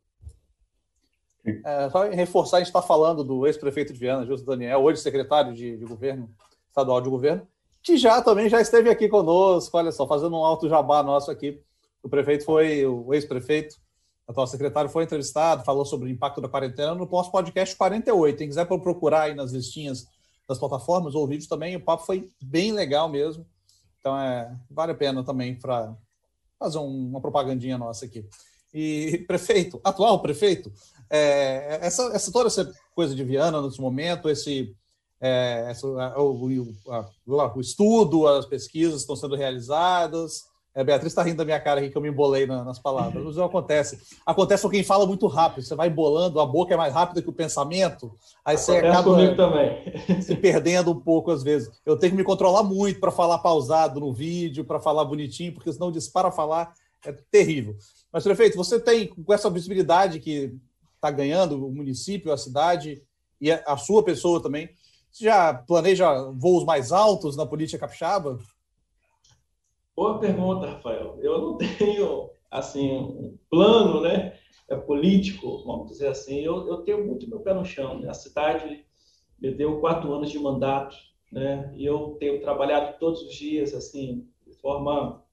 É, 1.66 1.90
só 1.90 2.10
reforçar, 2.10 2.58
a 2.58 2.60
gente 2.60 2.68
está 2.68 2.82
falando 2.82 3.24
do 3.24 3.48
ex-prefeito 3.48 3.94
de 3.94 4.00
Viana, 4.00 4.26
Justo 4.26 4.46
Daniel, 4.46 4.84
hoje 4.84 5.02
secretário 5.02 5.54
de, 5.54 5.78
de, 5.78 5.86
governo, 5.86 6.30
estadual 6.68 7.00
de 7.00 7.10
governo, 7.10 7.48
que 7.82 7.96
já 7.96 8.22
também 8.22 8.50
já 8.50 8.60
esteve 8.60 8.90
aqui 8.90 9.08
conosco, 9.08 9.78
olha 9.78 9.92
só, 9.92 10.06
fazendo 10.06 10.36
um 10.36 10.44
alto 10.44 10.68
jabá 10.68 11.02
nosso 11.02 11.32
aqui. 11.32 11.62
O 12.04 12.10
prefeito 12.10 12.44
foi, 12.44 12.86
o 12.86 13.14
ex-prefeito, 13.14 13.78
atual 14.28 14.46
secretário, 14.46 14.90
foi 14.90 15.06
entrevistado, 15.06 15.64
falou 15.64 15.86
sobre 15.86 16.10
o 16.10 16.12
impacto 16.12 16.42
da 16.42 16.50
quarentena 16.50 16.94
no 16.94 17.06
nosso 17.06 17.32
podcast 17.32 17.76
48. 17.78 18.38
Quem 18.38 18.50
quiser 18.50 18.66
procurar 18.66 19.24
aí 19.24 19.34
nas 19.34 19.52
listinhas 19.52 20.06
das 20.48 20.60
plataformas 20.60 21.16
ou 21.16 21.26
vídeos 21.26 21.48
também, 21.48 21.78
o 21.78 21.84
papo 21.84 22.06
foi 22.06 22.30
bem 22.42 22.74
legal 22.74 23.08
mesmo. 23.08 23.46
Então, 24.08 24.18
é, 24.18 24.56
vale 24.72 24.94
a 24.94 24.96
pena 24.96 25.22
também 25.22 25.54
para 25.54 25.94
fazer 26.58 26.78
um, 26.78 27.10
uma 27.10 27.20
propagandinha 27.20 27.78
nossa 27.78 28.06
aqui. 28.06 28.26
E 28.74 29.18
prefeito, 29.28 29.82
atual 29.84 30.22
prefeito, 30.22 30.72
é, 31.10 31.80
essa, 31.82 32.04
essa 32.14 32.32
toda 32.32 32.48
essa 32.48 32.72
coisa 32.96 33.14
de 33.14 33.24
Viana 33.26 33.62
nesse 33.62 33.82
momento, 33.82 34.30
esse, 34.30 34.74
é, 35.20 35.66
essa, 35.70 35.86
o, 36.18 36.48
o, 36.48 36.74
a, 36.90 37.54
o, 37.54 37.60
estudo, 37.60 38.28
as 38.28 38.46
pesquisas 38.46 39.02
estão 39.02 39.16
sendo 39.16 39.36
realizadas, 39.36 40.46
É, 40.78 40.84
Beatriz 40.84 41.12
está 41.12 41.24
rindo 41.24 41.38
da 41.38 41.46
minha 41.46 41.60
cara 41.60 41.80
aqui 41.80 41.90
que 41.90 41.98
eu 41.98 42.02
me 42.04 42.08
embolei 42.08 42.46
na, 42.46 42.64
nas 42.64 42.78
palavras. 42.78 43.24
Mas 43.24 43.36
não 43.36 43.46
acontece. 43.46 44.00
Acontece 44.24 44.62
com 44.62 44.70
quem 44.70 44.84
fala 44.84 45.08
muito 45.08 45.26
rápido. 45.26 45.66
Você 45.66 45.74
vai 45.74 45.88
embolando, 45.88 46.40
a 46.40 46.46
boca 46.46 46.72
é 46.72 46.78
mais 46.78 46.94
rápida 46.94 47.20
que 47.20 47.30
o 47.30 47.34
pensamento, 47.34 48.16
aí 48.46 48.60
você 48.60 48.78
acaba 48.78 49.10
se 50.22 50.36
perdendo 50.36 50.92
um 50.92 51.00
pouco 51.00 51.32
às 51.32 51.42
vezes. 51.42 51.72
Eu 51.84 51.98
tenho 51.98 52.12
que 52.12 52.18
me 52.18 52.24
controlar 52.24 52.62
muito 52.62 53.00
para 53.00 53.10
falar 53.10 53.40
pausado 53.40 54.00
no 54.00 54.14
vídeo, 54.14 54.64
para 54.64 54.80
falar 54.80 55.04
bonitinho, 55.04 55.52
porque 55.52 55.74
senão 55.74 55.92
dispara 55.92 56.30
falar 56.30 56.72
é 57.04 57.12
terrível. 57.32 57.76
Mas, 58.14 58.24
prefeito, 58.24 58.56
você 58.56 58.80
tem, 58.80 59.08
com 59.08 59.34
essa 59.34 59.50
visibilidade 59.50 60.20
que 60.20 60.54
está 60.94 61.10
ganhando 61.10 61.66
o 61.66 61.72
município, 61.72 62.32
a 62.32 62.38
cidade 62.38 63.02
e 63.42 63.52
a 63.52 63.78
sua 63.78 64.04
pessoa 64.04 64.40
também, 64.44 64.70
você 65.12 65.26
já 65.26 65.56
planeja 65.56 66.32
voos 66.36 66.64
mais 66.64 66.92
altos 66.92 67.36
na 67.36 67.48
política 67.48 67.80
capixaba? 67.80 68.38
Boa 69.98 70.20
pergunta, 70.20 70.68
Rafael. 70.68 71.18
Eu 71.24 71.42
não 71.42 71.58
tenho, 71.80 72.30
assim, 72.52 72.92
um 72.92 73.36
plano, 73.50 74.00
né, 74.02 74.38
é 74.70 74.76
político, 74.76 75.64
vamos 75.66 75.88
dizer 75.88 76.10
assim. 76.10 76.42
Eu, 76.42 76.68
eu 76.68 76.84
tenho 76.84 77.04
muito 77.04 77.28
meu 77.28 77.40
pé 77.40 77.52
no 77.52 77.66
chão. 77.66 78.00
Né? 78.00 78.08
A 78.08 78.14
cidade 78.14 78.86
me 79.42 79.52
deu 79.52 79.80
quatro 79.80 80.14
anos 80.14 80.30
de 80.30 80.38
mandato, 80.38 80.96
né, 81.32 81.74
e 81.76 81.84
eu 81.84 82.16
tenho 82.20 82.40
trabalhado 82.40 83.00
todos 83.00 83.24
os 83.24 83.34
dias, 83.34 83.74
assim, 83.74 84.28
de 84.46 84.54
forma 84.62 85.24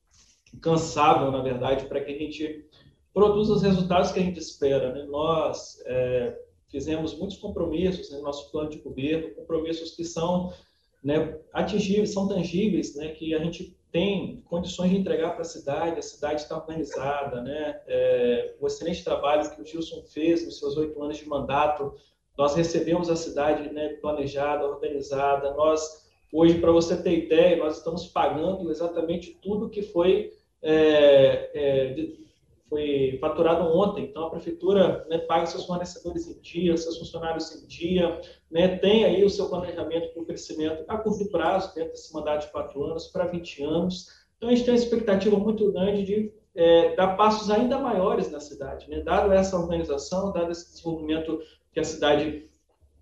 cansável, 0.62 1.30
na 1.30 1.42
verdade, 1.42 1.84
para 1.84 2.02
que 2.02 2.12
a 2.12 2.18
gente 2.18 2.66
produza 3.12 3.52
os 3.52 3.62
resultados 3.62 4.12
que 4.12 4.18
a 4.18 4.22
gente 4.22 4.38
espera. 4.38 4.94
Né? 4.94 5.02
Nós 5.02 5.78
é, 5.84 6.40
fizemos 6.70 7.14
muitos 7.18 7.36
compromissos 7.36 8.10
no 8.10 8.22
nosso 8.22 8.50
plano 8.50 8.70
de 8.70 8.78
governo, 8.78 9.34
compromissos 9.34 9.90
que 9.90 10.04
são 10.04 10.54
né, 11.02 11.38
atingíveis, 11.52 12.14
são 12.14 12.26
tangíveis, 12.26 12.96
né, 12.96 13.08
que 13.08 13.34
a 13.34 13.44
gente 13.44 13.76
tem 13.94 14.42
condições 14.46 14.90
de 14.90 14.96
entregar 14.96 15.34
para 15.34 15.42
a 15.42 15.44
cidade, 15.44 16.00
a 16.00 16.02
cidade 16.02 16.42
está 16.42 16.56
organizada, 16.56 17.40
né? 17.40 17.80
É, 17.86 18.56
o 18.60 18.66
excelente 18.66 19.04
trabalho 19.04 19.48
que 19.48 19.62
o 19.62 19.64
Gilson 19.64 20.02
fez 20.02 20.44
nos 20.44 20.58
seus 20.58 20.76
oito 20.76 21.00
anos 21.00 21.16
de 21.16 21.28
mandato, 21.28 21.94
nós 22.36 22.56
recebemos 22.56 23.08
a 23.08 23.14
cidade 23.14 23.72
né, 23.72 23.90
planejada, 24.02 24.66
organizada, 24.66 25.54
nós, 25.54 26.10
hoje, 26.32 26.58
para 26.58 26.72
você 26.72 27.00
ter 27.00 27.26
ideia, 27.26 27.56
nós 27.56 27.78
estamos 27.78 28.08
pagando 28.08 28.68
exatamente 28.68 29.38
tudo 29.40 29.70
que 29.70 29.82
foi 29.82 30.32
é, 30.60 31.50
é, 31.54 32.06
foi 32.68 33.18
faturado 33.20 33.64
ontem. 33.64 34.04
Então, 34.04 34.26
a 34.26 34.30
prefeitura 34.30 35.06
né, 35.08 35.18
paga 35.18 35.46
seus 35.46 35.66
fornecedores 35.66 36.26
em 36.26 36.40
dia, 36.40 36.76
seus 36.76 36.98
funcionários 36.98 37.52
em 37.52 37.66
dia, 37.66 38.20
né, 38.50 38.76
tem 38.78 39.04
aí 39.04 39.24
o 39.24 39.30
seu 39.30 39.48
planejamento 39.48 40.12
para 40.12 40.22
o 40.22 40.26
crescimento 40.26 40.84
a 40.88 40.96
curto 40.98 41.30
prazo, 41.30 41.74
dentro 41.74 41.92
desse 41.92 42.12
mandato 42.12 42.46
de 42.46 42.52
quatro 42.52 42.84
anos, 42.84 43.08
para 43.08 43.26
20 43.26 43.62
anos. 43.62 44.08
Então, 44.36 44.48
a 44.48 44.54
gente 44.54 44.64
tem 44.64 44.74
uma 44.74 44.80
expectativa 44.80 45.36
muito 45.36 45.70
grande 45.72 46.04
de 46.04 46.32
é, 46.54 46.94
dar 46.94 47.16
passos 47.16 47.50
ainda 47.50 47.78
maiores 47.78 48.30
na 48.30 48.40
cidade, 48.40 48.88
né? 48.88 49.00
dado 49.00 49.32
essa 49.32 49.58
organização, 49.58 50.32
dado 50.32 50.52
esse 50.52 50.70
desenvolvimento 50.70 51.40
que 51.72 51.80
a 51.80 51.84
cidade 51.84 52.48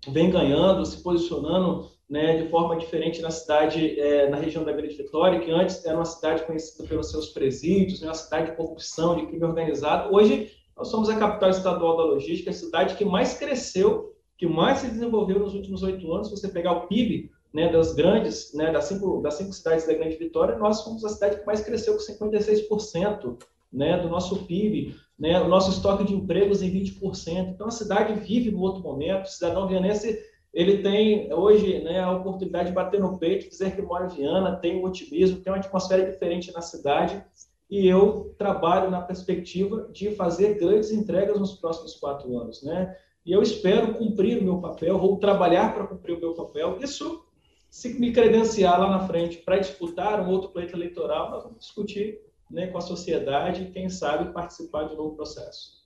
vem 0.07 0.29
ganhando, 0.29 0.85
se 0.85 1.01
posicionando 1.01 1.87
né, 2.09 2.41
de 2.41 2.49
forma 2.49 2.77
diferente 2.77 3.21
na 3.21 3.31
cidade, 3.31 3.99
é, 3.99 4.29
na 4.29 4.37
região 4.37 4.63
da 4.63 4.71
Grande 4.71 4.95
Vitória, 4.95 5.39
que 5.39 5.51
antes 5.51 5.83
era 5.85 5.97
uma 5.97 6.05
cidade 6.05 6.43
conhecida 6.43 6.87
pelos 6.87 7.09
seus 7.09 7.29
presídios, 7.29 8.01
né, 8.01 8.07
uma 8.07 8.13
cidade 8.13 8.51
de 8.51 8.57
corrupção, 8.57 9.15
de 9.15 9.25
crime 9.25 9.43
organizado. 9.43 10.13
Hoje, 10.13 10.51
nós 10.75 10.89
somos 10.89 11.09
a 11.09 11.17
capital 11.17 11.49
estadual 11.49 11.97
da 11.97 12.03
logística, 12.03 12.49
a 12.49 12.53
cidade 12.53 12.95
que 12.95 13.05
mais 13.05 13.35
cresceu, 13.35 14.13
que 14.37 14.47
mais 14.47 14.79
se 14.79 14.87
desenvolveu 14.87 15.39
nos 15.39 15.53
últimos 15.53 15.83
oito 15.83 16.11
anos. 16.13 16.27
Se 16.27 16.35
você 16.35 16.49
pegar 16.49 16.73
o 16.73 16.87
PIB 16.87 17.31
né, 17.53 17.71
das 17.71 17.93
grandes, 17.93 18.53
né, 18.53 18.71
das, 18.71 18.85
cinco, 18.85 19.21
das 19.21 19.35
cinco 19.35 19.53
cidades 19.53 19.85
da 19.85 19.93
Grande 19.93 20.17
Vitória, 20.17 20.57
nós 20.57 20.79
somos 20.79 21.05
a 21.05 21.09
cidade 21.09 21.39
que 21.39 21.45
mais 21.45 21.61
cresceu 21.61 21.93
com 21.93 21.99
56% 21.99 23.37
né, 23.71 23.97
do 23.99 24.09
nosso 24.09 24.45
PIB, 24.45 24.95
né, 25.17 25.39
o 25.39 25.47
nosso 25.47 25.71
estoque 25.71 26.03
de 26.03 26.13
empregos 26.13 26.61
em 26.61 26.71
20%. 26.71 27.53
Então, 27.53 27.67
a 27.67 27.71
cidade 27.71 28.19
vive 28.19 28.51
no 28.51 28.59
outro 28.59 28.81
momento, 28.81 29.25
o 29.25 29.29
cidadão 29.29 29.67
vianense 29.67 30.19
ele 30.53 30.83
tem 30.83 31.33
hoje 31.33 31.79
né, 31.79 31.99
a 31.99 32.11
oportunidade 32.11 32.69
de 32.69 32.75
bater 32.75 32.99
no 32.99 33.17
peito, 33.17 33.49
dizer 33.49 33.75
que 33.75 33.81
mora 33.81 34.05
em 34.05 34.15
Viana, 34.15 34.55
tem 34.57 34.77
um 34.77 34.85
otimismo, 34.85 35.41
tem 35.41 35.51
uma 35.51 35.57
atmosfera 35.57 36.09
diferente 36.09 36.53
na 36.53 36.61
cidade, 36.61 37.23
e 37.69 37.87
eu 37.87 38.35
trabalho 38.37 38.91
na 38.91 39.01
perspectiva 39.01 39.89
de 39.91 40.11
fazer 40.11 40.59
grandes 40.59 40.91
entregas 40.91 41.39
nos 41.39 41.53
próximos 41.53 41.95
quatro 41.95 42.37
anos, 42.37 42.61
né? 42.61 42.95
E 43.25 43.31
eu 43.31 43.41
espero 43.41 43.95
cumprir 43.95 44.37
o 44.37 44.43
meu 44.43 44.59
papel, 44.59 44.99
vou 44.99 45.17
trabalhar 45.17 45.73
para 45.73 45.87
cumprir 45.87 46.17
o 46.17 46.19
meu 46.19 46.33
papel. 46.33 46.77
Isso, 46.81 47.25
se 47.69 47.97
me 47.99 48.11
credenciar 48.11 48.79
lá 48.79 48.89
na 48.89 49.07
frente 49.07 49.37
para 49.37 49.57
disputar 49.57 50.21
um 50.21 50.29
outro 50.29 50.49
pleito 50.49 50.75
eleitoral, 50.75 51.31
nós 51.31 51.43
vamos 51.43 51.59
discutir 51.59 52.19
né, 52.51 52.67
com 52.67 52.77
a 52.77 52.81
sociedade 52.81 53.63
e, 53.63 53.71
quem 53.71 53.89
sabe, 53.89 54.31
participar 54.33 54.83
de 54.83 54.93
um 54.93 54.97
novo 54.97 55.15
processo. 55.15 55.83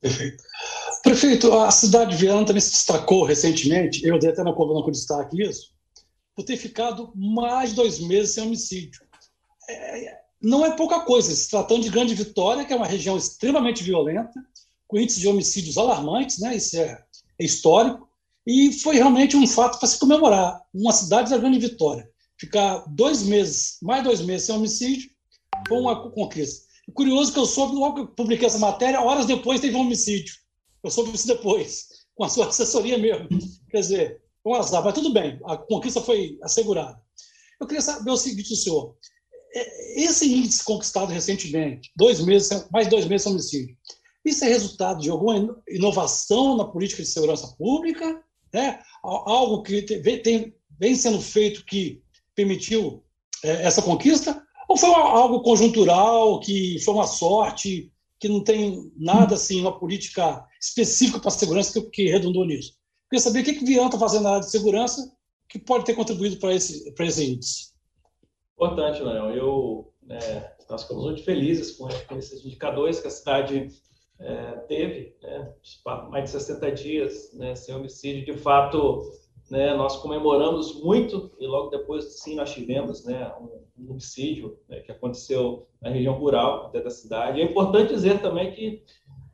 Perfeito. 0.00 0.42
Prefeito, 1.08 1.52
a 1.54 1.70
cidade 1.70 2.10
de 2.10 2.16
Viana 2.18 2.44
também 2.44 2.60
se 2.60 2.70
destacou 2.70 3.24
recentemente, 3.24 4.04
eu 4.04 4.18
dei 4.18 4.28
até 4.28 4.42
na 4.42 4.52
coluna 4.52 4.84
com 4.84 4.90
destaque 4.90 5.42
isso, 5.42 5.72
por 6.36 6.44
ter 6.44 6.58
ficado 6.58 7.10
mais 7.14 7.72
dois 7.72 7.98
meses 7.98 8.34
sem 8.34 8.44
homicídio. 8.44 9.00
É, 9.70 10.18
não 10.42 10.66
é 10.66 10.76
pouca 10.76 11.00
coisa, 11.00 11.34
se 11.34 11.48
tratando 11.48 11.82
de 11.82 11.88
Grande 11.88 12.14
Vitória, 12.14 12.64
que 12.64 12.72
é 12.74 12.76
uma 12.76 12.86
região 12.86 13.16
extremamente 13.16 13.82
violenta, 13.82 14.32
com 14.86 14.98
índices 14.98 15.20
de 15.20 15.28
homicídios 15.28 15.78
alarmantes, 15.78 16.40
né? 16.40 16.54
isso 16.54 16.76
é, 16.76 17.02
é 17.38 17.44
histórico, 17.44 18.06
e 18.46 18.72
foi 18.72 18.96
realmente 18.96 19.34
um 19.34 19.46
fato 19.46 19.78
para 19.78 19.88
se 19.88 19.98
comemorar. 19.98 20.60
Uma 20.74 20.92
cidade 20.92 21.30
da 21.30 21.38
Grande 21.38 21.58
Vitória 21.58 22.08
ficar 22.38 22.84
dois 22.86 23.22
meses, 23.22 23.78
mais 23.82 24.04
dois 24.04 24.20
meses 24.20 24.46
sem 24.46 24.54
homicídio, 24.54 25.10
foi 25.66 25.78
uma 25.80 26.10
conquista. 26.10 26.66
Curioso 26.94 27.32
que 27.32 27.38
eu 27.38 27.46
soube, 27.46 27.74
logo 27.74 27.94
que 27.94 28.00
eu 28.02 28.06
publiquei 28.08 28.46
essa 28.46 28.58
matéria, 28.58 29.00
horas 29.00 29.26
depois 29.26 29.60
teve 29.60 29.76
um 29.76 29.80
homicídio. 29.80 30.34
Eu 30.82 30.90
soube 30.90 31.14
isso 31.14 31.26
depois, 31.26 31.88
com 32.14 32.24
a 32.24 32.28
sua 32.28 32.46
assessoria 32.48 32.98
mesmo. 32.98 33.28
Quer 33.70 33.80
dizer, 33.80 34.22
um 34.44 34.54
azar, 34.54 34.82
mas 34.84 34.94
tudo 34.94 35.12
bem, 35.12 35.38
a 35.44 35.56
conquista 35.56 36.00
foi 36.00 36.38
assegurada. 36.42 37.00
Eu 37.60 37.66
queria 37.66 37.82
saber 37.82 38.10
o 38.10 38.16
seguinte 38.16 38.54
senhor: 38.56 38.96
é, 39.54 40.02
esse 40.02 40.32
índice 40.32 40.64
conquistado 40.64 41.12
recentemente, 41.12 41.90
dois 41.96 42.20
meses, 42.20 42.66
mais 42.70 42.86
de 42.86 42.90
dois 42.90 43.06
meses 43.06 43.24
sem 43.24 43.32
homicídio, 43.32 43.76
isso 44.24 44.44
é 44.44 44.48
resultado 44.48 45.00
de 45.00 45.10
alguma 45.10 45.62
inovação 45.68 46.56
na 46.56 46.64
política 46.64 47.02
de 47.02 47.08
segurança 47.08 47.54
pública? 47.56 48.22
Né? 48.52 48.80
Algo 49.02 49.62
que 49.62 49.82
tem, 49.82 50.54
vem 50.78 50.94
sendo 50.94 51.20
feito 51.20 51.64
que 51.64 52.02
permitiu 52.34 53.02
é, 53.42 53.64
essa 53.64 53.82
conquista? 53.82 54.42
Ou 54.68 54.76
foi 54.76 54.90
algo 54.90 55.40
conjuntural, 55.40 56.40
que 56.40 56.78
foi 56.80 56.94
uma 56.94 57.06
sorte, 57.06 57.90
que 58.20 58.28
não 58.28 58.42
tem 58.42 58.92
nada 58.96 59.34
assim, 59.34 59.60
uma 59.60 59.78
política 59.78 60.44
específica 60.60 61.20
para 61.20 61.28
a 61.28 61.32
segurança 61.32 61.80
que, 61.80 61.90
que 61.90 62.10
redundou 62.10 62.44
nisso? 62.44 62.74
Queria 63.08 63.22
saber 63.22 63.40
o 63.40 63.44
que, 63.44 63.54
que 63.54 63.64
Vian 63.64 63.86
está 63.86 63.98
fazendo 63.98 64.24
na 64.24 64.30
área 64.30 64.40
de 64.40 64.50
segurança 64.50 65.12
que 65.48 65.58
pode 65.58 65.84
ter 65.84 65.94
contribuído 65.94 66.36
para 66.38 66.54
esse, 66.54 66.92
para 66.92 67.06
esse 67.06 67.24
índice. 67.24 67.72
Importante, 68.54 69.02
Leão. 69.02 69.30
Eu, 69.30 69.92
é, 70.10 70.52
nós 70.68 70.82
ficamos 70.82 71.04
muito 71.04 71.24
felizes 71.24 71.76
com 71.76 71.88
esses 72.16 72.44
indicadores 72.44 73.00
que 73.00 73.06
a 73.06 73.10
cidade 73.10 73.68
é, 74.20 74.52
teve, 74.68 75.16
né, 75.22 75.54
mais 76.10 76.24
de 76.24 76.30
60 76.30 76.72
dias 76.72 77.32
né, 77.32 77.54
sem 77.54 77.74
homicídio. 77.74 78.26
De 78.26 78.38
fato, 78.38 79.10
né, 79.50 79.74
nós 79.74 79.96
comemoramos 79.96 80.82
muito 80.82 81.30
e 81.38 81.46
logo 81.46 81.70
depois, 81.70 82.20
sim, 82.20 82.34
nós 82.34 82.52
tivemos 82.52 83.04
né, 83.04 83.32
um, 83.40 83.64
um 83.78 83.90
homicídio 83.90 84.58
né, 84.68 84.80
que 84.80 84.90
aconteceu 84.90 85.66
na 85.80 85.90
região 85.90 86.14
rural 86.14 86.66
até 86.66 86.80
da 86.80 86.90
cidade. 86.90 87.40
É 87.40 87.44
importante 87.44 87.94
dizer 87.94 88.20
também 88.20 88.52
que 88.52 88.82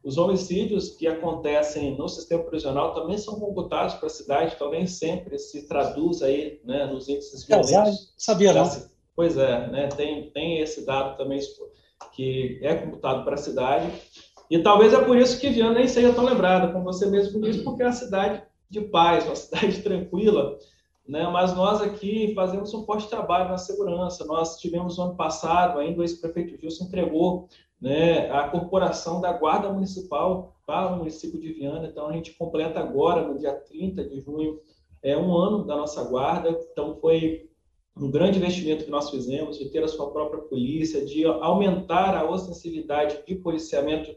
os 0.05 0.19
homicídios 0.19 0.91
que 0.91 1.07
acontecem 1.07 1.97
no 1.97 2.09
sistema 2.09 2.43
prisional 2.45 2.93
também 2.93 3.17
são 3.17 3.41
computados 3.41 3.95
para 3.95 4.07
a 4.07 4.11
cidade, 4.11 4.53
então 4.55 4.71
nem 4.71 4.87
sempre 4.87 5.39
se 5.39 5.67
traduz 5.67 6.23
aí 6.23 6.61
né, 6.65 6.85
nos 6.85 7.09
índices 7.09 7.45
violentos. 7.45 8.13
Sabia 8.19 8.53
não. 8.53 8.71
Pois 9.17 9.37
é, 9.39 9.67
né, 9.69 9.89
tem, 9.89 10.31
tem 10.31 10.61
esse 10.61 10.85
dado 10.85 11.17
também 11.17 11.41
que 12.13 12.59
é 12.63 12.75
computado 12.75 13.25
para 13.25 13.35
a 13.35 13.39
cidade. 13.39 13.91
E 14.51 14.59
talvez 14.59 14.93
é 14.93 15.03
por 15.03 15.17
isso 15.17 15.41
que 15.41 15.49
Viana 15.49 15.79
nem 15.79 15.89
seja 15.89 16.13
tão 16.13 16.25
lembrada, 16.25 16.71
como 16.73 16.85
você 16.85 17.07
mesmo 17.07 17.41
disse, 17.41 17.63
porque 17.63 17.83
é 17.83 17.87
a 17.87 17.93
cidade 17.93 18.43
de 18.69 18.83
paz, 18.83 19.25
uma 19.25 19.37
cidade 19.37 19.81
tranquila, 19.83 20.59
né? 21.07 21.29
Mas 21.29 21.55
nós 21.55 21.81
aqui 21.81 22.33
fazemos 22.35 22.73
um 22.73 22.85
forte 22.85 23.09
trabalho 23.09 23.49
na 23.49 23.59
segurança. 23.59 24.25
Nós 24.25 24.59
tivemos 24.59 24.97
no 24.97 25.05
ano 25.05 25.17
passado, 25.17 25.79
ainda 25.79 26.01
o 26.01 26.03
ex-prefeito 26.03 26.59
Gilson 26.61 26.85
entregou 26.85 27.49
né, 27.81 28.31
a 28.31 28.49
corporação 28.49 29.21
da 29.21 29.33
Guarda 29.33 29.73
Municipal 29.73 30.57
para 30.67 30.93
o 30.93 30.97
município 30.99 31.39
de 31.39 31.53
Viana. 31.53 31.87
Então, 31.87 32.09
a 32.09 32.13
gente 32.13 32.33
completa 32.33 32.81
agora, 32.81 33.27
no 33.27 33.39
dia 33.39 33.53
30 33.53 34.05
de 34.05 34.21
junho, 34.21 34.59
é 35.03 35.17
um 35.17 35.37
ano 35.37 35.65
da 35.65 35.77
nossa 35.77 36.03
guarda. 36.05 36.59
Então, 36.73 36.97
foi 36.97 37.51
um 37.97 38.11
grande 38.11 38.39
investimento 38.39 38.85
que 38.85 38.91
nós 38.91 39.11
fizemos 39.11 39.59
de 39.59 39.69
ter 39.69 39.85
a 39.85 39.89
sua 39.89 40.11
própria 40.11 40.41
polícia, 40.43 41.05
de 41.05 41.25
aumentar 41.27 42.17
a 42.17 42.29
ostensividade 42.29 43.19
de 43.27 43.35
policiamento 43.37 44.11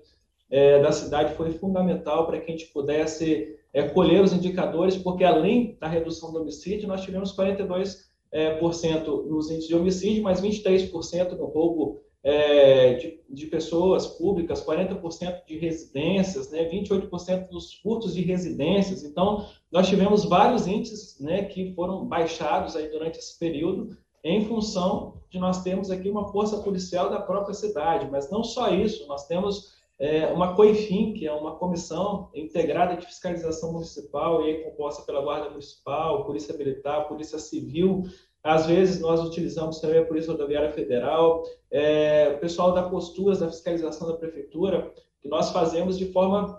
é, 0.49 0.81
da 0.81 0.91
cidade 0.91 1.35
foi 1.35 1.51
fundamental 1.51 2.25
para 2.25 2.39
que 2.39 2.49
a 2.49 2.55
gente 2.55 2.67
pudesse 2.67 3.59
é, 3.77 3.87
colher 3.89 4.23
os 4.23 4.33
indicadores, 4.33 4.97
porque 4.97 5.23
além 5.23 5.77
da 5.79 5.87
redução 5.87 6.33
do 6.33 6.41
homicídio, 6.41 6.87
nós 6.87 7.03
tivemos 7.03 7.31
42 7.31 8.07
é, 8.31 8.55
por 8.55 8.73
cento 8.73 9.21
nos 9.29 9.51
índices 9.51 9.67
de 9.67 9.75
homicídio, 9.75 10.23
mas 10.23 10.41
23% 10.41 11.37
no 11.37 11.45
roubo 11.45 12.01
é, 12.23 12.95
de, 12.95 13.19
de, 13.29 13.45
pessoas 13.45 14.07
públicas, 14.07 14.65
40% 14.65 15.45
de 15.45 15.59
residências, 15.59 16.49
né, 16.49 16.67
28% 16.67 17.49
dos 17.49 17.75
furtos 17.75 18.15
de 18.15 18.21
residências. 18.21 19.03
Então, 19.03 19.45
nós 19.71 19.87
tivemos 19.87 20.25
vários 20.25 20.65
índices 20.65 21.19
né, 21.19 21.43
que 21.43 21.71
foram 21.75 22.03
baixados 22.03 22.75
aí 22.75 22.89
durante 22.89 23.19
esse 23.19 23.37
período, 23.37 23.95
em 24.23 24.43
função 24.45 25.21
de 25.29 25.37
nós 25.37 25.61
termos 25.61 25.91
aqui 25.91 26.09
uma 26.09 26.31
força 26.31 26.57
policial 26.63 27.11
da 27.11 27.21
própria 27.21 27.53
cidade. 27.53 28.09
Mas 28.09 28.31
não 28.31 28.43
só 28.43 28.73
isso, 28.73 29.07
nós 29.07 29.27
temos 29.27 29.76
é, 29.99 30.27
uma 30.27 30.55
COIFIM, 30.55 31.13
que 31.13 31.27
é 31.27 31.33
uma 31.33 31.55
comissão 31.55 32.29
integrada 32.33 32.95
de 32.95 33.05
fiscalização 33.05 33.73
municipal, 33.73 34.41
e 34.41 34.45
aí 34.45 34.63
composta 34.63 35.03
pela 35.03 35.21
Guarda 35.21 35.49
Municipal, 35.49 36.25
Polícia 36.25 36.55
Militar, 36.55 37.07
Polícia 37.07 37.39
Civil, 37.39 38.03
às 38.43 38.65
vezes 38.65 39.01
nós 39.01 39.23
utilizamos 39.23 39.79
também 39.79 39.99
a 39.99 40.05
Polícia 40.05 40.31
Rodoviária 40.31 40.71
Federal, 40.71 41.43
é, 41.71 42.33
o 42.35 42.39
pessoal 42.39 42.71
da 42.71 42.83
posturas 42.83 43.39
da 43.39 43.47
fiscalização 43.47 44.07
da 44.07 44.15
prefeitura, 44.15 44.93
que 45.19 45.27
nós 45.27 45.51
fazemos 45.51 45.97
de 45.97 46.05
forma 46.11 46.57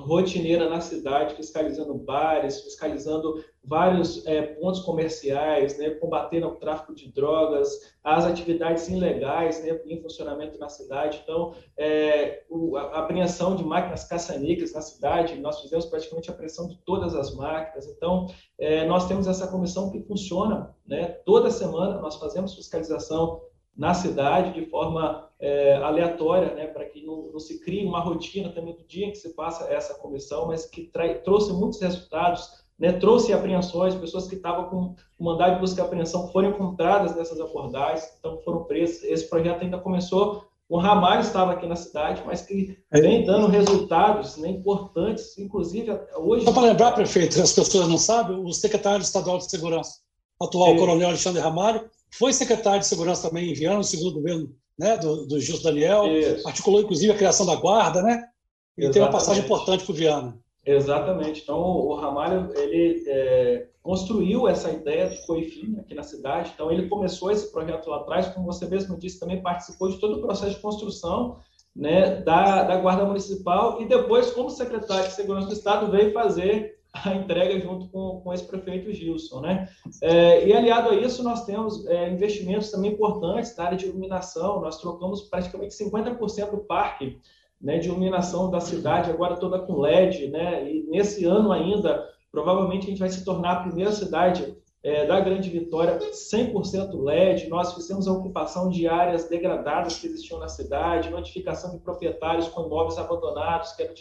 rotineira 0.00 0.68
na 0.68 0.80
cidade, 0.80 1.34
fiscalizando 1.34 1.94
bares, 1.94 2.60
fiscalizando 2.60 3.44
vários 3.64 4.24
é, 4.26 4.42
pontos 4.42 4.80
comerciais, 4.80 5.76
né, 5.78 5.90
combatendo 5.90 6.46
o 6.46 6.56
tráfico 6.56 6.94
de 6.94 7.10
drogas, 7.12 7.94
as 8.04 8.24
atividades 8.24 8.88
ilegais 8.88 9.62
né, 9.64 9.80
em 9.86 10.00
funcionamento 10.00 10.58
na 10.58 10.68
cidade. 10.68 11.20
Então, 11.22 11.54
é, 11.76 12.44
o, 12.48 12.76
a 12.76 13.00
apreensão 13.00 13.56
de 13.56 13.64
máquinas 13.64 14.04
caça-níqueis 14.04 14.72
na 14.72 14.80
cidade, 14.80 15.40
nós 15.40 15.60
fizemos 15.60 15.86
praticamente 15.86 16.30
a 16.30 16.34
apreensão 16.34 16.68
de 16.68 16.76
todas 16.84 17.14
as 17.14 17.34
máquinas. 17.34 17.86
Então, 17.86 18.26
é, 18.58 18.86
nós 18.86 19.08
temos 19.08 19.26
essa 19.26 19.48
comissão 19.48 19.90
que 19.90 20.00
funciona 20.02 20.74
né, 20.86 21.06
toda 21.24 21.50
semana, 21.50 22.00
nós 22.00 22.16
fazemos 22.16 22.54
fiscalização 22.54 23.40
na 23.76 23.92
cidade 23.92 24.54
de 24.58 24.66
forma 24.66 25.28
é, 25.38 25.74
aleatória, 25.76 26.54
né, 26.54 26.66
para 26.66 26.84
que 26.84 27.04
não, 27.04 27.30
não, 27.32 27.38
se 27.38 27.60
crie 27.60 27.84
uma 27.84 28.00
rotina 28.00 28.48
também 28.50 28.74
do 28.74 28.84
dia 28.84 29.06
em 29.06 29.10
que 29.10 29.18
se 29.18 29.34
passa 29.34 29.64
essa 29.70 29.94
comissão, 29.94 30.46
mas 30.46 30.64
que 30.64 30.90
trouxe 31.24 31.52
muitos 31.52 31.80
resultados, 31.80 32.64
né, 32.78 32.92
trouxe 32.92 33.32
apreensões, 33.32 33.94
pessoas 33.94 34.26
que 34.26 34.34
estavam 34.34 34.68
com 34.70 34.94
o 35.18 35.24
mandado 35.24 35.54
de 35.54 35.60
busca 35.60 35.80
e 35.80 35.84
apreensão 35.84 36.28
foram 36.28 36.50
encontradas 36.50 37.14
nessas 37.16 37.40
abordagens, 37.40 38.04
então 38.18 38.38
foram 38.42 38.64
presas. 38.64 39.02
Esse 39.04 39.28
projeto 39.28 39.62
ainda 39.62 39.78
começou, 39.78 40.44
o 40.68 40.78
Ramalho 40.78 41.20
estava 41.20 41.52
aqui 41.52 41.66
na 41.66 41.76
cidade, 41.76 42.22
mas 42.26 42.42
que 42.42 42.76
é. 42.90 43.00
vem 43.00 43.24
dando 43.24 43.46
resultados 43.46 44.36
né, 44.36 44.48
importantes, 44.48 45.38
inclusive 45.38 45.90
hoje... 46.16 46.44
Só 46.44 46.52
para 46.52 46.62
lembrar, 46.62 46.92
prefeito, 46.92 47.40
as 47.40 47.52
pessoas 47.52 47.88
não 47.88 47.98
sabem, 47.98 48.36
o 48.38 48.52
secretário 48.52 49.02
estadual 49.02 49.38
de 49.38 49.50
segurança, 49.50 49.98
atual 50.40 50.74
é. 50.74 50.78
coronel 50.78 51.08
Alexandre 51.08 51.40
Ramalho, 51.40 51.88
foi 52.10 52.32
secretário 52.32 52.80
de 52.80 52.86
segurança 52.86 53.28
também 53.28 53.50
em 53.50 53.54
Viana, 53.54 53.78
no 53.78 53.84
segundo 53.84 54.14
governo 54.14 54.54
né, 54.78 54.96
do, 54.96 55.26
do 55.26 55.40
Gilson 55.40 55.62
Daniel, 55.62 56.06
Isso. 56.06 56.46
articulou 56.46 56.80
inclusive 56.80 57.12
a 57.12 57.16
criação 57.16 57.46
da 57.46 57.56
guarda, 57.56 58.02
né? 58.02 58.28
E 58.76 58.82
Exatamente. 58.82 58.92
tem 58.92 59.02
uma 59.02 59.10
passagem 59.10 59.44
importante 59.44 59.84
para 59.84 59.92
o 59.92 59.96
Viana. 59.96 60.38
Exatamente. 60.64 61.42
Então, 61.42 61.58
o 61.58 61.94
Ramalho 61.94 62.52
ele 62.56 63.04
é, 63.06 63.68
construiu 63.82 64.48
essa 64.48 64.70
ideia 64.70 65.08
de 65.08 65.24
coifim 65.24 65.78
aqui 65.78 65.94
na 65.94 66.02
cidade. 66.02 66.50
Então, 66.52 66.70
ele 66.72 66.88
começou 66.88 67.30
esse 67.30 67.50
projeto 67.52 67.88
lá 67.88 67.98
atrás, 67.98 68.26
como 68.28 68.46
você 68.46 68.66
mesmo 68.66 68.98
disse, 68.98 69.20
também 69.20 69.40
participou 69.40 69.88
de 69.88 69.98
todo 69.98 70.16
o 70.16 70.20
processo 70.20 70.56
de 70.56 70.60
construção 70.60 71.36
né, 71.74 72.16
da, 72.22 72.64
da 72.64 72.76
Guarda 72.76 73.04
Municipal 73.04 73.80
e 73.80 73.86
depois, 73.86 74.30
como 74.30 74.50
secretário 74.50 75.08
de 75.08 75.14
Segurança 75.14 75.46
do 75.46 75.52
Estado, 75.52 75.90
veio 75.90 76.12
fazer 76.12 76.75
a 77.04 77.14
entrega 77.14 77.58
junto 77.60 77.88
com, 77.88 78.20
com 78.20 78.32
esse 78.32 78.44
prefeito 78.44 78.92
Gilson, 78.92 79.40
né? 79.40 79.68
É, 80.02 80.46
e 80.46 80.52
aliado 80.52 80.90
a 80.90 80.94
isso, 80.94 81.22
nós 81.22 81.44
temos 81.44 81.86
é, 81.86 82.10
investimentos 82.10 82.70
também 82.70 82.92
importantes 82.92 83.54
na 83.56 83.64
área 83.64 83.78
de 83.78 83.86
iluminação, 83.86 84.60
nós 84.60 84.80
trocamos 84.80 85.22
praticamente 85.22 85.74
50% 85.74 86.50
do 86.50 86.58
parque 86.58 87.18
né, 87.60 87.78
de 87.78 87.88
iluminação 87.88 88.50
da 88.50 88.60
cidade, 88.60 89.10
agora 89.10 89.36
toda 89.36 89.58
com 89.60 89.80
LED, 89.80 90.28
né? 90.28 90.70
E 90.70 90.82
nesse 90.84 91.24
ano 91.24 91.52
ainda, 91.52 92.06
provavelmente 92.30 92.86
a 92.86 92.90
gente 92.90 92.98
vai 93.00 93.08
se 93.08 93.24
tornar 93.24 93.52
a 93.52 93.62
primeira 93.62 93.92
cidade 93.92 94.56
é, 94.82 95.06
da 95.06 95.18
Grande 95.18 95.50
Vitória 95.50 95.98
100% 95.98 97.02
LED. 97.02 97.48
Nós 97.48 97.74
fizemos 97.74 98.06
a 98.06 98.12
ocupação 98.12 98.68
de 98.68 98.86
áreas 98.86 99.28
degradadas 99.28 99.98
que 99.98 100.06
existiam 100.06 100.38
na 100.38 100.48
cidade, 100.48 101.10
notificação 101.10 101.72
de 101.72 101.82
proprietários 101.82 102.46
com 102.48 102.66
imóveis 102.66 102.98
abandonados, 102.98 103.72
que 103.72 103.82
era 103.82 103.92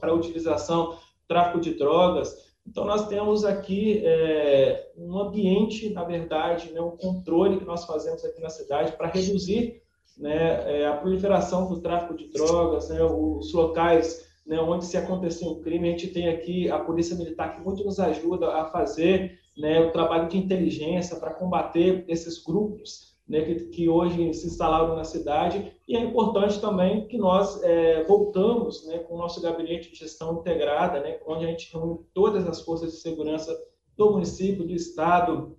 para 0.00 0.14
utilização 0.14 0.96
tráfico 1.26 1.60
de 1.60 1.74
drogas. 1.74 2.54
Então, 2.66 2.84
nós 2.84 3.08
temos 3.08 3.44
aqui 3.44 4.02
é, 4.04 4.90
um 4.96 5.18
ambiente, 5.18 5.90
na 5.90 6.02
verdade, 6.02 6.72
né, 6.72 6.80
um 6.80 6.96
controle 6.96 7.58
que 7.58 7.64
nós 7.64 7.84
fazemos 7.84 8.24
aqui 8.24 8.40
na 8.40 8.48
cidade 8.48 8.92
para 8.92 9.08
reduzir 9.08 9.82
né, 10.16 10.80
é, 10.80 10.86
a 10.86 10.96
proliferação 10.96 11.68
do 11.68 11.80
tráfico 11.80 12.16
de 12.16 12.28
drogas, 12.28 12.88
né, 12.88 13.02
os 13.02 13.52
locais 13.52 14.26
né, 14.46 14.58
onde 14.60 14.86
se 14.86 14.96
aconteceu 14.96 15.50
um 15.50 15.60
crime. 15.60 15.88
A 15.88 15.90
gente 15.92 16.08
tem 16.08 16.28
aqui 16.28 16.70
a 16.70 16.78
Polícia 16.78 17.16
Militar 17.16 17.54
que 17.54 17.62
muito 17.62 17.84
nos 17.84 18.00
ajuda 18.00 18.54
a 18.54 18.66
fazer 18.66 19.38
né, 19.56 19.80
o 19.80 19.92
trabalho 19.92 20.28
de 20.28 20.38
inteligência 20.38 21.16
para 21.16 21.34
combater 21.34 22.04
esses 22.08 22.42
grupos 22.42 23.13
né, 23.28 23.42
que, 23.42 23.54
que, 23.66 23.88
hoje 23.88 24.34
se 24.34 24.46
instalaram 24.46 24.94
na 24.94 25.04
cidade, 25.04 25.72
e 25.88 25.96
é 25.96 26.00
importante 26.00 26.60
também 26.60 27.06
que 27.06 27.16
nós 27.16 27.62
é, 27.62 28.04
voltamos 28.04 28.86
né, 28.86 28.98
com 28.98 29.14
o 29.14 29.18
nosso 29.18 29.40
gabinete 29.40 29.90
de 29.90 29.96
gestão 29.96 30.40
integrada, 30.40 31.00
né, 31.00 31.18
onde 31.26 31.44
a 31.44 31.48
gente 31.48 31.72
reúne 31.72 32.00
todas 32.12 32.46
as 32.46 32.60
forças 32.60 32.92
de 32.92 32.98
segurança 32.98 33.56
do 33.96 34.10
município, 34.10 34.66
do 34.66 34.72
Estado, 34.72 35.56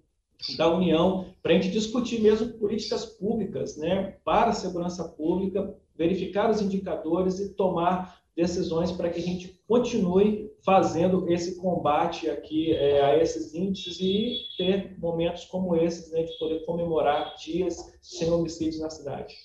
da 0.57 0.69
União, 0.69 1.25
para 1.41 1.53
a 1.53 1.55
gente 1.55 1.71
discutir 1.71 2.21
mesmo 2.21 2.53
políticas 2.53 3.05
públicas 3.05 3.77
né, 3.77 4.17
para 4.23 4.51
a 4.51 4.53
segurança 4.53 5.03
pública, 5.03 5.75
verificar 5.95 6.49
os 6.49 6.61
indicadores 6.61 7.39
e 7.39 7.53
tomar 7.53 8.19
decisões 8.35 8.91
para 8.91 9.09
que 9.09 9.19
a 9.19 9.23
gente 9.23 9.59
continue 9.67 10.51
fazendo 10.65 11.31
esse 11.31 11.61
combate 11.61 12.27
aqui 12.27 12.73
é, 12.73 13.01
a 13.05 13.17
esses 13.17 13.53
índices 13.53 13.99
e 13.99 14.39
ter 14.57 14.97
momentos 14.99 15.45
como 15.45 15.75
esses, 15.75 16.11
né, 16.11 16.23
de 16.23 16.37
poder 16.39 16.65
comemorar 16.65 17.35
dias 17.35 17.95
sem 18.01 18.31
homicídios 18.31 18.81
na 18.81 18.89
cidade. 18.89 19.35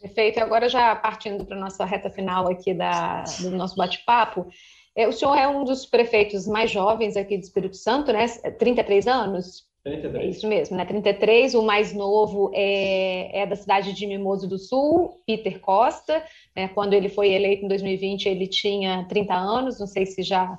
Perfeito. 0.00 0.40
Agora 0.40 0.68
já 0.68 0.96
partindo 0.96 1.44
para 1.44 1.56
a 1.56 1.60
nossa 1.60 1.84
reta 1.84 2.10
final 2.10 2.48
aqui 2.48 2.74
da, 2.74 3.22
do 3.40 3.50
nosso 3.50 3.76
bate-papo, 3.76 4.48
é, 4.96 5.06
o 5.06 5.12
senhor 5.12 5.36
é 5.36 5.46
um 5.46 5.62
dos 5.62 5.86
prefeitos 5.86 6.46
mais 6.48 6.70
jovens 6.70 7.16
aqui 7.16 7.36
do 7.36 7.44
Espírito 7.44 7.76
Santo, 7.76 8.12
né? 8.12 8.26
33 8.58 9.06
anos? 9.06 9.69
33. 9.84 10.24
É 10.24 10.28
isso 10.28 10.46
mesmo, 10.46 10.76
né? 10.76 10.84
33. 10.84 11.54
O 11.54 11.62
mais 11.62 11.92
novo 11.94 12.50
é, 12.54 13.40
é 13.42 13.46
da 13.46 13.56
cidade 13.56 13.92
de 13.92 14.06
Mimoso 14.06 14.46
do 14.46 14.58
Sul, 14.58 15.22
Peter 15.26 15.58
Costa. 15.60 16.22
Né? 16.54 16.68
Quando 16.68 16.92
ele 16.92 17.08
foi 17.08 17.32
eleito 17.32 17.64
em 17.64 17.68
2020, 17.68 18.26
ele 18.26 18.46
tinha 18.46 19.06
30 19.08 19.34
anos. 19.34 19.80
Não 19.80 19.86
sei 19.86 20.04
se 20.04 20.22
já 20.22 20.58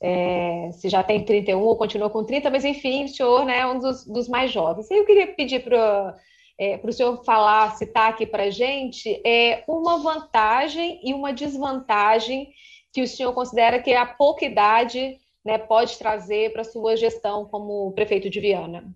é, 0.00 0.70
se 0.72 0.88
já 0.88 1.02
tem 1.02 1.24
31 1.24 1.60
ou 1.60 1.76
continua 1.76 2.10
com 2.10 2.24
30, 2.24 2.50
mas 2.50 2.64
enfim, 2.64 3.04
o 3.04 3.08
senhor 3.08 3.44
né, 3.44 3.60
é 3.60 3.66
um 3.66 3.78
dos, 3.78 4.04
dos 4.04 4.28
mais 4.28 4.50
jovens. 4.50 4.90
Eu 4.90 5.04
queria 5.04 5.26
pedir 5.28 5.62
para 5.64 6.16
é, 6.58 6.80
o 6.82 6.92
senhor 6.92 7.24
falar, 7.24 7.76
citar 7.76 8.10
aqui 8.10 8.26
para 8.26 8.44
a 8.44 8.50
gente 8.50 9.20
é, 9.24 9.64
uma 9.66 9.98
vantagem 9.98 11.00
e 11.02 11.14
uma 11.14 11.32
desvantagem 11.32 12.52
que 12.92 13.02
o 13.02 13.08
senhor 13.08 13.32
considera 13.32 13.80
que 13.80 13.92
a 13.92 14.06
pouca 14.06 14.44
idade 14.44 15.16
né, 15.48 15.56
pode 15.56 15.96
trazer 15.96 16.52
para 16.52 16.60
a 16.60 16.64
sua 16.64 16.94
gestão 16.94 17.46
como 17.46 17.90
prefeito 17.92 18.28
de 18.28 18.38
Viana? 18.38 18.94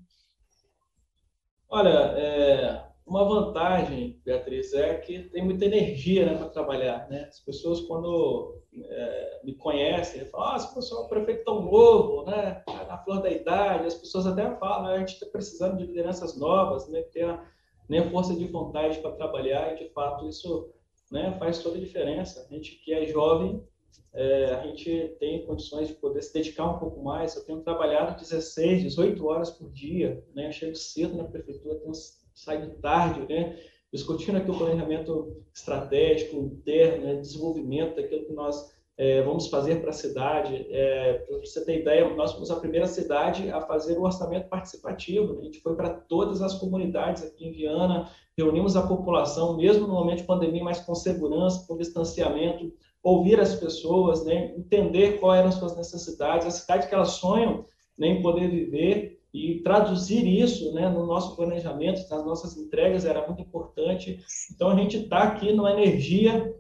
Olha, 1.67 1.89
é, 1.89 2.85
uma 3.07 3.25
vantagem, 3.25 4.21
Beatriz, 4.23 4.75
é 4.75 4.97
que 4.97 5.31
tem 5.31 5.43
muita 5.43 5.65
energia 5.65 6.27
né, 6.27 6.35
para 6.37 6.51
trabalhar. 6.51 7.09
Né? 7.09 7.25
As 7.27 7.41
pessoas, 7.41 7.81
quando 7.81 8.61
é, 8.75 9.41
me 9.43 9.55
conhecem, 9.55 10.27
falam, 10.27 10.53
ah, 10.53 10.57
esse 10.57 10.75
pessoal 10.75 11.05
é 11.05 11.07
um 11.07 11.09
prefeito 11.09 11.43
tão 11.43 11.63
novo, 11.63 12.27
né? 12.27 12.63
Tá 12.67 12.85
na 12.85 12.99
flor 12.99 13.23
da 13.23 13.31
idade. 13.31 13.87
As 13.87 13.95
pessoas 13.95 14.27
até 14.27 14.55
falam, 14.57 14.91
ah, 14.91 14.93
a 14.93 14.99
gente 14.99 15.15
está 15.15 15.25
precisando 15.25 15.79
de 15.79 15.87
lideranças 15.87 16.39
novas, 16.39 16.87
né? 16.91 17.01
ter 17.01 17.25
a, 17.25 17.43
né, 17.89 18.03
força 18.11 18.35
de 18.35 18.47
vontade 18.47 18.99
para 18.99 19.13
trabalhar, 19.13 19.73
e 19.73 19.85
de 19.85 19.89
fato 19.95 20.29
isso 20.29 20.71
né, 21.11 21.35
faz 21.39 21.63
toda 21.63 21.79
a 21.79 21.81
diferença. 21.81 22.47
A 22.47 22.55
gente 22.55 22.73
que 22.85 22.93
é 22.93 23.07
jovem 23.07 23.67
é, 24.15 24.55
a 24.55 24.67
gente 24.67 25.17
tem 25.19 25.47
condições 25.47 25.89
de 25.89 25.95
poder 25.95 26.21
se 26.23 26.35
dedicar 26.35 26.67
um 26.67 26.79
pouco 26.79 27.03
mais. 27.03 27.35
Eu 27.35 27.45
tenho 27.45 27.61
trabalhado 27.61 28.21
16, 28.21 28.83
18 28.83 29.27
horas 29.27 29.51
por 29.51 29.71
dia, 29.71 30.23
né? 30.35 30.53
chego 30.53 30.75
cedo 30.75 31.17
na 31.17 31.25
prefeitura, 31.25 31.77
tenho 31.77 31.93
saído 32.35 32.71
tarde, 32.81 33.27
né? 33.33 33.59
discutindo 33.93 34.37
aqui 34.37 34.51
o 34.51 34.57
planejamento 34.57 35.43
estratégico, 35.55 36.37
interno, 36.37 37.05
né? 37.05 37.15
desenvolvimento 37.17 37.97
daquilo 37.97 38.27
que 38.27 38.33
nós 38.33 38.71
é, 38.99 39.23
vamos 39.23 39.49
fazer 39.49 39.81
para 39.81 39.91
a 39.91 39.95
cidade. 39.95 40.67
É, 40.71 41.15
para 41.15 41.39
você 41.39 41.65
ter 41.65 41.81
ideia, 41.81 42.15
nós 42.15 42.33
fomos 42.33 42.51
a 42.51 42.61
primeira 42.61 42.87
cidade 42.87 43.51
a 43.51 43.63
fazer 43.63 43.97
o 43.97 44.03
orçamento 44.03 44.49
participativo. 44.49 45.35
Né? 45.35 45.41
A 45.41 45.45
gente 45.45 45.61
foi 45.61 45.75
para 45.75 45.91
todas 45.91 46.43
as 46.43 46.55
comunidades 46.55 47.23
aqui 47.23 47.47
em 47.47 47.53
Viana, 47.53 48.11
reunimos 48.37 48.77
a 48.77 48.87
população, 48.87 49.57
mesmo 49.57 49.87
no 49.87 49.95
momento 49.95 50.19
de 50.19 50.27
pandemia, 50.27 50.63
mas 50.63 50.81
com 50.81 50.95
segurança, 50.95 51.67
com 51.67 51.77
distanciamento, 51.77 52.73
ouvir 53.03 53.41
as 53.41 53.55
pessoas, 53.55 54.25
né, 54.25 54.55
entender 54.57 55.19
quais 55.19 55.41
eram 55.41 55.49
as 55.49 55.57
suas 55.57 55.77
necessidades, 55.77 56.47
a 56.47 56.51
cidade 56.51 56.89
que 56.89 56.95
elas 56.95 57.13
sonham 57.13 57.65
né, 57.99 58.09
em 58.09 58.23
poder 58.23 58.49
viver 58.49 59.21
e 59.35 59.61
traduzir 59.61 60.27
isso 60.27 60.73
né, 60.75 60.89
no 60.89 61.07
nosso 61.07 61.35
planejamento, 61.35 62.09
nas 62.09 62.25
nossas 62.25 62.57
entregas, 62.57 63.05
era 63.05 63.27
muito 63.27 63.43
importante. 63.43 64.21
Então, 64.55 64.71
a 64.71 64.77
gente 64.77 64.99
está 64.99 65.23
aqui 65.23 65.53
numa 65.53 65.73
energia 65.73 66.55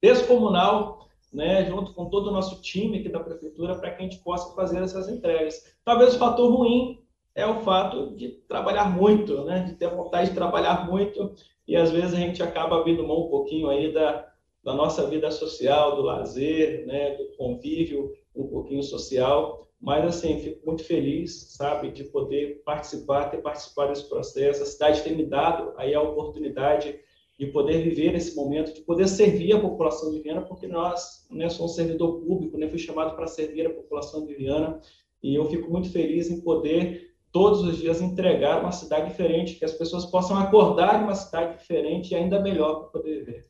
descomunal, 0.00 1.08
né, 1.32 1.64
junto 1.64 1.94
com 1.94 2.06
todo 2.06 2.28
o 2.28 2.32
nosso 2.32 2.60
time 2.60 2.98
aqui 2.98 3.08
da 3.08 3.20
prefeitura, 3.20 3.76
para 3.76 3.90
que 3.90 4.02
a 4.02 4.02
gente 4.02 4.18
possa 4.18 4.54
fazer 4.54 4.82
essas 4.82 5.08
entregas. 5.08 5.74
Talvez 5.84 6.14
o 6.14 6.18
fator 6.18 6.52
ruim 6.52 7.00
é 7.34 7.46
o 7.46 7.60
fato 7.60 8.14
de 8.14 8.28
trabalhar 8.48 8.90
muito, 8.94 9.44
né, 9.44 9.60
de 9.60 9.74
ter 9.74 9.88
vontade 9.88 10.30
de 10.30 10.34
trabalhar 10.34 10.86
muito, 10.86 11.34
e 11.66 11.76
às 11.76 11.90
vezes 11.90 12.12
a 12.12 12.18
gente 12.18 12.42
acaba 12.42 12.78
abrindo 12.78 13.06
mão 13.06 13.26
um 13.26 13.30
pouquinho 13.30 13.68
aí 13.68 13.92
da, 13.92 14.29
da 14.62 14.74
nossa 14.74 15.06
vida 15.06 15.30
social, 15.30 15.96
do 15.96 16.02
lazer, 16.02 16.86
né, 16.86 17.16
do 17.16 17.36
convívio 17.36 18.12
um 18.34 18.46
pouquinho 18.46 18.82
social, 18.82 19.66
mas, 19.80 20.04
assim, 20.04 20.38
fico 20.38 20.66
muito 20.66 20.84
feliz, 20.84 21.54
sabe, 21.56 21.90
de 21.90 22.04
poder 22.04 22.62
participar, 22.64 23.30
ter 23.30 23.38
participado 23.38 23.88
desse 23.88 24.08
processo. 24.08 24.62
A 24.62 24.66
cidade 24.66 25.02
tem 25.02 25.16
me 25.16 25.24
dado 25.24 25.72
aí 25.76 25.94
a 25.94 26.02
oportunidade 26.02 27.00
de 27.38 27.46
poder 27.46 27.82
viver 27.82 28.14
esse 28.14 28.36
momento, 28.36 28.74
de 28.74 28.82
poder 28.82 29.08
servir 29.08 29.54
a 29.54 29.60
população 29.60 30.10
de 30.10 30.20
Viana, 30.20 30.42
porque 30.42 30.66
nós 30.66 31.26
né, 31.30 31.48
somos 31.48 31.74
servidor 31.74 32.20
público, 32.20 32.58
né, 32.58 32.68
fui 32.68 32.78
chamado 32.78 33.16
para 33.16 33.26
servir 33.26 33.66
a 33.66 33.72
população 33.72 34.26
de 34.26 34.34
Viana, 34.34 34.78
e 35.22 35.34
eu 35.34 35.46
fico 35.46 35.70
muito 35.70 35.90
feliz 35.90 36.30
em 36.30 36.42
poder 36.42 37.14
todos 37.32 37.62
os 37.62 37.78
dias 37.78 38.02
entregar 38.02 38.60
uma 38.60 38.72
cidade 38.72 39.08
diferente, 39.08 39.54
que 39.54 39.64
as 39.64 39.72
pessoas 39.72 40.04
possam 40.04 40.36
acordar 40.36 41.00
em 41.00 41.04
uma 41.04 41.14
cidade 41.14 41.58
diferente 41.58 42.10
e 42.10 42.14
ainda 42.14 42.42
melhor 42.42 42.80
para 42.80 43.00
poder 43.00 43.24
viver. 43.24 43.49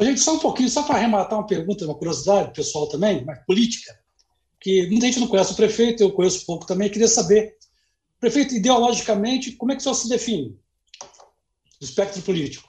A 0.00 0.04
gente 0.04 0.20
só 0.20 0.34
um 0.34 0.38
pouquinho, 0.38 0.68
só 0.70 0.82
para 0.82 0.96
arrematar 0.96 1.38
uma 1.38 1.46
pergunta, 1.46 1.84
uma 1.84 1.94
curiosidade 1.94 2.54
pessoal 2.54 2.88
também, 2.88 3.22
mas 3.24 3.44
política 3.44 4.00
que 4.60 4.88
muita 4.88 5.06
gente 5.06 5.20
não 5.20 5.26
conhece 5.26 5.52
o 5.52 5.56
prefeito, 5.56 6.02
eu 6.02 6.12
conheço 6.12 6.44
pouco 6.44 6.66
também, 6.66 6.90
queria 6.90 7.08
saber, 7.08 7.56
prefeito, 8.20 8.54
ideologicamente, 8.54 9.52
como 9.52 9.72
é 9.72 9.74
que 9.74 9.80
o 9.80 9.82
senhor 9.82 9.94
se 9.94 10.08
define 10.08 10.58
do 11.80 11.84
espectro 11.84 12.20
político? 12.22 12.68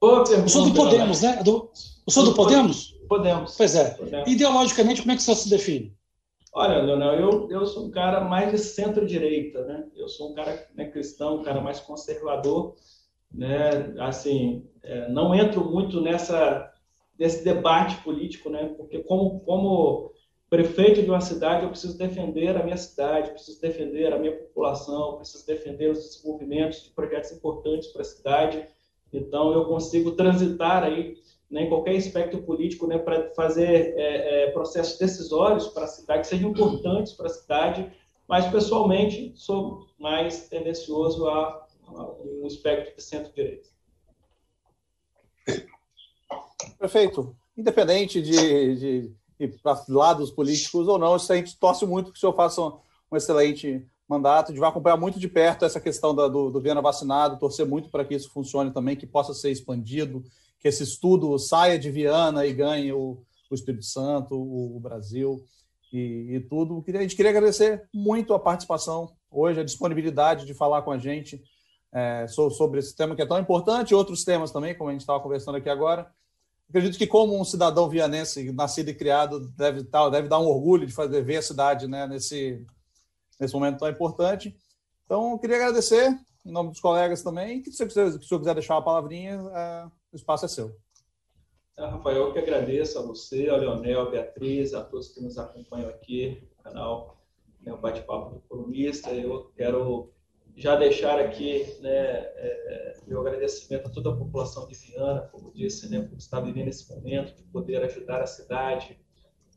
Boa 0.00 0.24
pergunta, 0.24 0.46
o 0.46 0.48
senhor 0.48 0.64
do 0.64 0.74
Podemos, 0.74 1.20
né? 1.20 1.42
Do, 1.42 1.70
o 2.06 2.10
senhor 2.10 2.26
do 2.26 2.34
Podemos? 2.34 2.96
Podemos. 3.08 3.54
Pois 3.56 3.74
é. 3.74 3.90
Podemos. 3.90 4.30
Ideologicamente, 4.30 5.02
como 5.02 5.12
é 5.12 5.14
que 5.14 5.20
o 5.20 5.24
senhor 5.24 5.36
se 5.36 5.50
define? 5.50 5.94
Olha, 6.54 6.82
Leonel, 6.82 7.14
eu, 7.14 7.50
eu 7.50 7.66
sou 7.66 7.86
um 7.86 7.90
cara 7.90 8.22
mais 8.22 8.50
de 8.50 8.58
centro-direita, 8.58 9.64
né? 9.64 9.84
Eu 9.94 10.08
sou 10.08 10.32
um 10.32 10.34
cara 10.34 10.68
né, 10.74 10.86
cristão, 10.90 11.40
um 11.40 11.42
cara 11.42 11.60
mais 11.60 11.80
conservador, 11.80 12.74
né? 13.34 13.94
Assim, 13.98 14.66
é, 14.82 15.08
não 15.08 15.34
entro 15.34 15.64
muito 15.64 16.00
nessa 16.00 16.70
nesse 17.18 17.44
debate 17.44 17.96
político, 18.02 18.50
né? 18.50 18.74
Porque 18.76 19.00
como 19.00 19.40
como 19.40 20.12
prefeito 20.52 21.02
de 21.02 21.08
uma 21.08 21.20
cidade, 21.20 21.62
eu 21.62 21.70
preciso 21.70 21.96
defender 21.96 22.54
a 22.56 22.62
minha 22.62 22.76
cidade, 22.76 23.30
preciso 23.30 23.58
defender 23.58 24.12
a 24.12 24.18
minha 24.18 24.36
população, 24.36 25.16
preciso 25.16 25.46
defender 25.46 25.90
os 25.90 25.98
desenvolvimentos 25.98 26.84
de 26.84 26.90
projetos 26.90 27.32
importantes 27.32 27.88
para 27.88 28.02
a 28.02 28.04
cidade. 28.04 28.66
Então, 29.10 29.52
eu 29.54 29.64
consigo 29.64 30.10
transitar 30.12 30.84
aí 30.84 31.16
né, 31.50 31.62
em 31.62 31.68
qualquer 31.70 31.96
aspecto 31.96 32.36
político 32.42 32.86
né, 32.86 32.98
para 32.98 33.30
fazer 33.34 33.94
é, 33.96 34.44
é, 34.44 34.50
processos 34.50 34.98
decisórios 34.98 35.68
para 35.68 35.84
a 35.84 35.86
cidade, 35.86 36.20
que 36.20 36.26
sejam 36.26 36.50
importantes 36.50 37.14
para 37.14 37.26
a 37.26 37.30
cidade, 37.30 37.90
mas, 38.28 38.46
pessoalmente, 38.50 39.32
sou 39.34 39.86
mais 39.98 40.48
tendencioso 40.48 41.28
a, 41.28 41.61
um 41.94 42.46
espectro 42.46 42.94
de 42.96 43.02
centro-direita. 43.02 43.68
Perfeito. 46.78 47.36
Independente 47.56 48.22
de, 48.22 48.76
de 48.76 49.12
para 49.62 49.84
lados 49.88 50.30
políticos 50.30 50.86
ou 50.86 50.98
não, 50.98 51.14
a 51.14 51.18
gente 51.18 51.58
torce 51.58 51.84
muito 51.84 52.12
que 52.12 52.18
o 52.18 52.20
senhor 52.20 52.34
faça 52.34 52.60
um, 52.60 52.78
um 53.10 53.16
excelente 53.16 53.84
mandato, 54.08 54.46
a 54.46 54.50
gente 54.50 54.60
vai 54.60 54.68
acompanhar 54.68 54.96
muito 54.96 55.18
de 55.18 55.28
perto 55.28 55.64
essa 55.64 55.80
questão 55.80 56.14
da, 56.14 56.28
do, 56.28 56.50
do 56.50 56.60
Viana 56.60 56.80
vacinado, 56.80 57.38
torcer 57.38 57.66
muito 57.66 57.88
para 57.88 58.04
que 58.04 58.14
isso 58.14 58.30
funcione 58.30 58.70
também, 58.70 58.96
que 58.96 59.06
possa 59.06 59.32
ser 59.32 59.50
expandido, 59.50 60.22
que 60.60 60.68
esse 60.68 60.82
estudo 60.82 61.36
saia 61.38 61.78
de 61.78 61.90
Viana 61.90 62.46
e 62.46 62.52
ganhe 62.52 62.92
o, 62.92 63.22
o 63.50 63.54
Espírito 63.54 63.84
Santo, 63.84 64.34
o, 64.34 64.76
o 64.76 64.80
Brasil 64.80 65.42
e, 65.92 66.36
e, 66.36 66.40
tudo. 66.40 66.84
A 66.86 67.02
gente 67.02 67.16
queria 67.16 67.30
agradecer 67.30 67.88
muito 67.92 68.34
a 68.34 68.38
participação 68.38 69.12
hoje, 69.30 69.60
a 69.60 69.64
disponibilidade 69.64 70.46
de 70.46 70.54
falar 70.54 70.82
com 70.82 70.92
a 70.92 70.98
gente 70.98 71.42
é, 71.92 72.26
sobre 72.26 72.80
esse 72.80 72.96
tema 72.96 73.14
que 73.14 73.22
é 73.22 73.26
tão 73.26 73.38
importante, 73.38 73.94
outros 73.94 74.24
temas 74.24 74.50
também, 74.50 74.74
como 74.74 74.90
a 74.90 74.92
gente 74.92 75.02
estava 75.02 75.20
conversando 75.20 75.56
aqui 75.56 75.68
agora 75.68 76.10
acredito 76.72 76.96
que 76.96 77.06
como 77.06 77.38
um 77.38 77.44
cidadão 77.44 77.86
vianense, 77.86 78.50
nascido 78.50 78.88
e 78.88 78.94
criado, 78.94 79.40
deve, 79.50 79.82
deve 79.82 80.28
dar 80.28 80.38
um 80.38 80.46
orgulho 80.46 80.86
de 80.86 80.92
fazer 80.92 81.22
ver 81.22 81.36
a 81.36 81.42
cidade 81.42 81.86
né, 81.86 82.06
nesse, 82.06 82.64
nesse 83.38 83.52
momento 83.52 83.78
tão 83.78 83.88
importante. 83.88 84.56
Então, 85.04 85.36
queria 85.36 85.56
agradecer, 85.56 86.18
em 86.46 86.50
nome 86.50 86.70
dos 86.70 86.80
colegas 86.80 87.22
também, 87.22 87.58
e 87.58 87.62
que 87.62 87.70
se 87.70 87.84
o 87.84 87.90
senhor 87.90 88.38
quiser 88.38 88.54
deixar 88.54 88.74
uma 88.74 88.84
palavrinha, 88.84 89.34
é, 89.54 89.86
o 90.10 90.16
espaço 90.16 90.46
é 90.46 90.48
seu. 90.48 90.74
É, 91.76 91.84
Rafael, 91.84 92.28
eu 92.28 92.32
que 92.32 92.38
agradeço 92.38 92.98
a 92.98 93.02
você, 93.02 93.50
ao 93.50 93.58
Leonel, 93.58 94.00
a 94.00 94.10
Beatriz, 94.10 94.72
a 94.72 94.82
todos 94.82 95.08
que 95.08 95.20
nos 95.20 95.36
acompanham 95.36 95.90
aqui 95.90 96.42
no 96.56 96.64
canal 96.64 97.18
né, 97.60 97.70
o 97.70 97.76
Bate-Papo 97.76 98.36
do 98.36 98.40
Colunista. 98.48 99.10
Eu 99.10 99.52
quero 99.54 100.10
já 100.56 100.76
deixar 100.76 101.18
aqui 101.18 101.64
né, 101.80 101.90
é, 101.90 102.96
meu 103.06 103.20
agradecimento 103.20 103.86
a 103.86 103.90
toda 103.90 104.10
a 104.10 104.16
população 104.16 104.66
de 104.66 104.74
Viana, 104.74 105.28
como 105.32 105.52
disse, 105.52 105.90
né, 105.90 106.00
por 106.00 106.16
estar 106.18 106.40
vivendo 106.40 106.68
esse 106.68 106.90
momento, 106.94 107.34
de 107.34 107.42
poder 107.44 107.82
ajudar 107.84 108.22
a 108.22 108.26
cidade. 108.26 108.98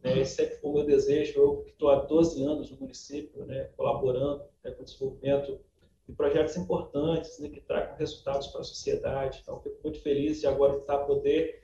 Né, 0.03 0.19
esse 0.19 0.35
sempre 0.35 0.55
foi 0.57 0.71
o 0.71 0.73
meu 0.73 0.85
desejo, 0.85 1.39
eu 1.39 1.57
que 1.63 1.71
estou 1.71 1.89
há 1.89 1.95
12 1.95 2.43
anos 2.43 2.71
no 2.71 2.77
município, 2.77 3.45
né, 3.45 3.69
colaborando 3.75 4.43
né, 4.63 4.71
com 4.71 4.81
o 4.81 4.85
desenvolvimento 4.85 5.59
de 6.07 6.13
projetos 6.13 6.55
importantes, 6.57 7.39
né, 7.39 7.49
que 7.49 7.61
tragam 7.61 7.97
resultados 7.97 8.47
para 8.47 8.61
a 8.61 8.63
sociedade. 8.63 9.39
Então, 9.41 9.59
fico 9.61 9.77
muito 9.83 9.99
feliz 10.01 10.39
de 10.39 10.47
agora 10.47 10.77
estar 10.77 10.99
poder 10.99 11.63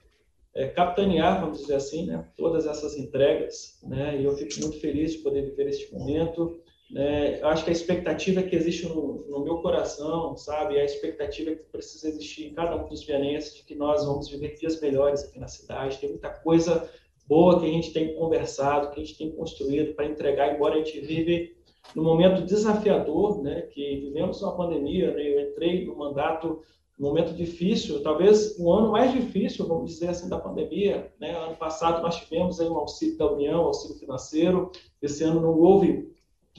é, 0.54 0.68
capitanear, 0.68 1.40
vamos 1.40 1.60
dizer 1.60 1.76
assim, 1.76 2.06
né, 2.06 2.28
todas 2.36 2.66
essas 2.66 2.98
entregas, 2.98 3.80
né, 3.84 4.20
e 4.20 4.26
eu 4.26 4.36
fico 4.36 4.60
muito 4.60 4.80
feliz 4.80 5.14
de 5.14 5.20
poder 5.20 5.44
viver 5.44 5.68
este 5.68 5.94
momento, 5.94 6.62
né? 6.92 7.40
Eu 7.40 7.48
acho 7.48 7.64
que 7.64 7.70
a 7.70 7.74
expectativa 7.74 8.44
que 8.44 8.56
existe 8.56 8.88
no, 8.88 9.26
no, 9.30 9.44
meu 9.44 9.60
coração, 9.60 10.36
sabe, 10.36 10.78
a 10.78 10.84
expectativa 10.84 11.52
que 11.52 11.64
precisa 11.72 12.10
existir 12.10 12.48
em 12.48 12.54
cada 12.54 12.76
um 12.76 12.88
dos 12.88 13.04
vianenses 13.04 13.56
de 13.56 13.64
que 13.64 13.76
nós 13.76 14.06
vamos 14.06 14.30
viver 14.30 14.56
dias 14.56 14.80
melhores 14.82 15.24
aqui 15.24 15.40
na 15.40 15.48
cidade. 15.48 16.00
Tem 16.00 16.10
muita 16.10 16.30
coisa 16.30 16.90
boa 17.26 17.60
que 17.60 17.66
a 17.66 17.72
gente 17.72 17.94
tem 17.94 18.14
conversado, 18.16 18.92
que 18.92 19.00
a 19.00 19.04
gente 19.04 19.18
tem 19.18 19.32
construído 19.32 19.94
para 19.94 20.06
entregar, 20.06 20.54
embora 20.54 20.76
a 20.76 20.78
gente 20.80 21.00
vive 21.00 21.56
num 21.96 22.04
momento 22.04 22.46
desafiador, 22.46 23.42
né, 23.42 23.62
que 23.62 24.02
vivemos 24.02 24.42
uma 24.42 24.56
pandemia, 24.56 25.14
né, 25.14 25.24
eu 25.24 25.40
entrei 25.50 25.86
no 25.86 25.96
mandato 25.96 26.62
um 27.00 27.04
momento 27.06 27.34
difícil, 27.34 28.04
talvez 28.04 28.58
o 28.60 28.66
um 28.66 28.72
ano 28.74 28.92
mais 28.92 29.12
difícil, 29.12 29.66
vamos 29.66 29.92
dizer 29.92 30.10
assim, 30.10 30.30
da 30.30 30.38
pandemia. 30.38 31.12
Né? 31.20 31.36
Ano 31.36 31.56
passado 31.56 32.02
nós 32.04 32.18
tivemos 32.18 32.60
aí 32.60 32.68
um 32.68 32.78
auxílio 32.78 33.18
da 33.18 33.32
União, 33.32 33.62
auxílio 33.62 33.98
financeiro. 33.98 34.72
Esse 35.02 35.24
ano 35.24 35.42
não 35.42 35.58
houve 35.58 36.12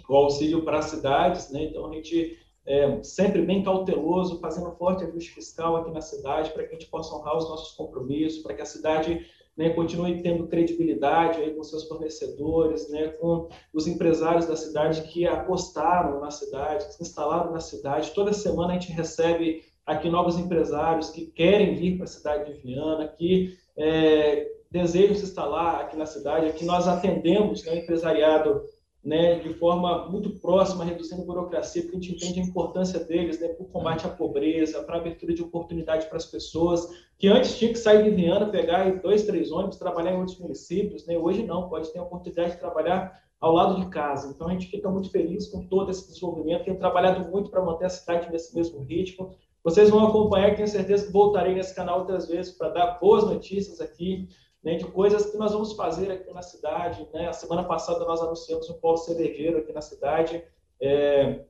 o 0.08 0.16
auxílio 0.16 0.64
para 0.64 0.78
as 0.78 0.86
cidades, 0.86 1.50
né? 1.50 1.64
Então 1.64 1.86
a 1.86 1.94
gente 1.94 2.38
é 2.64 3.02
sempre 3.02 3.42
bem 3.42 3.62
cauteloso, 3.62 4.38
fazendo 4.38 4.70
forte 4.72 5.04
ajuste 5.04 5.30
fiscal 5.30 5.76
aqui 5.76 5.90
na 5.90 6.00
cidade 6.00 6.50
para 6.50 6.64
que 6.64 6.74
a 6.74 6.78
gente 6.78 6.90
possa 6.90 7.14
honrar 7.14 7.36
os 7.36 7.48
nossos 7.48 7.74
compromissos, 7.76 8.42
para 8.42 8.54
que 8.54 8.62
a 8.62 8.66
cidade 8.66 9.26
né, 9.56 9.70
continue 9.70 10.22
tendo 10.22 10.46
credibilidade 10.46 11.40
aí 11.40 11.54
com 11.54 11.62
seus 11.62 11.86
fornecedores, 11.86 12.88
né, 12.88 13.08
com 13.08 13.48
os 13.72 13.86
empresários 13.86 14.46
da 14.46 14.56
cidade 14.56 15.02
que 15.02 15.26
apostaram 15.26 16.20
na 16.20 16.30
cidade, 16.30 16.86
que 16.86 16.94
se 16.94 17.02
instalaram 17.02 17.52
na 17.52 17.60
cidade. 17.60 18.12
Toda 18.12 18.32
semana 18.32 18.70
a 18.70 18.78
gente 18.78 18.92
recebe 18.92 19.64
aqui 19.84 20.08
novos 20.08 20.38
empresários 20.38 21.10
que 21.10 21.26
querem 21.26 21.74
vir 21.74 21.96
para 21.96 22.04
a 22.04 22.08
cidade 22.08 22.52
de 22.52 22.60
Viana, 22.60 23.08
que 23.08 23.58
é, 23.76 24.48
desejam 24.70 25.16
se 25.16 25.24
instalar 25.24 25.80
aqui 25.80 25.96
na 25.96 26.06
cidade. 26.06 26.46
Aqui 26.46 26.64
nós 26.64 26.88
atendemos 26.88 27.64
né, 27.64 27.72
o 27.72 27.76
empresariado 27.76 28.62
né, 29.04 29.40
de 29.40 29.52
forma 29.54 30.08
muito 30.08 30.30
próxima, 30.38 30.84
reduzindo 30.84 31.22
a 31.22 31.24
burocracia, 31.24 31.82
porque 31.82 31.96
a 31.96 32.00
gente 32.00 32.14
entende 32.14 32.40
a 32.40 32.44
importância 32.44 33.00
deles 33.00 33.40
né, 33.40 33.48
para 33.48 33.64
o 33.64 33.68
combate 33.68 34.06
à 34.06 34.08
pobreza, 34.08 34.82
para 34.84 34.96
a 34.96 35.00
abertura 35.00 35.34
de 35.34 35.42
oportunidade 35.42 36.06
para 36.06 36.18
as 36.18 36.26
pessoas, 36.26 36.88
que 37.18 37.26
antes 37.26 37.58
tinha 37.58 37.72
que 37.72 37.78
sair 37.78 38.04
de 38.04 38.10
Viana, 38.10 38.46
pegar 38.48 38.88
dois, 39.00 39.24
três 39.24 39.50
ônibus, 39.50 39.76
trabalhar 39.76 40.12
em 40.12 40.18
outros 40.18 40.38
municípios, 40.38 41.04
né, 41.06 41.18
hoje 41.18 41.44
não, 41.44 41.68
pode 41.68 41.92
ter 41.92 41.98
a 41.98 42.02
oportunidade 42.02 42.52
de 42.52 42.60
trabalhar 42.60 43.20
ao 43.40 43.52
lado 43.52 43.80
de 43.80 43.88
casa. 43.88 44.32
Então, 44.32 44.46
a 44.46 44.52
gente 44.52 44.68
fica 44.68 44.88
muito 44.88 45.10
feliz 45.10 45.48
com 45.48 45.66
todo 45.66 45.90
esse 45.90 46.06
desenvolvimento, 46.06 46.64
tem 46.64 46.76
trabalhado 46.76 47.28
muito 47.28 47.50
para 47.50 47.60
manter 47.60 47.86
a 47.86 47.90
cidade 47.90 48.30
nesse 48.30 48.54
mesmo 48.54 48.84
ritmo. 48.84 49.34
Vocês 49.64 49.90
vão 49.90 50.06
acompanhar, 50.06 50.54
tenho 50.54 50.68
certeza 50.68 51.06
que 51.06 51.12
voltarei 51.12 51.54
nesse 51.54 51.74
canal 51.74 52.00
outras 52.00 52.28
vezes 52.28 52.52
para 52.52 52.68
dar 52.68 52.98
boas 53.00 53.24
notícias 53.24 53.80
aqui, 53.80 54.28
né, 54.62 54.76
de 54.76 54.84
coisas 54.84 55.30
que 55.30 55.36
nós 55.36 55.52
vamos 55.52 55.72
fazer 55.72 56.10
aqui 56.10 56.32
na 56.32 56.42
cidade. 56.42 57.06
Né? 57.12 57.28
A 57.28 57.32
semana 57.32 57.64
passada 57.64 58.04
nós 58.04 58.20
anunciamos 58.20 58.70
um 58.70 58.74
polo 58.74 58.96
cervejeiro 58.96 59.58
aqui 59.58 59.72
na 59.72 59.80
cidade. 59.80 60.42
É, 60.80 61.40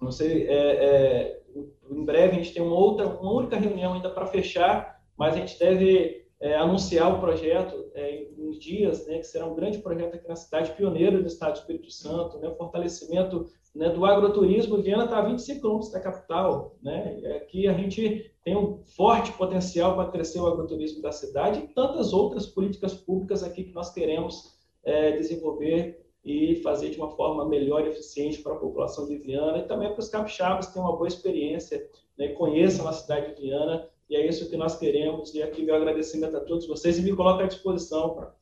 não 0.00 0.10
sei, 0.10 0.46
é, 0.48 0.54
é, 0.54 1.42
em 1.90 2.04
breve 2.04 2.32
a 2.32 2.42
gente 2.42 2.54
tem 2.54 2.62
uma 2.62 2.76
outra, 2.76 3.06
uma 3.06 3.32
única 3.32 3.56
reunião 3.56 3.94
ainda 3.94 4.10
para 4.10 4.26
fechar, 4.26 5.02
mas 5.16 5.34
a 5.34 5.38
gente 5.38 5.58
deve 5.58 6.26
é, 6.40 6.54
anunciar 6.56 7.12
o 7.12 7.20
projeto 7.20 7.90
é, 7.94 8.22
em 8.22 8.48
uns 8.48 8.58
dias, 8.58 9.06
né, 9.06 9.18
que 9.18 9.24
será 9.24 9.46
um 9.46 9.54
grande 9.54 9.78
projeto 9.78 10.14
aqui 10.14 10.28
na 10.28 10.36
cidade, 10.36 10.72
pioneiro 10.72 11.20
do 11.20 11.26
Estado 11.26 11.52
do 11.52 11.58
Espírito 11.58 11.90
Santo, 11.90 12.38
né, 12.38 12.50
fortalecimento 12.56 13.50
né, 13.74 13.90
do 13.90 14.04
agroturismo. 14.04 14.82
Viana 14.82 15.04
está 15.04 15.18
a 15.18 15.22
25 15.22 15.60
quilômetros 15.60 15.92
da 15.92 16.00
capital. 16.00 16.76
Né, 16.82 17.36
aqui 17.36 17.66
a 17.68 17.72
gente 17.72 18.30
tem 18.44 18.56
um 18.56 18.82
forte 18.96 19.32
potencial 19.32 19.94
para 19.94 20.10
crescer 20.10 20.40
o 20.40 20.46
agroturismo 20.46 21.02
da 21.02 21.12
cidade 21.12 21.60
e 21.60 21.68
tantas 21.68 22.12
outras 22.12 22.46
políticas 22.46 22.94
públicas 22.94 23.42
aqui 23.42 23.64
que 23.64 23.72
nós 23.72 23.92
queremos 23.92 24.58
é, 24.84 25.12
desenvolver 25.12 26.04
e 26.24 26.56
fazer 26.56 26.90
de 26.90 26.98
uma 26.98 27.10
forma 27.10 27.46
melhor 27.46 27.86
e 27.86 27.90
eficiente 27.90 28.42
para 28.42 28.52
a 28.52 28.58
população 28.58 29.06
de 29.06 29.16
Viana 29.16 29.58
e 29.58 29.62
também 29.62 29.90
para 29.90 30.00
os 30.00 30.08
capixabas 30.08 30.66
terem 30.66 30.82
uma 30.82 30.96
boa 30.96 31.08
experiência, 31.08 31.88
né, 32.18 32.28
conheçam 32.28 32.86
a 32.88 32.92
cidade 32.92 33.34
de 33.34 33.42
Viana 33.42 33.88
e 34.10 34.16
é 34.16 34.26
isso 34.26 34.48
que 34.48 34.56
nós 34.56 34.76
queremos. 34.76 35.34
E 35.34 35.42
aqui 35.42 35.62
meu 35.62 35.74
agradecimento 35.74 36.36
a 36.36 36.40
todos 36.40 36.66
vocês 36.66 36.98
e 36.98 37.02
me 37.02 37.14
coloco 37.14 37.42
à 37.42 37.46
disposição 37.46 38.14
para 38.14 38.34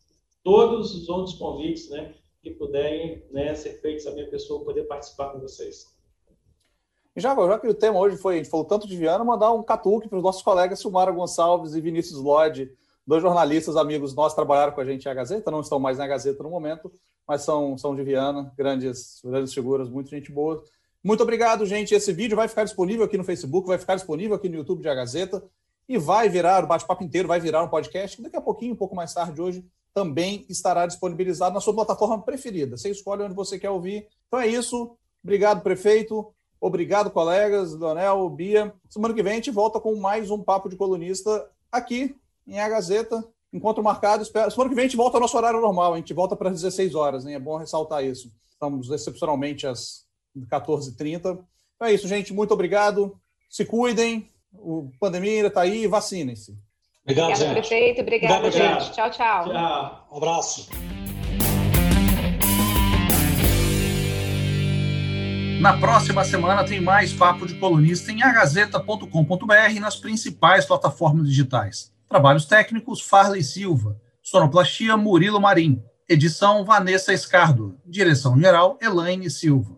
todos 0.43 0.95
os 0.95 1.09
outros 1.09 1.35
convites 1.35 1.91
né, 1.91 2.14
que 2.47 2.55
puderem 2.55 3.24
né, 3.32 3.57
ser 3.57 3.80
feitos 3.80 4.07
a 4.07 4.12
minha 4.12 4.28
pessoa 4.30 4.64
poder 4.64 4.84
participar 4.84 5.30
com 5.30 5.40
vocês. 5.40 5.92
Já, 7.16 7.34
já 7.34 7.59
que 7.59 7.66
o 7.66 7.74
tema 7.74 7.99
hoje 7.99 8.16
foi, 8.16 8.36
gente 8.36 8.49
falou 8.49 8.64
tanto 8.64 8.86
de 8.86 8.97
Viana, 8.97 9.24
mandar 9.24 9.53
um 9.53 9.64
catuque 9.64 10.09
para 10.09 10.18
os 10.18 10.22
nossos 10.22 10.42
colegas 10.42 10.78
Silmara 10.78 11.11
Gonçalves 11.11 11.74
e 11.74 11.80
Vinícius 11.80 12.20
Lodge, 12.20 12.70
dois 13.05 13.20
jornalistas 13.20 13.76
amigos 13.76 14.14
nossos, 14.14 14.34
trabalharam 14.34 14.72
com 14.72 14.80
a 14.80 14.84
gente 14.84 15.05
na 15.07 15.14
Gazeta, 15.14 15.51
não 15.51 15.61
estão 15.61 15.80
mais 15.80 15.99
na 15.99 16.07
Gazeta 16.07 16.40
no 16.44 16.51
momento, 16.51 16.92
mas 17.26 17.42
são, 17.42 17.76
são 17.76 17.97
de 17.97 18.05
Viana, 18.05 18.53
grandes, 18.57 19.20
grandes 19.24 19.53
figuras, 19.53 19.88
muito 19.88 20.09
gente 20.11 20.30
boa. 20.30 20.62
Muito 21.03 21.22
obrigado, 21.24 21.66
gente. 21.66 21.94
Esse 21.94 22.12
vídeo 22.12 22.36
vai 22.36 22.47
ficar 22.47 22.62
disponível 22.62 23.05
aqui 23.05 23.18
no 23.18 23.24
Facebook, 23.24 23.66
vai 23.66 23.78
ficar 23.78 23.97
disponível 23.97 24.36
aqui 24.36 24.49
no 24.49 24.57
YouTube 24.57 24.82
de 24.82 24.88
A 24.88 24.94
Gazeta 24.94 25.42
e 25.88 25.99
vai 25.99 26.28
virar, 26.28 26.62
o 26.62 26.68
bate-papo 26.68 27.03
inteiro 27.03 27.26
vai 27.26 27.40
virar 27.40 27.64
um 27.64 27.68
podcast, 27.68 28.22
daqui 28.22 28.36
a 28.36 28.40
pouquinho, 28.40 28.74
um 28.74 28.76
pouco 28.76 28.94
mais 28.94 29.12
tarde 29.12 29.40
hoje, 29.40 29.64
também 29.97 30.44
estará 30.47 30.86
disponibilizado 30.86 31.55
na 31.55 31.61
sua 31.62 31.72
plataforma 31.72 32.20
preferida. 32.20 32.76
Você 32.76 32.90
escolhe 32.90 33.22
onde 33.22 33.32
você 33.32 33.59
quer 33.59 33.70
ouvir. 33.70 34.07
Então 34.26 34.38
é 34.38 34.47
isso. 34.47 34.94
Obrigado, 35.24 35.62
prefeito. 35.62 36.34
Obrigado, 36.61 37.11
colegas, 37.11 37.72
Leonel, 37.72 38.28
Bia. 38.28 38.74
Semana 38.90 39.14
que 39.14 39.22
vem 39.22 39.32
a 39.32 39.36
gente 39.36 39.51
volta 39.51 39.80
com 39.80 39.97
mais 39.97 40.30
um 40.30 40.42
Papo 40.42 40.68
de 40.68 40.76
Colunista 40.76 41.49
aqui 41.72 42.14
em 42.47 42.61
A 42.61 42.68
Gazeta. 42.68 43.26
Encontro 43.51 43.82
marcado. 43.82 44.22
Semana 44.26 44.68
que 44.68 44.74
vem 44.74 44.84
a 44.84 44.86
gente 44.86 44.99
volta 44.99 45.16
ao 45.16 45.20
nosso 45.22 45.34
horário 45.34 45.62
normal. 45.62 45.94
A 45.94 45.97
gente 45.97 46.12
volta 46.12 46.36
para 46.36 46.51
as 46.51 46.61
16 46.61 46.94
horas. 46.94 47.24
Hein? 47.24 47.32
É 47.32 47.40
bom 47.40 47.57
ressaltar 47.57 48.05
isso. 48.05 48.30
Estamos 48.51 48.90
excepcionalmente 48.90 49.66
às 49.66 50.05
14h30. 50.36 51.16
Então 51.74 51.88
é 51.88 51.94
isso, 51.94 52.07
gente. 52.07 52.34
Muito 52.34 52.53
obrigado. 52.53 53.18
Se 53.49 53.64
cuidem. 53.64 54.28
O 54.53 54.90
pandemia 55.01 55.47
está 55.47 55.62
aí. 55.62 55.86
Vacinem-se. 55.86 56.65
Obrigado, 57.07 57.30
Obrigado 57.30 57.52
prefeito. 57.52 58.00
Obrigado, 58.00 58.46
Obrigado, 58.46 58.80
gente. 58.80 58.92
Tchau, 58.92 59.11
tchau. 59.12 59.44
Tchau. 59.44 60.09
Um 60.11 60.16
abraço. 60.16 60.68
Na 65.61 65.78
próxima 65.78 66.24
semana 66.24 66.64
tem 66.64 66.80
mais 66.80 67.12
Papo 67.12 67.46
de 67.46 67.54
Colunista 67.54 68.11
em 68.11 68.22
agazeta.com.br 68.22 69.70
e 69.70 69.78
nas 69.78 69.96
principais 69.96 70.66
plataformas 70.66 71.28
digitais. 71.28 71.92
Trabalhos 72.09 72.44
técnicos, 72.44 73.00
Farley 73.00 73.42
Silva. 73.42 73.96
Sonoplastia, 74.20 74.96
Murilo 74.96 75.40
Marim. 75.40 75.80
Edição, 76.09 76.64
Vanessa 76.64 77.12
Escardo. 77.12 77.76
Direção-geral, 77.86 78.78
Elaine 78.82 79.30
Silva. 79.30 79.76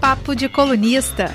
Papo 0.00 0.34
de 0.34 0.48
Colunista. 0.48 1.26